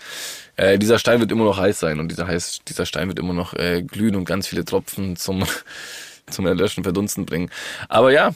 Äh, 0.57 0.79
dieser 0.79 0.99
Stein 0.99 1.21
wird 1.21 1.31
immer 1.31 1.45
noch 1.45 1.59
heiß 1.59 1.79
sein 1.79 2.01
und 2.01 2.09
dieser, 2.09 2.27
heiß, 2.27 2.61
dieser 2.67 2.87
Stein 2.87 3.09
wird 3.09 3.19
immer 3.19 3.35
noch 3.35 3.53
äh, 3.55 3.83
glühen 3.83 4.17
und 4.17 4.25
ganz 4.25 4.47
viele 4.47 4.65
Tropfen 4.65 5.17
zum, 5.17 5.45
zum 6.31 6.47
Erlöschen, 6.47 6.85
Verdunsten 6.85 7.27
bringen. 7.27 7.51
Aber 7.89 8.13
ja, 8.13 8.35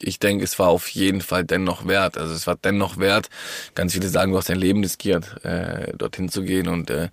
ich 0.00 0.20
denke, 0.20 0.44
es 0.44 0.58
war 0.58 0.68
auf 0.68 0.88
jeden 0.88 1.22
Fall 1.22 1.44
dennoch 1.44 1.86
wert. 1.86 2.18
Also 2.18 2.34
es 2.34 2.46
war 2.46 2.56
dennoch 2.56 2.98
wert. 2.98 3.30
Ganz 3.74 3.94
viele 3.94 4.08
sagen, 4.08 4.32
du 4.32 4.38
hast 4.38 4.48
dein 4.48 4.58
Leben 4.58 4.82
riskiert, 4.82 5.44
äh, 5.44 5.92
dorthin 5.96 6.28
zu 6.28 6.42
gehen 6.42 6.68
und 6.68 6.90
äh, 6.90 7.08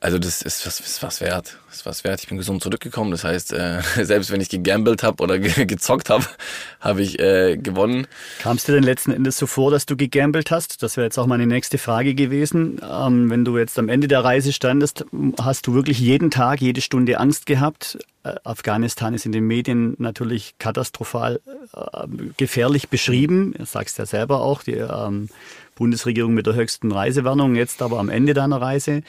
also 0.00 0.18
das 0.18 0.42
ist 0.42 0.66
was, 0.66 0.80
ist 0.80 1.02
was 1.02 1.20
wert. 1.20 1.58
ist 1.70 1.86
was 1.86 2.04
wert. 2.04 2.20
Ich 2.20 2.28
bin 2.28 2.38
gesund 2.38 2.62
zurückgekommen. 2.62 3.10
Das 3.10 3.24
heißt, 3.24 3.52
äh, 3.52 3.80
selbst 4.04 4.30
wenn 4.30 4.40
ich 4.40 4.48
gegambelt 4.48 5.02
habe 5.02 5.22
oder 5.22 5.38
ge 5.38 5.66
gezockt 5.66 6.10
habe, 6.10 6.24
habe 6.80 7.02
ich 7.02 7.18
äh, 7.18 7.56
gewonnen. 7.56 8.06
Kam 8.40 8.56
es 8.56 8.64
dir 8.64 8.72
denn 8.72 8.82
letzten 8.82 9.12
Endes 9.12 9.38
so 9.38 9.46
vor, 9.46 9.70
dass 9.70 9.86
du 9.86 9.96
gegambelt 9.96 10.50
hast? 10.50 10.82
Das 10.82 10.96
wäre 10.96 11.06
jetzt 11.06 11.18
auch 11.18 11.26
meine 11.26 11.46
nächste 11.46 11.78
Frage 11.78 12.14
gewesen. 12.14 12.80
Ähm, 12.82 13.30
wenn 13.30 13.44
du 13.44 13.58
jetzt 13.58 13.78
am 13.78 13.88
Ende 13.88 14.08
der 14.08 14.24
Reise 14.24 14.52
standest, 14.52 15.04
hast 15.40 15.66
du 15.66 15.74
wirklich 15.74 15.98
jeden 15.98 16.30
Tag, 16.30 16.60
jede 16.60 16.80
Stunde 16.80 17.18
Angst 17.18 17.46
gehabt? 17.46 17.98
Äh, 18.24 18.34
Afghanistan 18.44 19.14
ist 19.14 19.26
in 19.26 19.32
den 19.32 19.46
Medien 19.46 19.94
natürlich 19.98 20.54
katastrophal 20.58 21.40
äh, 21.74 22.06
gefährlich 22.36 22.88
beschrieben. 22.88 23.54
Du 23.56 23.64
sagst 23.64 23.98
ja 23.98 24.06
selber 24.06 24.40
auch, 24.40 24.62
die 24.62 24.72
ähm, 24.72 25.28
Bundesregierung 25.74 26.34
mit 26.34 26.46
der 26.46 26.54
höchsten 26.54 26.90
Reisewarnung, 26.92 27.54
jetzt 27.54 27.82
aber 27.82 27.98
am 27.98 28.08
Ende 28.08 28.34
deiner 28.34 28.60
Reise. 28.60 29.02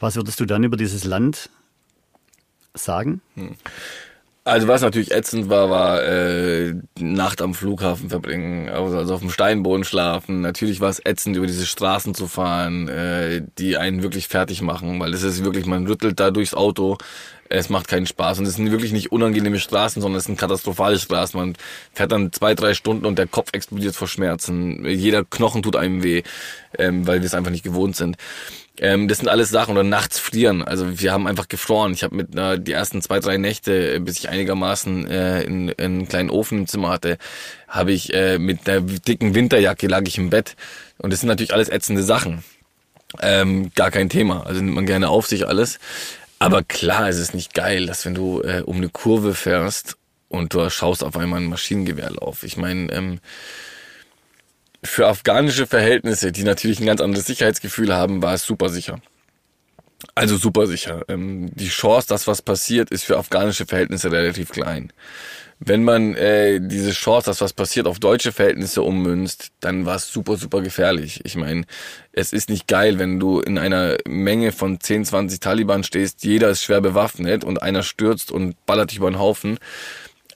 Was 0.00 0.16
würdest 0.16 0.38
du 0.40 0.46
dann 0.46 0.64
über 0.64 0.76
dieses 0.76 1.04
Land 1.04 1.50
sagen? 2.74 3.20
Hm. 3.34 3.56
Also 4.48 4.66
was 4.66 4.80
natürlich 4.80 5.10
ätzend 5.10 5.50
war, 5.50 5.68
war 5.68 6.02
äh, 6.02 6.74
Nacht 6.98 7.42
am 7.42 7.52
Flughafen 7.52 8.08
verbringen, 8.08 8.70
also, 8.70 8.96
also 8.96 9.14
auf 9.14 9.20
dem 9.20 9.28
Steinboden 9.28 9.84
schlafen. 9.84 10.40
Natürlich 10.40 10.80
war 10.80 10.88
es 10.88 11.04
ätzend, 11.04 11.36
über 11.36 11.46
diese 11.46 11.66
Straßen 11.66 12.14
zu 12.14 12.26
fahren, 12.26 12.88
äh, 12.88 13.42
die 13.58 13.76
einen 13.76 14.02
wirklich 14.02 14.26
fertig 14.26 14.62
machen, 14.62 14.98
weil 15.00 15.12
es 15.12 15.22
ist 15.22 15.44
wirklich, 15.44 15.66
man 15.66 15.86
rüttelt 15.86 16.18
da 16.18 16.30
durchs 16.30 16.54
Auto, 16.54 16.96
es 17.50 17.68
macht 17.68 17.88
keinen 17.88 18.06
Spaß 18.06 18.38
und 18.38 18.46
es 18.46 18.54
sind 18.54 18.70
wirklich 18.70 18.92
nicht 18.92 19.12
unangenehme 19.12 19.58
Straßen, 19.58 20.00
sondern 20.00 20.18
es 20.18 20.24
sind 20.24 20.38
katastrophale 20.38 20.98
Straßen. 20.98 21.38
Man 21.38 21.54
fährt 21.92 22.12
dann 22.12 22.32
zwei, 22.32 22.54
drei 22.54 22.72
Stunden 22.72 23.04
und 23.04 23.18
der 23.18 23.26
Kopf 23.26 23.50
explodiert 23.52 23.96
vor 23.96 24.08
Schmerzen. 24.08 24.86
Jeder 24.86 25.24
Knochen 25.24 25.62
tut 25.62 25.76
einem 25.76 26.02
weh, 26.02 26.22
ähm, 26.78 27.06
weil 27.06 27.20
wir 27.20 27.26
es 27.26 27.34
einfach 27.34 27.50
nicht 27.50 27.64
gewohnt 27.64 27.96
sind. 27.96 28.16
Ähm, 28.80 29.08
das 29.08 29.18
sind 29.18 29.28
alles 29.28 29.50
Sachen 29.50 29.72
oder 29.72 29.84
nachts 29.84 30.18
frieren. 30.18 30.62
Also 30.62 31.00
wir 31.00 31.12
haben 31.12 31.26
einfach 31.26 31.48
gefroren. 31.48 31.92
Ich 31.92 32.02
habe 32.02 32.14
mit 32.14 32.34
äh, 32.36 32.58
die 32.60 32.72
ersten 32.72 33.02
zwei, 33.02 33.20
drei 33.20 33.36
Nächte, 33.36 33.94
äh, 33.94 33.98
bis 33.98 34.18
ich 34.18 34.28
einigermaßen 34.28 35.06
äh, 35.06 35.42
in, 35.42 35.68
in 35.68 35.84
einen 35.84 36.08
kleinen 36.08 36.30
Ofen 36.30 36.58
im 36.58 36.66
Zimmer 36.66 36.90
hatte, 36.90 37.18
habe 37.66 37.92
ich 37.92 38.12
äh, 38.14 38.38
mit 38.38 38.68
einer 38.68 38.80
dicken 38.80 39.34
Winterjacke 39.34 39.86
lag 39.86 40.02
ich 40.06 40.18
im 40.18 40.30
Bett. 40.30 40.56
Und 40.98 41.12
das 41.12 41.20
sind 41.20 41.28
natürlich 41.28 41.54
alles 41.54 41.68
ätzende 41.68 42.02
Sachen. 42.02 42.44
Ähm, 43.20 43.70
gar 43.74 43.90
kein 43.90 44.08
Thema. 44.08 44.46
Also 44.46 44.60
nimmt 44.60 44.74
man 44.74 44.86
gerne 44.86 45.08
auf 45.08 45.26
sich 45.26 45.46
alles. 45.46 45.78
Aber 46.38 46.62
klar, 46.62 47.08
es 47.08 47.18
ist 47.18 47.34
nicht 47.34 47.54
geil, 47.54 47.86
dass 47.86 48.04
wenn 48.04 48.14
du 48.14 48.42
äh, 48.42 48.62
um 48.64 48.76
eine 48.76 48.88
Kurve 48.88 49.34
fährst 49.34 49.96
und 50.28 50.54
du 50.54 50.68
schaust 50.70 51.02
auf 51.02 51.16
einmal 51.16 51.40
ein 51.40 51.48
Maschinengewehr 51.48 52.10
auf. 52.20 52.44
Ich 52.44 52.56
meine, 52.56 52.92
ähm, 52.92 53.20
für 54.88 55.06
afghanische 55.06 55.66
Verhältnisse, 55.66 56.32
die 56.32 56.44
natürlich 56.44 56.80
ein 56.80 56.86
ganz 56.86 57.00
anderes 57.00 57.26
Sicherheitsgefühl 57.26 57.94
haben, 57.94 58.22
war 58.22 58.34
es 58.34 58.44
super 58.44 58.68
sicher. 58.68 59.00
Also 60.14 60.36
super 60.36 60.66
sicher. 60.66 61.04
Ähm, 61.08 61.50
die 61.54 61.68
Chance, 61.68 62.08
dass 62.08 62.26
was 62.26 62.42
passiert, 62.42 62.90
ist 62.90 63.04
für 63.04 63.18
afghanische 63.18 63.66
Verhältnisse 63.66 64.12
relativ 64.12 64.50
klein. 64.50 64.92
Wenn 65.60 65.82
man 65.82 66.14
äh, 66.14 66.60
diese 66.62 66.92
Chance, 66.92 67.26
dass 67.26 67.40
was 67.40 67.52
passiert, 67.52 67.88
auf 67.88 67.98
deutsche 67.98 68.30
Verhältnisse 68.30 68.82
ummünzt, 68.82 69.48
dann 69.58 69.86
war 69.86 69.96
es 69.96 70.12
super, 70.12 70.36
super 70.36 70.62
gefährlich. 70.62 71.20
Ich 71.24 71.34
meine, 71.34 71.64
es 72.12 72.32
ist 72.32 72.48
nicht 72.48 72.68
geil, 72.68 73.00
wenn 73.00 73.18
du 73.18 73.40
in 73.40 73.58
einer 73.58 73.96
Menge 74.06 74.52
von 74.52 74.78
10, 74.78 75.04
20 75.04 75.40
Taliban 75.40 75.82
stehst, 75.82 76.22
jeder 76.22 76.50
ist 76.50 76.62
schwer 76.62 76.80
bewaffnet 76.80 77.42
und 77.42 77.60
einer 77.60 77.82
stürzt 77.82 78.30
und 78.30 78.54
ballert 78.66 78.92
dich 78.92 78.98
über 78.98 79.10
den 79.10 79.18
Haufen. 79.18 79.58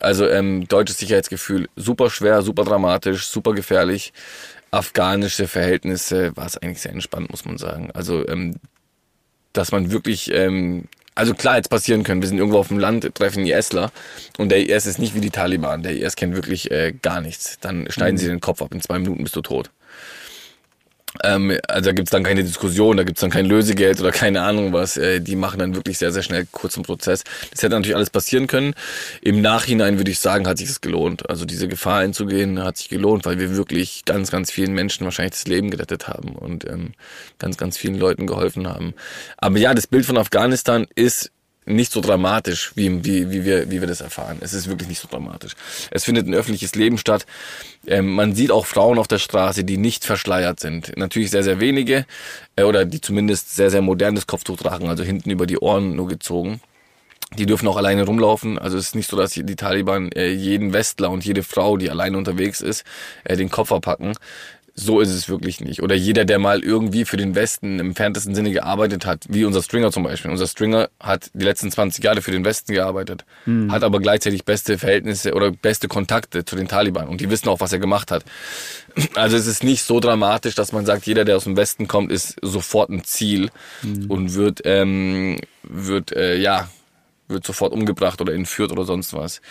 Also 0.02 0.28
ähm, 0.28 0.66
deutsches 0.68 0.98
Sicherheitsgefühl 0.98 1.68
super 1.76 2.10
schwer, 2.10 2.42
super 2.42 2.64
dramatisch, 2.64 3.26
super 3.26 3.52
gefährlich. 3.52 4.12
Afghanische 4.70 5.48
Verhältnisse 5.48 6.36
war 6.36 6.46
es 6.46 6.56
eigentlich 6.56 6.80
sehr 6.80 6.92
entspannt, 6.92 7.30
muss 7.30 7.44
man 7.44 7.58
sagen. 7.58 7.90
Also 7.92 8.26
ähm, 8.26 8.56
dass 9.52 9.72
man 9.72 9.90
wirklich, 9.90 10.32
ähm, 10.32 10.84
also 11.14 11.34
klar, 11.34 11.56
jetzt 11.56 11.68
passieren 11.68 12.04
können. 12.04 12.22
Wir 12.22 12.28
sind 12.28 12.38
irgendwo 12.38 12.58
auf 12.58 12.68
dem 12.68 12.78
Land, 12.78 13.14
treffen 13.14 13.46
ISler 13.46 13.92
und 14.38 14.48
der 14.48 14.66
IS 14.66 14.86
ist 14.86 14.98
nicht 14.98 15.14
wie 15.14 15.20
die 15.20 15.30
Taliban. 15.30 15.82
Der 15.82 15.94
IS 15.94 16.16
kennt 16.16 16.34
wirklich 16.34 16.70
äh, 16.70 16.92
gar 17.02 17.20
nichts. 17.20 17.58
Dann 17.60 17.90
schneiden 17.90 18.14
mhm. 18.14 18.18
sie 18.18 18.26
den 18.28 18.40
Kopf 18.40 18.62
ab. 18.62 18.72
In 18.72 18.80
zwei 18.80 18.98
Minuten 18.98 19.22
bist 19.22 19.36
du 19.36 19.42
tot. 19.42 19.70
Ähm, 21.22 21.58
also 21.68 21.90
da 21.90 21.92
gibt's 21.94 22.10
dann 22.10 22.22
keine 22.22 22.42
Diskussion, 22.42 22.96
da 22.96 23.04
gibt's 23.04 23.20
dann 23.20 23.30
kein 23.30 23.46
Lösegeld 23.46 24.00
oder 24.00 24.12
keine 24.12 24.42
Ahnung 24.42 24.72
was. 24.72 24.96
Äh, 24.96 25.20
die 25.20 25.36
machen 25.36 25.58
dann 25.58 25.74
wirklich 25.74 25.98
sehr, 25.98 26.12
sehr 26.12 26.22
schnell 26.22 26.46
kurzen 26.50 26.82
Prozess. 26.82 27.24
Das 27.50 27.62
hätte 27.62 27.74
natürlich 27.74 27.96
alles 27.96 28.10
passieren 28.10 28.46
können. 28.46 28.74
Im 29.20 29.40
Nachhinein 29.40 29.98
würde 29.98 30.10
ich 30.10 30.18
sagen, 30.18 30.46
hat 30.46 30.58
sich 30.58 30.68
das 30.68 30.80
gelohnt. 30.80 31.28
Also 31.28 31.44
diese 31.44 31.68
Gefahr 31.68 31.98
einzugehen, 31.98 32.62
hat 32.62 32.78
sich 32.78 32.88
gelohnt, 32.88 33.24
weil 33.26 33.38
wir 33.38 33.56
wirklich 33.56 34.04
ganz, 34.04 34.30
ganz 34.30 34.50
vielen 34.50 34.72
Menschen 34.72 35.04
wahrscheinlich 35.04 35.34
das 35.34 35.46
Leben 35.46 35.70
gerettet 35.70 36.08
haben 36.08 36.30
und 36.30 36.68
ähm, 36.68 36.92
ganz, 37.38 37.56
ganz 37.56 37.76
vielen 37.76 37.98
Leuten 37.98 38.26
geholfen 38.26 38.68
haben. 38.68 38.94
Aber 39.36 39.58
ja, 39.58 39.74
das 39.74 39.86
Bild 39.86 40.06
von 40.06 40.16
Afghanistan 40.16 40.86
ist 40.94 41.30
nicht 41.64 41.92
so 41.92 42.00
dramatisch, 42.00 42.72
wie, 42.74 43.04
wie, 43.04 43.30
wie, 43.30 43.44
wir, 43.44 43.70
wie 43.70 43.80
wir 43.80 43.86
das 43.86 44.00
erfahren. 44.00 44.38
Es 44.40 44.52
ist 44.52 44.68
wirklich 44.68 44.88
nicht 44.88 45.00
so 45.00 45.08
dramatisch. 45.08 45.52
Es 45.90 46.04
findet 46.04 46.26
ein 46.26 46.34
öffentliches 46.34 46.74
Leben 46.74 46.98
statt. 46.98 47.26
Ähm, 47.86 48.14
man 48.14 48.34
sieht 48.34 48.50
auch 48.50 48.66
Frauen 48.66 48.98
auf 48.98 49.08
der 49.08 49.18
Straße, 49.18 49.64
die 49.64 49.76
nicht 49.76 50.04
verschleiert 50.04 50.60
sind. 50.60 50.96
Natürlich 50.96 51.30
sehr, 51.30 51.42
sehr 51.42 51.60
wenige 51.60 52.04
äh, 52.56 52.64
oder 52.64 52.84
die 52.84 53.00
zumindest 53.00 53.54
sehr, 53.54 53.70
sehr 53.70 53.82
modernes 53.82 54.26
Kopftuch 54.26 54.56
tragen, 54.56 54.88
also 54.88 55.04
hinten 55.04 55.30
über 55.30 55.46
die 55.46 55.58
Ohren 55.58 55.94
nur 55.94 56.08
gezogen. 56.08 56.60
Die 57.38 57.46
dürfen 57.46 57.66
auch 57.68 57.76
alleine 57.76 58.04
rumlaufen. 58.04 58.58
Also 58.58 58.76
es 58.76 58.88
ist 58.88 58.94
nicht 58.94 59.08
so, 59.08 59.16
dass 59.16 59.32
die 59.32 59.56
Taliban 59.56 60.12
äh, 60.12 60.28
jeden 60.28 60.72
Westler 60.72 61.10
und 61.10 61.24
jede 61.24 61.42
Frau, 61.42 61.76
die 61.78 61.90
alleine 61.90 62.18
unterwegs 62.18 62.60
ist, 62.60 62.84
äh, 63.24 63.36
den 63.36 63.50
Koffer 63.50 63.80
packen 63.80 64.14
so 64.74 65.00
ist 65.00 65.10
es 65.10 65.28
wirklich 65.28 65.60
nicht. 65.60 65.82
Oder 65.82 65.94
jeder, 65.94 66.24
der 66.24 66.38
mal 66.38 66.62
irgendwie 66.62 67.04
für 67.04 67.18
den 67.18 67.34
Westen 67.34 67.78
im 67.78 67.88
entferntesten 67.88 68.34
Sinne 68.34 68.52
gearbeitet 68.52 69.04
hat, 69.04 69.26
wie 69.28 69.44
unser 69.44 69.62
Stringer 69.62 69.92
zum 69.92 70.02
Beispiel. 70.02 70.30
Unser 70.30 70.46
Stringer 70.46 70.88
hat 70.98 71.30
die 71.34 71.44
letzten 71.44 71.70
20 71.70 72.02
Jahre 72.02 72.22
für 72.22 72.30
den 72.30 72.44
Westen 72.44 72.72
gearbeitet, 72.72 73.24
mhm. 73.44 73.70
hat 73.70 73.84
aber 73.84 74.00
gleichzeitig 74.00 74.44
beste 74.44 74.78
Verhältnisse 74.78 75.34
oder 75.34 75.50
beste 75.50 75.88
Kontakte 75.88 76.44
zu 76.44 76.56
den 76.56 76.68
Taliban 76.68 77.08
und 77.08 77.20
die 77.20 77.28
wissen 77.28 77.48
auch, 77.48 77.60
was 77.60 77.72
er 77.72 77.80
gemacht 77.80 78.10
hat. 78.10 78.24
Also 79.14 79.36
es 79.36 79.46
ist 79.46 79.62
nicht 79.62 79.82
so 79.82 80.00
dramatisch, 80.00 80.54
dass 80.54 80.72
man 80.72 80.86
sagt, 80.86 81.06
jeder, 81.06 81.24
der 81.24 81.36
aus 81.36 81.44
dem 81.44 81.56
Westen 81.56 81.86
kommt, 81.86 82.10
ist 82.10 82.36
sofort 82.40 82.88
ein 82.90 83.04
Ziel 83.04 83.50
mhm. 83.82 84.10
und 84.10 84.34
wird, 84.34 84.62
ähm, 84.64 85.38
wird 85.62 86.12
äh, 86.12 86.36
ja, 86.36 86.68
wird 87.28 87.46
sofort 87.46 87.72
umgebracht 87.72 88.20
oder 88.20 88.32
entführt 88.32 88.72
oder 88.72 88.84
sonst 88.84 89.12
was. 89.12 89.42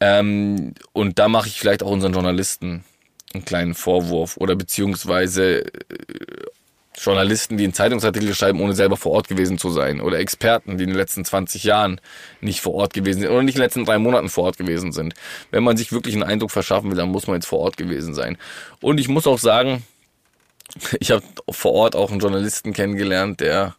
Ähm, 0.00 0.74
und 0.92 1.18
da 1.18 1.28
mache 1.28 1.48
ich 1.48 1.60
vielleicht 1.60 1.82
auch 1.82 1.90
unseren 1.90 2.12
Journalisten 2.12 2.84
einen 3.34 3.44
kleinen 3.44 3.74
Vorwurf 3.74 4.36
oder 4.36 4.56
beziehungsweise 4.56 5.64
äh, 5.64 5.70
Journalisten, 6.98 7.56
die 7.56 7.64
einen 7.64 7.72
Zeitungsartikel 7.72 8.34
schreiben, 8.34 8.60
ohne 8.60 8.74
selber 8.74 8.96
vor 8.96 9.12
Ort 9.12 9.28
gewesen 9.28 9.56
zu 9.58 9.70
sein. 9.70 10.00
Oder 10.00 10.18
Experten, 10.18 10.76
die 10.76 10.84
in 10.84 10.90
den 10.90 10.98
letzten 10.98 11.24
20 11.24 11.64
Jahren 11.64 12.00
nicht 12.40 12.60
vor 12.60 12.74
Ort 12.74 12.92
gewesen 12.92 13.20
sind 13.20 13.30
oder 13.30 13.42
nicht 13.42 13.54
in 13.54 13.60
den 13.60 13.64
letzten 13.64 13.84
drei 13.84 13.98
Monaten 13.98 14.28
vor 14.28 14.44
Ort 14.44 14.58
gewesen 14.58 14.92
sind. 14.92 15.14
Wenn 15.50 15.64
man 15.64 15.76
sich 15.76 15.92
wirklich 15.92 16.14
einen 16.14 16.22
Eindruck 16.22 16.50
verschaffen 16.50 16.90
will, 16.90 16.96
dann 16.96 17.10
muss 17.10 17.26
man 17.26 17.36
jetzt 17.36 17.46
vor 17.46 17.60
Ort 17.60 17.76
gewesen 17.76 18.14
sein. 18.14 18.36
Und 18.80 19.00
ich 19.00 19.08
muss 19.08 19.26
auch 19.26 19.38
sagen, 19.38 19.84
ich 21.00 21.10
habe 21.10 21.22
vor 21.50 21.72
Ort 21.72 21.96
auch 21.96 22.10
einen 22.10 22.20
Journalisten 22.20 22.72
kennengelernt, 22.72 23.40
der 23.40 23.74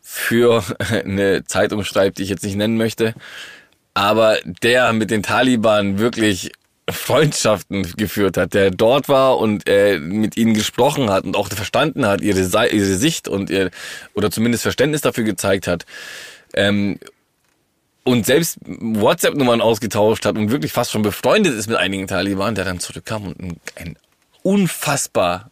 für 0.00 0.64
eine 0.78 1.44
Zeitung 1.44 1.84
schreibt, 1.84 2.18
die 2.18 2.22
ich 2.22 2.30
jetzt 2.30 2.44
nicht 2.44 2.56
nennen 2.56 2.78
möchte, 2.78 3.14
aber 3.92 4.38
der 4.62 4.92
mit 4.92 5.10
den 5.10 5.22
Taliban 5.22 5.98
wirklich 5.98 6.52
Freundschaften 6.90 7.82
geführt 7.96 8.36
hat, 8.36 8.54
der 8.54 8.70
dort 8.70 9.08
war 9.08 9.38
und 9.38 9.68
äh, 9.68 9.98
mit 9.98 10.36
ihnen 10.36 10.54
gesprochen 10.54 11.10
hat 11.10 11.24
und 11.24 11.36
auch 11.36 11.48
verstanden 11.48 12.06
hat, 12.06 12.20
ihre, 12.20 12.40
ihre 12.40 12.94
Sicht 12.96 13.28
und 13.28 13.50
ihr, 13.50 13.70
oder 14.14 14.30
zumindest 14.30 14.62
Verständnis 14.62 15.00
dafür 15.00 15.24
gezeigt 15.24 15.66
hat. 15.66 15.84
Ähm, 16.54 16.98
und 18.04 18.24
selbst 18.24 18.56
WhatsApp-Nummern 18.66 19.60
ausgetauscht 19.60 20.24
hat 20.24 20.38
und 20.38 20.50
wirklich 20.50 20.72
fast 20.72 20.90
schon 20.92 21.02
befreundet 21.02 21.54
ist 21.54 21.68
mit 21.68 21.76
einigen 21.76 22.06
Taliban, 22.06 22.54
der 22.54 22.64
dann 22.64 22.80
zurückkam 22.80 23.26
und 23.26 23.38
ein, 23.38 23.60
ein 23.76 23.96
unfassbar 24.42 25.50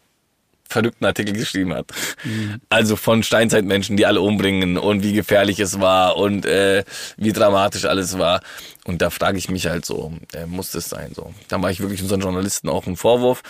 verrückten 0.68 1.04
Artikel 1.04 1.34
geschrieben 1.34 1.72
hat. 1.74 1.86
Mhm. 2.24 2.60
Also 2.68 2.96
von 2.96 3.22
Steinzeitmenschen, 3.22 3.96
die 3.96 4.06
alle 4.06 4.20
umbringen 4.20 4.78
und 4.78 5.02
wie 5.02 5.12
gefährlich 5.12 5.60
es 5.60 5.80
war 5.80 6.16
und 6.16 6.46
äh, 6.46 6.84
wie 7.16 7.32
dramatisch 7.32 7.84
alles 7.84 8.18
war. 8.18 8.40
Und 8.84 9.02
da 9.02 9.10
frage 9.10 9.38
ich 9.38 9.48
mich 9.48 9.66
halt 9.66 9.84
so, 9.84 10.12
äh, 10.32 10.46
muss 10.46 10.70
das 10.70 10.88
sein 10.88 11.12
so? 11.14 11.34
Da 11.48 11.58
mache 11.58 11.72
ich 11.72 11.80
wirklich 11.80 12.02
unseren 12.02 12.20
Journalisten 12.20 12.68
auch 12.68 12.86
einen 12.86 12.96
Vorwurf, 12.96 13.42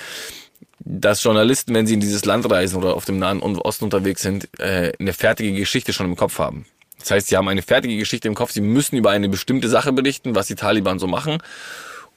dass 0.81 1.23
Journalisten, 1.23 1.75
wenn 1.75 1.87
sie 1.87 1.95
in 1.95 2.01
dieses 2.01 2.25
Land 2.25 2.51
reisen 2.51 2.77
oder 2.77 2.95
auf 2.95 3.05
dem 3.05 3.19
Nahen 3.19 3.41
Osten 3.41 3.85
unterwegs 3.85 4.23
sind, 4.23 4.49
äh, 4.59 4.93
eine 4.99 5.13
fertige 5.13 5.53
Geschichte 5.53 5.93
schon 5.93 6.07
im 6.07 6.17
Kopf 6.17 6.39
haben. 6.39 6.67
Das 6.99 7.11
heißt, 7.11 7.29
sie 7.29 7.37
haben 7.37 7.49
eine 7.49 7.63
fertige 7.63 7.97
Geschichte 7.97 8.29
im 8.29 8.35
Kopf, 8.35 8.53
sie 8.53 8.61
müssen 8.61 8.97
über 8.97 9.11
eine 9.11 9.29
bestimmte 9.29 9.69
Sache 9.69 9.93
berichten, 9.93 10.35
was 10.35 10.47
die 10.47 10.55
Taliban 10.55 10.99
so 10.99 11.07
machen. 11.07 11.39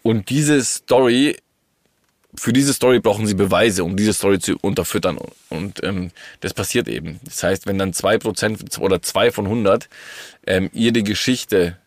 Und 0.01 0.29
diese 0.29 0.63
Story 0.63 1.37
für 2.35 2.53
diese 2.53 2.73
Story 2.73 2.99
brauchen 2.99 3.25
sie 3.25 3.33
Beweise, 3.33 3.83
um 3.83 3.97
diese 3.97 4.13
Story 4.13 4.39
zu 4.39 4.57
unterfüttern. 4.61 5.17
Und 5.49 5.83
ähm, 5.83 6.11
das 6.41 6.53
passiert 6.53 6.87
eben. 6.87 7.19
Das 7.23 7.41
heißt, 7.43 7.65
wenn 7.65 7.77
dann 7.77 7.93
zwei 7.93 8.17
Prozent 8.17 8.79
oder 8.79 9.01
zwei 9.01 9.31
von 9.31 9.47
hundert 9.47 9.89
ähm, 10.45 10.69
ihre 10.73 11.01
Geschichte 11.03 11.77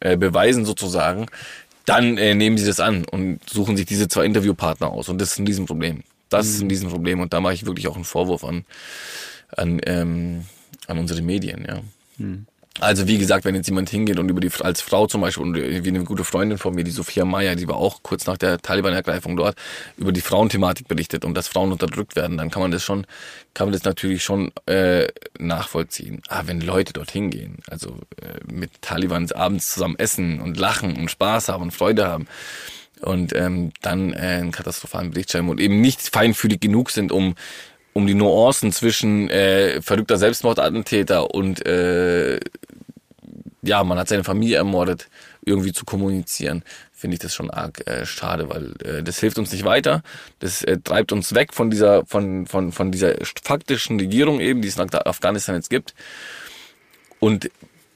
äh, 0.00 0.16
beweisen 0.16 0.64
sozusagen, 0.64 1.26
dann 1.86 2.18
äh, 2.18 2.34
nehmen 2.34 2.58
sie 2.58 2.66
das 2.66 2.80
an 2.80 3.04
und 3.04 3.40
suchen 3.48 3.76
sich 3.76 3.86
diese 3.86 4.08
zwei 4.08 4.24
Interviewpartner 4.24 4.88
aus. 4.88 5.08
Und 5.08 5.20
das 5.20 5.32
ist 5.32 5.38
ein 5.38 5.46
Riesenproblem. 5.46 6.02
Das 6.28 6.46
mhm. 6.46 6.52
ist 6.52 6.62
ein 6.62 6.68
Riesenproblem. 6.68 7.20
Und 7.20 7.32
da 7.32 7.40
mache 7.40 7.54
ich 7.54 7.66
wirklich 7.66 7.88
auch 7.88 7.96
einen 7.96 8.04
Vorwurf 8.04 8.44
an, 8.44 8.64
an, 9.56 9.80
ähm, 9.86 10.44
an 10.86 10.98
unsere 10.98 11.22
Medien, 11.22 11.64
ja. 11.66 11.80
Mhm. 12.18 12.46
Also 12.80 13.06
wie 13.06 13.18
gesagt, 13.18 13.44
wenn 13.44 13.54
jetzt 13.54 13.68
jemand 13.68 13.90
hingeht 13.90 14.18
und 14.18 14.30
über 14.30 14.40
die 14.40 14.50
als 14.60 14.80
Frau 14.80 15.06
zum 15.06 15.20
Beispiel 15.20 15.42
und 15.42 15.54
wie 15.56 15.88
eine 15.88 16.04
gute 16.04 16.24
Freundin 16.24 16.56
von 16.56 16.74
mir, 16.74 16.84
die 16.84 16.90
Sophia 16.90 17.26
Meyer, 17.26 17.54
die 17.54 17.68
war 17.68 17.76
auch 17.76 18.02
kurz 18.02 18.26
nach 18.26 18.38
der 18.38 18.58
Taliban-Ergreifung 18.58 19.36
dort, 19.36 19.56
über 19.98 20.10
die 20.10 20.22
Frauenthematik 20.22 20.88
berichtet 20.88 21.26
und 21.26 21.34
dass 21.34 21.48
Frauen 21.48 21.70
unterdrückt 21.70 22.16
werden, 22.16 22.38
dann 22.38 22.50
kann 22.50 22.62
man 22.62 22.70
das 22.70 22.82
schon, 22.82 23.06
kann 23.52 23.66
man 23.66 23.72
das 23.74 23.84
natürlich 23.84 24.24
schon 24.24 24.52
äh, 24.66 25.06
nachvollziehen. 25.38 26.22
Ah, 26.28 26.44
wenn 26.46 26.62
Leute 26.62 26.94
dort 26.94 27.10
hingehen, 27.10 27.58
also 27.68 27.98
äh, 28.22 28.40
mit 28.50 28.70
Talibans 28.80 29.32
abends 29.32 29.74
zusammen 29.74 29.96
essen 29.98 30.40
und 30.40 30.56
lachen 30.56 30.96
und 30.96 31.10
Spaß 31.10 31.50
haben 31.50 31.64
und 31.64 31.70
Freude 31.72 32.08
haben 32.08 32.26
und 33.02 33.34
ähm, 33.34 33.72
dann 33.82 34.12
äh, 34.12 34.16
einen 34.16 34.52
katastrophalen 34.52 35.10
Bericht 35.10 35.30
schreiben 35.32 35.50
und 35.50 35.60
eben 35.60 35.80
nicht 35.80 36.00
feinfühlig 36.00 36.60
genug 36.60 36.90
sind, 36.90 37.12
um 37.12 37.34
um 37.92 38.06
die 38.06 38.14
Nuancen 38.14 38.72
zwischen 38.72 39.28
äh, 39.30 39.82
verrückter 39.82 40.16
Selbstmordattentäter 40.18 41.34
und 41.34 41.64
äh, 41.66 42.40
ja, 43.62 43.84
man 43.84 43.98
hat 43.98 44.08
seine 44.08 44.24
Familie 44.24 44.56
ermordet, 44.56 45.08
irgendwie 45.44 45.72
zu 45.72 45.84
kommunizieren, 45.84 46.64
finde 46.92 47.14
ich 47.14 47.20
das 47.20 47.34
schon 47.34 47.50
arg 47.50 47.86
äh, 47.86 48.06
schade, 48.06 48.48
weil 48.48 48.74
äh, 48.84 49.02
das 49.02 49.18
hilft 49.18 49.38
uns 49.38 49.52
nicht 49.52 49.64
weiter. 49.64 50.02
Das 50.40 50.62
äh, 50.62 50.78
treibt 50.82 51.12
uns 51.12 51.34
weg 51.34 51.54
von 51.54 51.70
dieser, 51.70 52.04
von, 52.06 52.46
von, 52.46 52.72
von 52.72 52.92
dieser 52.92 53.14
faktischen 53.42 53.98
Regierung 53.98 54.40
eben, 54.40 54.62
die 54.62 54.68
es 54.68 54.78
in 54.78 54.94
Afghanistan 54.94 55.54
jetzt 55.54 55.70
gibt. 55.70 55.94
Und 57.18 57.50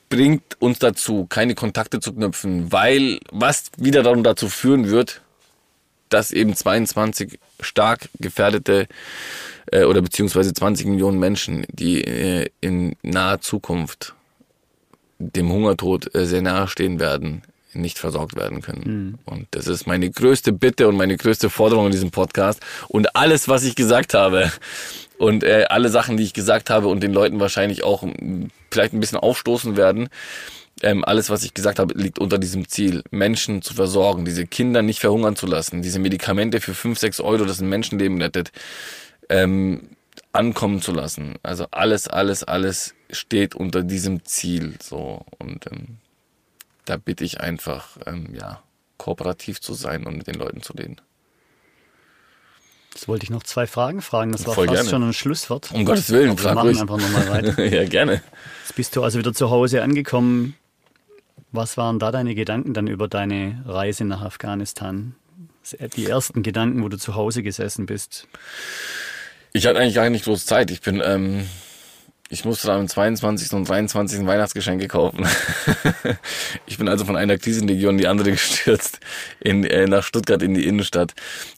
bringt 0.08 0.60
uns 0.60 0.78
dazu, 0.78 1.26
keine 1.26 1.54
Kontakte 1.54 1.98
zu 1.98 2.12
knüpfen, 2.12 2.70
weil 2.72 3.18
was 3.30 3.64
wieder 3.76 4.02
darum 4.04 4.22
dazu 4.22 4.48
führen 4.48 4.88
wird, 4.88 5.20
dass 6.08 6.30
eben 6.30 6.54
22 6.54 7.38
stark 7.60 8.08
gefährdete 8.18 8.86
äh, 9.70 9.84
oder 9.84 10.02
beziehungsweise 10.02 10.52
20 10.52 10.86
Millionen 10.86 11.18
Menschen, 11.18 11.66
die 11.70 12.02
äh, 12.02 12.48
in 12.60 12.96
naher 13.02 13.40
Zukunft 13.40 14.14
dem 15.18 15.50
Hungertod 15.50 16.14
äh, 16.14 16.26
sehr 16.26 16.42
nahe 16.42 16.68
stehen 16.68 17.00
werden, 17.00 17.42
nicht 17.72 17.98
versorgt 17.98 18.36
werden 18.36 18.62
können. 18.62 18.82
Mhm. 18.84 19.18
Und 19.24 19.46
das 19.50 19.66
ist 19.66 19.86
meine 19.86 20.10
größte 20.10 20.52
Bitte 20.52 20.88
und 20.88 20.96
meine 20.96 21.16
größte 21.16 21.50
Forderung 21.50 21.86
in 21.86 21.92
diesem 21.92 22.10
Podcast. 22.10 22.60
Und 22.88 23.16
alles, 23.16 23.48
was 23.48 23.64
ich 23.64 23.76
gesagt 23.76 24.14
habe 24.14 24.50
und 25.18 25.44
äh, 25.44 25.66
alle 25.68 25.88
Sachen, 25.88 26.16
die 26.16 26.24
ich 26.24 26.34
gesagt 26.34 26.70
habe 26.70 26.88
und 26.88 27.02
den 27.02 27.12
Leuten 27.12 27.40
wahrscheinlich 27.40 27.82
auch 27.84 28.04
vielleicht 28.70 28.92
ein 28.92 29.00
bisschen 29.00 29.18
aufstoßen 29.18 29.76
werden, 29.76 30.08
ähm, 30.82 31.04
alles, 31.04 31.30
was 31.30 31.42
ich 31.42 31.54
gesagt 31.54 31.78
habe, 31.78 31.94
liegt 31.94 32.18
unter 32.18 32.38
diesem 32.38 32.68
Ziel, 32.68 33.02
Menschen 33.10 33.62
zu 33.62 33.74
versorgen, 33.74 34.24
diese 34.24 34.46
Kinder 34.46 34.82
nicht 34.82 35.00
verhungern 35.00 35.36
zu 35.36 35.46
lassen, 35.46 35.82
diese 35.82 35.98
Medikamente 35.98 36.60
für 36.60 36.74
5, 36.74 36.98
6 36.98 37.20
Euro, 37.20 37.44
das 37.44 37.60
ein 37.60 37.68
Menschenleben 37.68 38.20
rettet, 38.20 38.52
ähm, 39.28 39.90
ankommen 40.32 40.82
zu 40.82 40.92
lassen. 40.92 41.36
Also 41.42 41.66
alles, 41.70 42.08
alles, 42.08 42.44
alles 42.44 42.94
steht 43.10 43.54
unter 43.54 43.82
diesem 43.82 44.24
Ziel. 44.24 44.74
So 44.82 45.24
und 45.38 45.66
ähm, 45.70 45.98
da 46.84 46.96
bitte 46.98 47.24
ich 47.24 47.40
einfach, 47.40 47.96
ähm, 48.06 48.34
ja, 48.34 48.62
kooperativ 48.98 49.60
zu 49.60 49.74
sein 49.74 50.04
und 50.04 50.16
mit 50.16 50.26
den 50.26 50.36
Leuten 50.36 50.62
zu 50.62 50.72
reden. 50.74 50.96
Jetzt 52.94 53.08
wollte 53.08 53.24
ich 53.24 53.30
noch 53.30 53.42
zwei 53.42 53.66
Fragen 53.66 54.00
fragen. 54.00 54.32
Das 54.32 54.46
war 54.46 54.54
Voll 54.54 54.68
fast 54.68 54.76
gerne. 54.76 54.90
schon 54.90 55.02
ein 55.02 55.12
Schlusswort. 55.12 55.70
Um 55.72 55.84
Gottes 55.84 56.08
Willen, 56.10 56.30
Aber 56.30 56.42
wir 56.42 56.54
machen 56.54 56.68
ruhig. 56.68 56.80
einfach 56.80 56.96
nochmal 56.96 57.28
weiter. 57.28 57.64
ja, 57.64 57.84
gerne. 57.86 58.22
Jetzt 58.62 58.74
bist 58.74 58.96
du 58.96 59.02
also 59.02 59.18
wieder 59.18 59.34
zu 59.34 59.50
Hause 59.50 59.82
angekommen. 59.82 60.54
Was 61.52 61.76
waren 61.76 61.98
da 61.98 62.10
deine 62.10 62.34
Gedanken 62.34 62.74
dann 62.74 62.86
über 62.86 63.08
deine 63.08 63.62
Reise 63.66 64.04
nach 64.04 64.22
Afghanistan? 64.22 65.14
Die 65.96 66.06
ersten 66.06 66.42
Gedanken, 66.42 66.82
wo 66.82 66.88
du 66.88 66.96
zu 66.96 67.14
Hause 67.14 67.42
gesessen 67.42 67.86
bist. 67.86 68.28
Ich 69.52 69.66
hatte 69.66 69.78
eigentlich 69.78 69.94
gar 69.94 70.08
nicht 70.10 70.24
groß 70.24 70.46
Zeit. 70.46 70.70
Ich 70.70 70.80
bin, 70.80 71.02
ähm, 71.04 71.48
ich 72.28 72.44
musste 72.44 72.72
am 72.72 72.86
22. 72.86 73.52
und 73.52 73.68
23. 73.68 74.26
Weihnachtsgeschenke 74.26 74.86
kaufen. 74.86 75.26
ich 76.66 76.78
bin 76.78 76.88
also 76.88 77.04
von 77.04 77.16
einer 77.16 77.38
Krisenlegion 77.38 77.94
in 77.94 77.98
die 77.98 78.06
andere 78.06 78.30
gestürzt, 78.32 79.00
in, 79.40 79.64
äh, 79.64 79.86
nach 79.86 80.02
Stuttgart 80.02 80.42
in 80.42 80.54
die 80.54 80.66
Innenstadt. 80.66 81.14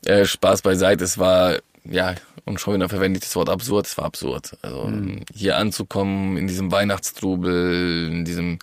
Äh, 0.07 0.24
Spaß 0.24 0.62
beiseite, 0.62 1.05
es 1.05 1.18
war, 1.18 1.59
ja, 1.84 2.14
und 2.45 2.61
schon 2.61 2.74
wieder 2.74 2.89
verwende 2.89 3.18
ich 3.18 3.24
das 3.24 3.36
Wort 3.36 3.49
absurd, 3.49 3.86
es 3.86 3.99
war 3.99 4.05
absurd. 4.05 4.57
Also 4.62 4.84
mhm. 4.84 5.24
hier 5.34 5.57
anzukommen, 5.57 6.36
in 6.36 6.47
diesem 6.47 6.70
Weihnachtstrubel, 6.70 8.09
in 8.11 8.24
diesem, 8.24 8.59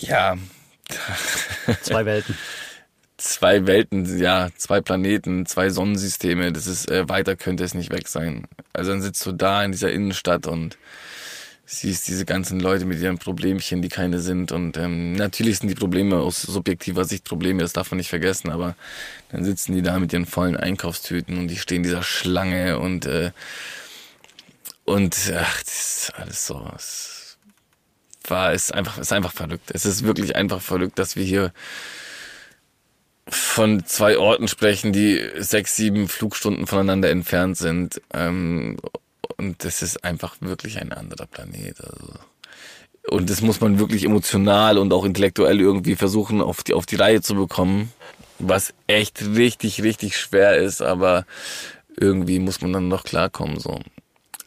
ja. 0.00 0.36
Zwei 1.82 2.04
Welten 2.04 2.36
zwei 3.24 3.66
Welten, 3.66 4.18
ja, 4.18 4.50
zwei 4.56 4.80
Planeten, 4.80 5.46
zwei 5.46 5.70
Sonnensysteme, 5.70 6.52
das 6.52 6.66
ist, 6.66 6.90
äh, 6.90 7.08
weiter 7.08 7.36
könnte 7.36 7.64
es 7.64 7.74
nicht 7.74 7.90
weg 7.90 8.08
sein. 8.08 8.46
Also 8.72 8.90
dann 8.90 9.02
sitzt 9.02 9.24
du 9.26 9.32
da 9.32 9.64
in 9.64 9.72
dieser 9.72 9.92
Innenstadt 9.92 10.46
und 10.46 10.76
siehst 11.66 12.08
diese 12.08 12.26
ganzen 12.26 12.60
Leute 12.60 12.84
mit 12.84 13.00
ihren 13.00 13.18
Problemchen, 13.18 13.80
die 13.80 13.88
keine 13.88 14.18
sind. 14.20 14.52
Und 14.52 14.76
ähm, 14.76 15.14
natürlich 15.14 15.58
sind 15.58 15.68
die 15.68 15.74
Probleme 15.74 16.16
aus 16.18 16.42
subjektiver 16.42 17.04
Sicht 17.04 17.24
Probleme, 17.24 17.62
das 17.62 17.72
darf 17.72 17.90
man 17.90 17.98
nicht 17.98 18.10
vergessen, 18.10 18.50
aber 18.50 18.76
dann 19.30 19.44
sitzen 19.44 19.74
die 19.74 19.82
da 19.82 19.98
mit 19.98 20.12
ihren 20.12 20.26
vollen 20.26 20.56
Einkaufstüten 20.56 21.38
und 21.38 21.48
die 21.48 21.56
stehen 21.56 21.78
in 21.78 21.82
dieser 21.84 22.02
Schlange 22.02 22.78
und 22.78 23.06
äh, 23.06 23.30
und 24.84 25.32
ach, 25.34 25.62
das 25.62 26.08
ist 26.08 26.12
alles 26.14 26.46
so. 26.46 26.70
Es 26.76 27.13
war 28.30 28.52
ist 28.52 28.72
einfach 28.72 28.98
ist 28.98 29.12
einfach 29.12 29.32
verrückt. 29.32 29.70
Es 29.72 29.84
ist 29.86 30.04
wirklich 30.04 30.36
einfach 30.36 30.60
verrückt, 30.60 30.98
dass 30.98 31.16
wir 31.16 31.24
hier 31.24 31.52
von 33.28 33.84
zwei 33.86 34.18
Orten 34.18 34.48
sprechen, 34.48 34.92
die 34.92 35.22
sechs, 35.38 35.76
sieben 35.76 36.08
Flugstunden 36.08 36.66
voneinander 36.66 37.10
entfernt 37.10 37.56
sind. 37.56 38.00
Ähm, 38.12 38.76
und 39.36 39.64
das 39.64 39.82
ist 39.82 40.04
einfach 40.04 40.36
wirklich 40.40 40.78
ein 40.78 40.92
anderer 40.92 41.26
Planet. 41.26 41.80
Also. 41.80 42.14
Und 43.10 43.30
das 43.30 43.40
muss 43.40 43.60
man 43.60 43.78
wirklich 43.78 44.04
emotional 44.04 44.78
und 44.78 44.92
auch 44.92 45.04
intellektuell 45.04 45.60
irgendwie 45.60 45.96
versuchen, 45.96 46.40
auf 46.40 46.62
die, 46.62 46.74
auf 46.74 46.86
die 46.86 46.96
Reihe 46.96 47.22
zu 47.22 47.34
bekommen. 47.34 47.92
Was 48.38 48.74
echt 48.86 49.22
richtig, 49.22 49.82
richtig 49.82 50.16
schwer 50.16 50.56
ist, 50.56 50.82
aber 50.82 51.24
irgendwie 51.98 52.38
muss 52.40 52.60
man 52.60 52.72
dann 52.72 52.88
noch 52.88 53.04
klarkommen, 53.04 53.60
so. 53.60 53.80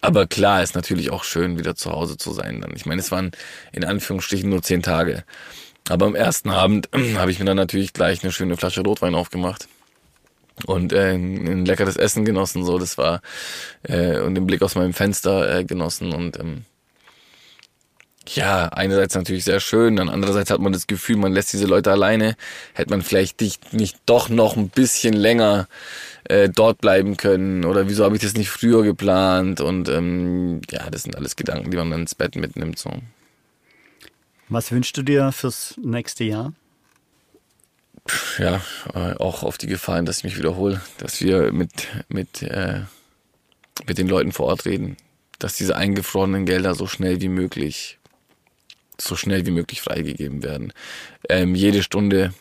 Aber 0.02 0.28
klar 0.28 0.64
ist 0.64 0.76
natürlich 0.76 1.12
auch 1.12 1.24
schön, 1.24 1.58
wieder 1.58 1.76
zu 1.76 1.92
Hause 1.92 2.18
zu 2.18 2.32
sein 2.32 2.62
dann. 2.62 2.76
Ich 2.76 2.86
meine, 2.86 3.02
es 3.02 3.12
waren 3.12 3.32
in 3.72 3.84
Anführungsstrichen 3.84 4.50
nur 4.50 4.62
zehn 4.62 4.84
Tage. 4.84 5.24
Aber 5.90 6.06
am 6.06 6.16
ersten 6.16 6.50
Abend 6.50 6.90
habe 7.16 7.32
ich 7.32 7.40
mir 7.40 7.46
dann 7.46 7.58
natürlich 7.58 7.94
gleich 7.94 8.24
eine 8.24 8.32
schöne 8.32 8.58
Flasche 8.58 8.82
Rotwein 8.82 9.16
aufgemacht 9.16 9.68
und 10.66 10.94
äh, 10.94 11.14
ein 11.14 11.66
leckeres 11.66 11.98
Essen 11.98 12.26
genossen. 12.26 12.64
So, 12.66 12.78
das 12.78 12.98
war 12.98 13.22
äh, 13.84 14.20
und 14.20 14.36
den 14.36 14.48
Blick 14.48 14.62
aus 14.62 14.76
meinem 14.76 14.94
Fenster 14.94 15.60
äh, 15.60 15.64
genossen 15.64 16.14
und 16.14 16.40
ähm, 16.40 16.66
ja, 18.36 18.68
einerseits 18.70 19.16
natürlich 19.16 19.44
sehr 19.44 19.60
schön, 19.60 19.96
dann 19.96 20.10
andererseits 20.10 20.50
hat 20.50 20.60
man 20.60 20.74
das 20.74 20.88
Gefühl, 20.88 21.18
man 21.18 21.34
lässt 21.34 21.54
diese 21.54 21.66
Leute 21.66 21.92
alleine. 21.92 22.36
Hätte 22.74 22.90
man 22.92 23.02
vielleicht 23.02 23.42
nicht, 23.42 23.74
nicht 23.74 23.98
doch 24.06 24.30
noch 24.30 24.58
ein 24.58 24.70
bisschen 24.70 25.14
länger 25.14 25.68
äh, 26.26 26.50
dort 26.50 26.80
bleiben 26.80 27.18
können 27.18 27.66
oder 27.66 27.88
wieso 27.88 28.04
habe 28.04 28.16
ich 28.16 28.22
das 28.22 28.34
nicht 28.34 28.50
früher 28.50 28.84
geplant 28.84 29.62
und 29.62 29.90
ähm, 29.90 30.62
ja, 30.70 30.90
das 30.90 31.04
sind 31.04 31.16
alles 31.16 31.36
Gedanken, 31.36 31.72
die 31.72 31.78
man 31.78 31.90
dann 31.90 32.02
ins 32.02 32.16
Bett 32.16 32.36
mitnimmt. 32.36 32.78
So. 32.78 32.92
Was 34.50 34.72
wünschst 34.72 34.98
du 34.98 35.04
dir 35.04 35.32
fürs 35.32 35.76
nächste 35.82 36.24
Jahr? 36.24 36.54
Ja, 38.40 38.62
äh, 38.94 39.16
auch 39.16 39.44
auf 39.44 39.58
die 39.58 39.68
Gefahren, 39.68 40.06
dass 40.06 40.20
ich 40.20 40.24
mich 40.24 40.38
wiederhole, 40.38 40.82
dass 40.98 41.22
wir 41.22 41.52
mit, 41.52 41.88
mit, 42.08 42.42
äh, 42.42 42.82
mit 43.86 43.98
den 43.98 44.08
Leuten 44.08 44.32
vor 44.32 44.48
Ort 44.48 44.66
reden, 44.66 44.98
dass 45.40 45.56
diese 45.56 45.76
eingefrorenen 45.76 46.46
Gelder 46.46 46.74
so 46.74 46.88
schnell 46.88 47.22
wie 47.22 47.28
möglich, 47.30 48.00
so 49.00 49.16
schnell 49.16 49.46
wie 49.46 49.52
möglich 49.52 49.82
freigegeben 49.82 50.44
werden. 50.44 50.74
Ähm, 51.30 51.56
jede 51.56 51.84
Stunde, 51.84 52.34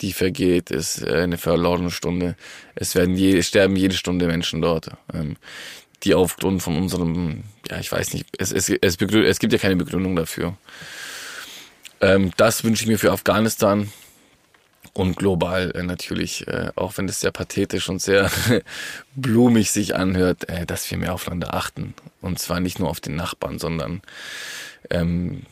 die 0.00 0.12
vergeht, 0.12 0.70
ist 0.70 1.02
äh, 1.02 1.22
eine 1.22 1.38
verlorene 1.38 1.90
Stunde. 1.90 2.36
Es 2.74 2.94
werden 2.94 3.16
je, 3.16 3.42
sterben 3.42 3.76
jede 3.76 3.94
Stunde 3.94 4.26
Menschen 4.26 4.62
dort. 4.62 4.90
Ähm, 5.12 5.36
die 6.02 6.14
aufgrund 6.14 6.62
von 6.62 6.76
unserem, 6.76 7.44
ja, 7.68 7.78
ich 7.78 7.92
weiß 7.92 8.14
nicht, 8.14 8.26
es, 8.38 8.52
es, 8.52 8.70
es, 8.70 8.96
es 8.96 9.38
gibt 9.38 9.52
ja 9.52 9.58
keine 9.58 9.76
Begründung 9.76 10.16
dafür. 10.16 10.56
Ähm, 12.00 12.32
das 12.36 12.64
wünsche 12.64 12.84
ich 12.84 12.88
mir 12.88 12.98
für 12.98 13.12
Afghanistan 13.12 13.92
und 14.92 15.16
global 15.16 15.70
äh, 15.74 15.82
natürlich, 15.82 16.48
äh, 16.48 16.70
auch 16.74 16.96
wenn 16.96 17.08
es 17.08 17.20
sehr 17.20 17.30
pathetisch 17.30 17.88
und 17.88 18.00
sehr 18.00 18.30
blumig 19.14 19.70
sich 19.70 19.94
anhört, 19.94 20.48
äh, 20.48 20.66
dass 20.66 20.90
wir 20.90 20.98
mehr 20.98 21.14
aufeinander 21.14 21.54
achten. 21.54 21.94
Und 22.20 22.38
zwar 22.38 22.60
nicht 22.60 22.78
nur 22.78 22.88
auf 22.88 23.00
den 23.00 23.16
Nachbarn, 23.16 23.58
sondern 23.58 24.00
ähm, 24.88 25.42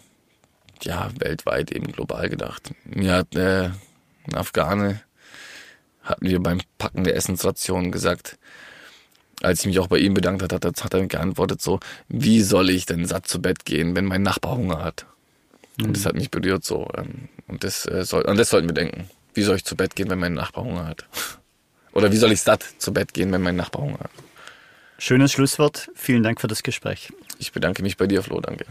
ja, 0.85 1.11
weltweit 1.19 1.73
eben 1.73 1.93
global 1.93 2.29
gedacht. 2.29 2.73
Mir 2.85 3.15
hat 3.15 3.35
äh, 3.35 3.71
ein 4.27 4.35
Afghane, 4.35 5.01
hatten 6.03 6.27
wir 6.27 6.41
beim 6.41 6.61
Packen 6.79 7.05
der 7.05 7.17
Essensration 7.17 7.91
gesagt, 7.93 8.39
als 9.43 9.61
ich 9.61 9.67
mich 9.67 9.79
auch 9.79 9.87
bei 9.87 9.99
ihm 9.99 10.15
bedankt 10.15 10.43
hat, 10.43 10.53
hat, 10.53 10.65
hat 10.65 10.95
er 10.95 11.07
geantwortet 11.07 11.63
so, 11.63 11.81
wie 12.09 12.43
soll 12.43 12.71
ich 12.71 12.87
denn 12.87 13.07
satt 13.07 13.29
zu 13.29 13.41
Bett 13.41 13.65
gehen, 13.65 13.95
wenn 13.95 14.05
mein 14.05 14.23
Nachbar 14.23 14.57
Hunger 14.57 14.83
hat? 14.83 15.07
Und 15.81 15.97
das 15.97 16.07
hat 16.07 16.15
mich 16.15 16.31
berührt 16.31 16.65
so. 16.65 16.89
Ähm, 16.97 17.29
und 17.47 17.63
das, 17.63 17.87
äh, 17.87 18.05
soll, 18.05 18.27
an 18.27 18.37
das 18.37 18.51
sollten 18.51 18.69
wir 18.69 18.75
denken. 18.75 19.09
Wie 19.35 19.43
soll 19.43 19.57
ich 19.57 19.65
zu 19.65 19.77
Bett 19.77 19.95
gehen, 19.95 20.11
wenn 20.11 20.19
mein 20.19 20.35
Nachbar 20.35 20.65
Hunger 20.65 20.87
hat? 20.87 21.07
Oder 21.93 22.11
wie 22.11 22.17
soll 22.17 22.33
ich 22.33 22.41
satt 22.41 22.65
zu 22.79 22.93
Bett 22.93 23.15
gehen, 23.15 23.31
wenn 23.33 23.43
mein 23.43 23.57
Nachbar 23.57 23.83
Hunger 23.83 24.01
hat? 24.01 24.11
Schönes 24.99 25.33
Schlusswort. 25.33 25.91
Vielen 25.95 26.25
Dank 26.25 26.41
für 26.41 26.49
das 26.49 26.65
Gespräch. 26.65 27.13
Ich 27.39 27.53
bedanke 27.53 27.83
mich 27.83 27.97
bei 27.97 28.09
dir, 28.09 28.23
Flo. 28.23 28.41
Danke. 28.41 28.67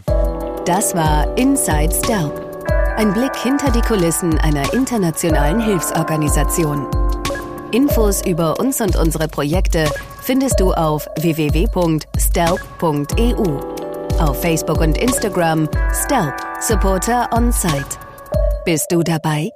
Das 0.68 0.94
war 0.94 1.26
Inside 1.38 1.94
Stelp. 1.94 2.66
Ein 2.98 3.14
Blick 3.14 3.34
hinter 3.36 3.70
die 3.70 3.80
Kulissen 3.80 4.36
einer 4.40 4.70
internationalen 4.74 5.60
Hilfsorganisation. 5.60 6.86
Infos 7.72 8.20
über 8.26 8.60
uns 8.60 8.78
und 8.82 8.94
unsere 8.96 9.28
Projekte 9.28 9.90
findest 10.20 10.60
du 10.60 10.74
auf 10.74 11.08
www.stelp.eu 11.18 11.72
auf 14.20 14.42
Facebook 14.42 14.82
und 14.82 14.98
Instagram 14.98 15.70
Stelp 16.04 16.34
Supporter 16.60 17.30
on 17.34 17.50
Site. 17.50 17.96
Bist 18.66 18.88
du 18.90 19.02
dabei? 19.02 19.50